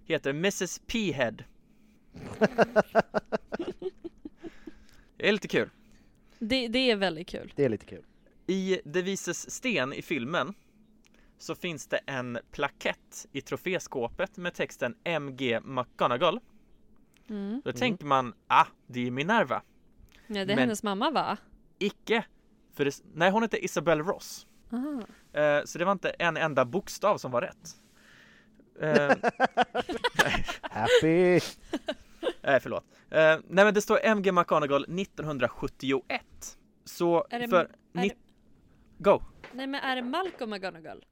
[0.05, 1.37] heter Mrs P-head.
[5.17, 5.71] Det är lite kul.
[6.39, 7.53] Det, det är väldigt kul.
[7.57, 8.05] Det är lite kul.
[8.47, 10.55] I De vises sten i filmen
[11.39, 16.41] så finns det en plakett i troféskåpet med texten MG McGonagall.
[17.31, 17.63] Mm.
[17.65, 19.63] Då tänker man, ah, det är Minerva.
[20.27, 21.37] Ja, det är Men- hennes mamma va?
[21.79, 22.25] Icke!
[22.75, 24.47] För det, nej, hon heter Isabel Ross.
[25.33, 27.77] Eh, så det var inte en enda bokstav som var rätt.
[28.81, 29.09] Eh,
[30.63, 31.41] Happy!
[32.43, 32.85] nej, förlåt.
[33.11, 33.19] Eh,
[33.49, 36.23] nej, men det står MG McGonagall 1971.
[36.85, 37.65] Så Är det- för...
[37.65, 37.69] är
[38.01, 38.13] Ni-
[38.99, 39.21] Go!
[39.53, 41.05] Nej men är det Malcolm McGonagall?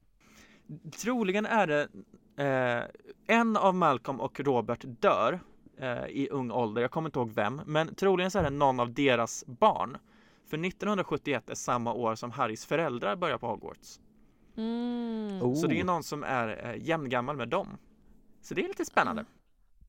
[1.02, 1.88] Troligen är det
[2.36, 5.40] eh, en av Malcolm och Robert dör
[5.78, 6.82] eh, i ung ålder.
[6.82, 9.98] Jag kommer inte ihåg vem, men troligen så är det någon av deras barn.
[10.46, 14.00] För 1971 är samma år som Harrys föräldrar börjar på Hogwarts.
[14.56, 15.56] Mm.
[15.56, 17.78] Så det är någon som är eh, jämngammal med dem.
[18.42, 19.24] Så det är lite spännande.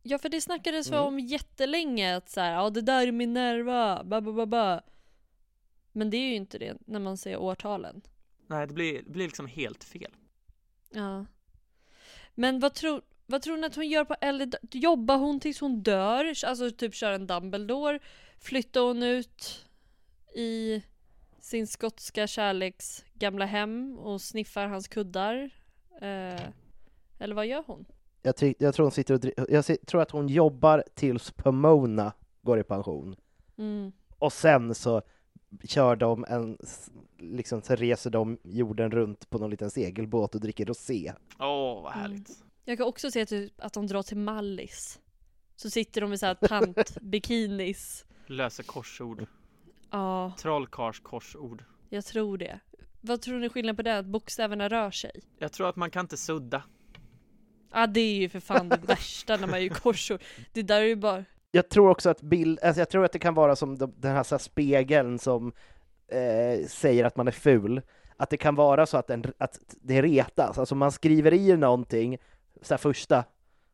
[0.04, 1.04] Ja för det snackades Mm.
[1.04, 4.82] om jättelänge att så här, ja det där är Minerva, ba, ba, ba, ba.
[5.92, 8.02] Men det är ju inte det när man ser årtalen.
[8.48, 10.12] Nej, det blir, det blir liksom helt fel.
[10.90, 11.26] Ja.
[12.36, 15.84] Men vad tror, vad tror ni att hon gör på äldre Jobbar hon tills hon
[15.84, 16.34] dör?
[16.46, 18.00] Alltså typ kör en Dumbledore?
[18.40, 19.66] Flyttar hon ut
[20.36, 20.84] i
[21.40, 25.50] sin skotska kärleks gamla hem och sniffar hans kuddar?
[26.02, 26.42] Eh,
[27.20, 27.86] eller vad gör hon?
[28.22, 32.64] Jag, jag, tror hon sitter och jag tror att hon jobbar tills Pomona går i
[32.64, 33.16] pension.
[33.58, 33.92] Mm.
[34.20, 35.02] Och sen så
[35.64, 36.58] kör de en,
[37.18, 41.14] liksom så reser de jorden runt på någon liten segelbåt och dricker rosé.
[41.40, 42.47] Åh, vad härligt.
[42.70, 45.00] Jag kan också se typ att de drar till Mallis.
[45.56, 48.06] Så sitter de i såhär tantbikinis.
[48.26, 49.26] Löser korsord.
[49.92, 51.64] Ja, Trollkarls korsord.
[51.90, 52.60] jag tror det.
[53.02, 53.98] Vad tror ni skillnaden på det?
[53.98, 55.22] Att bokstäverna rör sig?
[55.40, 56.64] Jag tror att man kan inte sudda.
[57.74, 60.22] Ja det är ju för fan det värsta när man gör korsord.
[60.54, 61.26] Det där är ju bara...
[61.52, 64.16] Jag tror också att bild, alltså jag tror att det kan vara som de, den
[64.16, 65.54] här, så här spegeln som
[66.08, 67.82] eh, säger att man är ful.
[68.18, 72.18] Att det kan vara så att, den, att det retas, alltså man skriver i någonting,
[72.62, 73.24] så här första,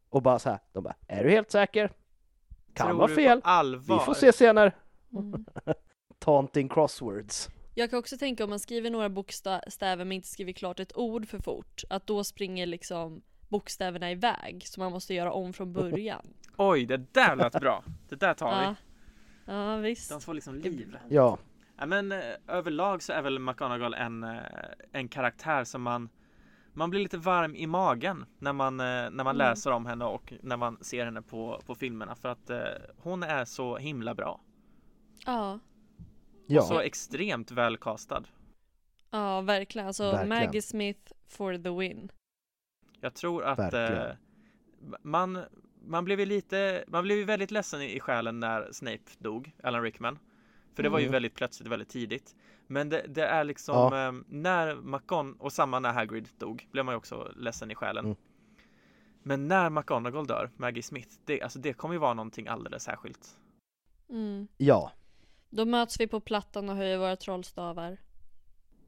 [0.10, 1.91] och bara så här, de bara, är du helt säker?
[2.73, 3.41] Kan Tror vara fel.
[3.80, 4.72] Vi får se senare.
[5.14, 5.45] Mm.
[6.19, 7.49] Taunting crosswords.
[7.76, 11.27] Jag kan också tänka om man skriver några bokstäver men inte skriver klart ett ord
[11.27, 11.81] för fort.
[11.89, 14.64] Att då springer liksom bokstäverna iväg.
[14.68, 16.27] Så man måste göra om från början.
[16.57, 17.84] Oj, det där lät bra.
[18.10, 18.69] Det där tar Ja.
[18.69, 18.76] vi.
[19.53, 20.10] Ja visst.
[20.11, 20.97] De får liksom liv.
[21.10, 21.38] Ja.
[21.77, 24.39] Ja, men eh, överlag så är väl McGonagall en, eh,
[24.91, 26.10] en karaktär som man
[26.73, 29.37] man blir lite varm i magen när man, eh, när man Mm.
[29.37, 32.59] läser om henne och när man ser henne på, på filmerna för att eh,
[32.97, 34.41] hon är så himla bra.
[35.25, 35.59] Ja.
[36.47, 36.61] Ja.
[36.61, 38.23] Och så extremt välkastad.
[39.09, 39.87] Ja verkligen.
[39.87, 40.29] Alltså Verkligen.
[40.29, 42.11] Maggie Smith for the win.
[43.01, 44.07] Jag tror att Verkligen.
[44.07, 44.15] eh,
[45.01, 45.43] man,
[45.85, 49.51] man blev ju lite, man blev ju väldigt ledsen i, i själen när Snape dog,
[49.63, 50.19] Alan Rickman.
[50.75, 51.11] För det var ju Mm.
[51.11, 52.35] väldigt plötsligt, väldigt tidigt.
[52.68, 54.07] Men det, det är liksom Ja.
[54.07, 58.06] eh, när McGon och samma när Hagrid dog, blev man ju också ledsen i själen.
[58.06, 58.18] Mm.
[59.23, 63.38] Men när McGonagall dör, Maggie Smith, det, alltså det kommer ju vara någonting alldeles särskilt.
[64.10, 64.48] Mm.
[64.57, 64.91] Ja,
[65.49, 67.98] Då möts vi på plattan och höjer våra trollstavar.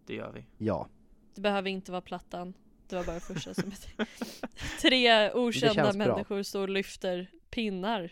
[0.06, 0.46] Det gör vi.
[0.66, 0.88] ja.
[1.36, 2.54] Det behöver inte vara plattan.
[2.88, 3.72] Det var bara första som
[4.82, 5.94] Tre okända bra.
[5.94, 8.12] människor står och lyfter pinnar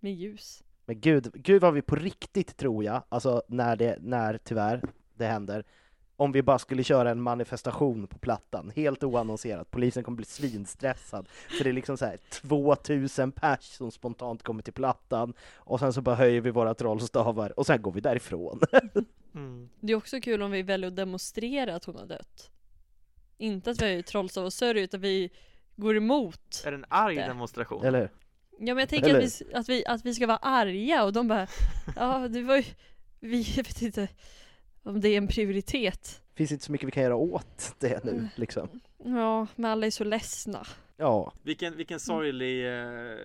[0.00, 0.62] med ljus.
[0.86, 4.82] Men gud, gud vad vi på riktigt tror jag, alltså när det, när tyvärr
[5.14, 5.64] det händer,
[6.16, 11.28] om vi bara skulle köra en manifestation på plattan, helt oannonserat, polisen kommer bli svinstressad,
[11.28, 15.92] för det är liksom så här 2000 pers som spontant kommer till plattan, och sen
[15.92, 18.60] så bara höjer vi våra trollstavar, och sen går vi därifrån.
[19.34, 19.68] Mm.
[19.80, 22.50] Det är också kul om vi väljer att demonstrera att hon har dött.
[23.38, 25.30] Inte att vi höjer trollstav och sörjer utan vi
[25.76, 26.62] går emot.
[26.66, 27.26] Är det en arg Det.
[27.26, 27.84] demonstration?
[27.84, 28.10] Eller hur?
[28.58, 31.12] Ja men jag tänker Eller att vi, att, vi, att vi ska vara arga och
[31.12, 31.46] de bara
[31.96, 32.64] Ja det var ju
[33.20, 34.08] Vi vet inte
[34.82, 36.22] om det är en prioritet.
[36.34, 38.68] finns inte så mycket vi kan göra åt det nu, liksom.
[39.04, 40.66] Ja men alla är så ledsna.
[40.96, 43.16] Ja, Vilken, vilken sorglig, eh,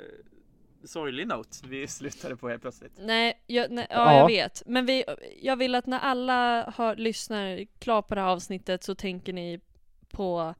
[0.84, 2.92] sorglig note vi slutade på helt plötsligt.
[3.00, 4.18] Nej, jag, nej ja, Ja.
[4.18, 4.64] jag vet.
[4.66, 5.04] Men vi,
[5.42, 9.60] jag vill att när alla hör, lyssnar klart på det här avsnittet så tänker ni
[10.10, 10.54] på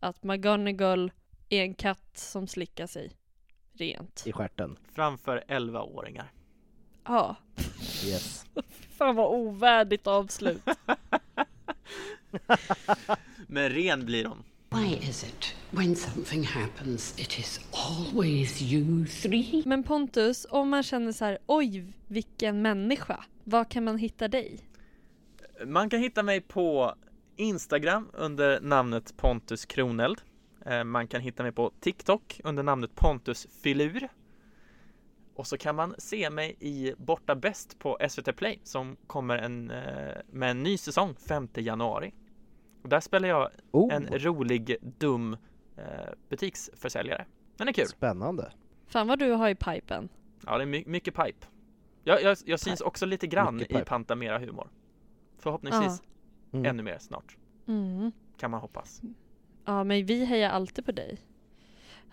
[0.00, 1.12] att McGonagall
[1.48, 3.12] är en katt som slickar sig
[3.74, 4.22] rent.
[4.26, 4.78] i stjärten.
[4.94, 6.32] Framför 11-åringar.
[7.04, 7.36] Ja.
[8.06, 8.44] Yes.
[8.96, 10.62] Fan vad ovärdigt avslut.
[13.46, 14.42] Men ren blir de.
[14.70, 19.62] Why is it when something happens, it is always you three?
[19.66, 23.24] Men Pontus, om man känner så här, oj vilken människa.
[23.44, 24.58] Var kan man hitta dig?
[25.66, 26.94] Man kan hitta mig på
[27.36, 30.20] Instagram under namnet Pontus Kroneld.
[30.66, 34.08] Eh, Man kan hitta mig på TikTok under namnet Pontus Filur.
[35.34, 39.70] Och så kan man se mig i Borta Bäst på SVT Play som kommer en,
[39.70, 42.14] eh, med en ny säsong 5 januari.
[42.82, 43.94] Och där spelar jag Oh.
[43.94, 45.36] en rolig, dum
[45.76, 45.84] eh,
[46.28, 47.26] butiksförsäljare.
[47.56, 47.86] Den är kul.
[47.86, 48.52] Spännande.
[48.86, 50.08] Fan vad du har i pipen.
[50.46, 51.46] Ja, det är my- mycket pipe.
[52.04, 53.64] Jag, jag, jag syns också lite grann i.
[53.86, 54.70] Pantamera humor.
[55.38, 56.02] Förhoppningsvis
[56.52, 56.66] Mm.
[56.66, 57.36] ännu mer snart,
[57.68, 58.12] Mm.
[58.36, 59.02] kan man hoppas.
[59.64, 61.18] Ja, men vi hejar alltid på dig.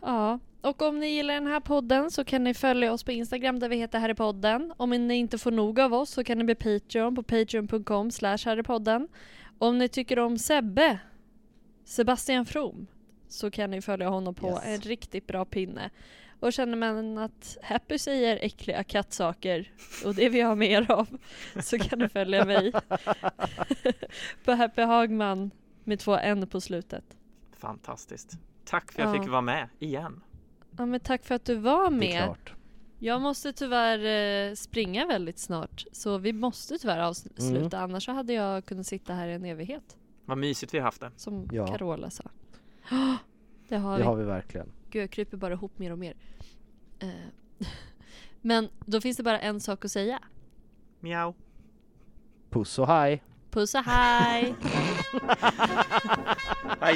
[0.01, 3.59] Ja, och om ni gillar den här podden så kan ni följa oss på Instagram
[3.59, 4.73] där vi heter Harrypodden.
[4.77, 8.37] Om ni inte får nog av oss så kan ni bli Patreon på patreon.com slash
[8.45, 9.07] Harrypodden.
[9.57, 10.99] Om ni tycker om Sebbe,
[11.85, 12.87] Sebastian From,
[13.27, 14.59] så kan ni följa honom på Yes.
[14.65, 15.89] en riktigt bra pinne.
[16.39, 19.71] Och känner man att Happy säger äckliga kattsaker
[20.05, 21.07] och det vill jag ha mer av
[21.63, 22.71] så kan ni följa mig
[24.45, 25.51] på Happy Hagman
[25.83, 27.03] med två N på slutet.
[27.59, 28.37] Fantastiskt.
[28.65, 29.21] Tack för att jag Ja.
[29.23, 30.23] fick vara med igen.
[30.77, 32.23] Ja men tack för att du var Det är med.
[32.23, 32.53] klart.
[32.99, 33.99] Jag måste tyvärr
[34.49, 37.89] eh, springa väldigt snart så vi måste tyvärr avsluta Mm.
[37.91, 41.01] annars så hade jag kunnat sitta här i en evighet Vad mysigt vi har haft
[41.01, 41.11] det.
[41.15, 41.67] som Ja.
[41.67, 42.23] Carola sa.
[42.91, 43.15] Oh,
[43.67, 44.03] det har Det vi.
[44.03, 44.71] har vi verkligen.
[44.89, 46.13] Gud jag kryper bara ihop mer och mer.
[46.99, 47.09] Eh,
[48.41, 50.19] men då finns det bara en sak att säga.
[50.99, 51.33] Miau.
[52.49, 53.23] Puss och hej!
[53.51, 54.55] Puss och hej!
[56.79, 56.95] Hej.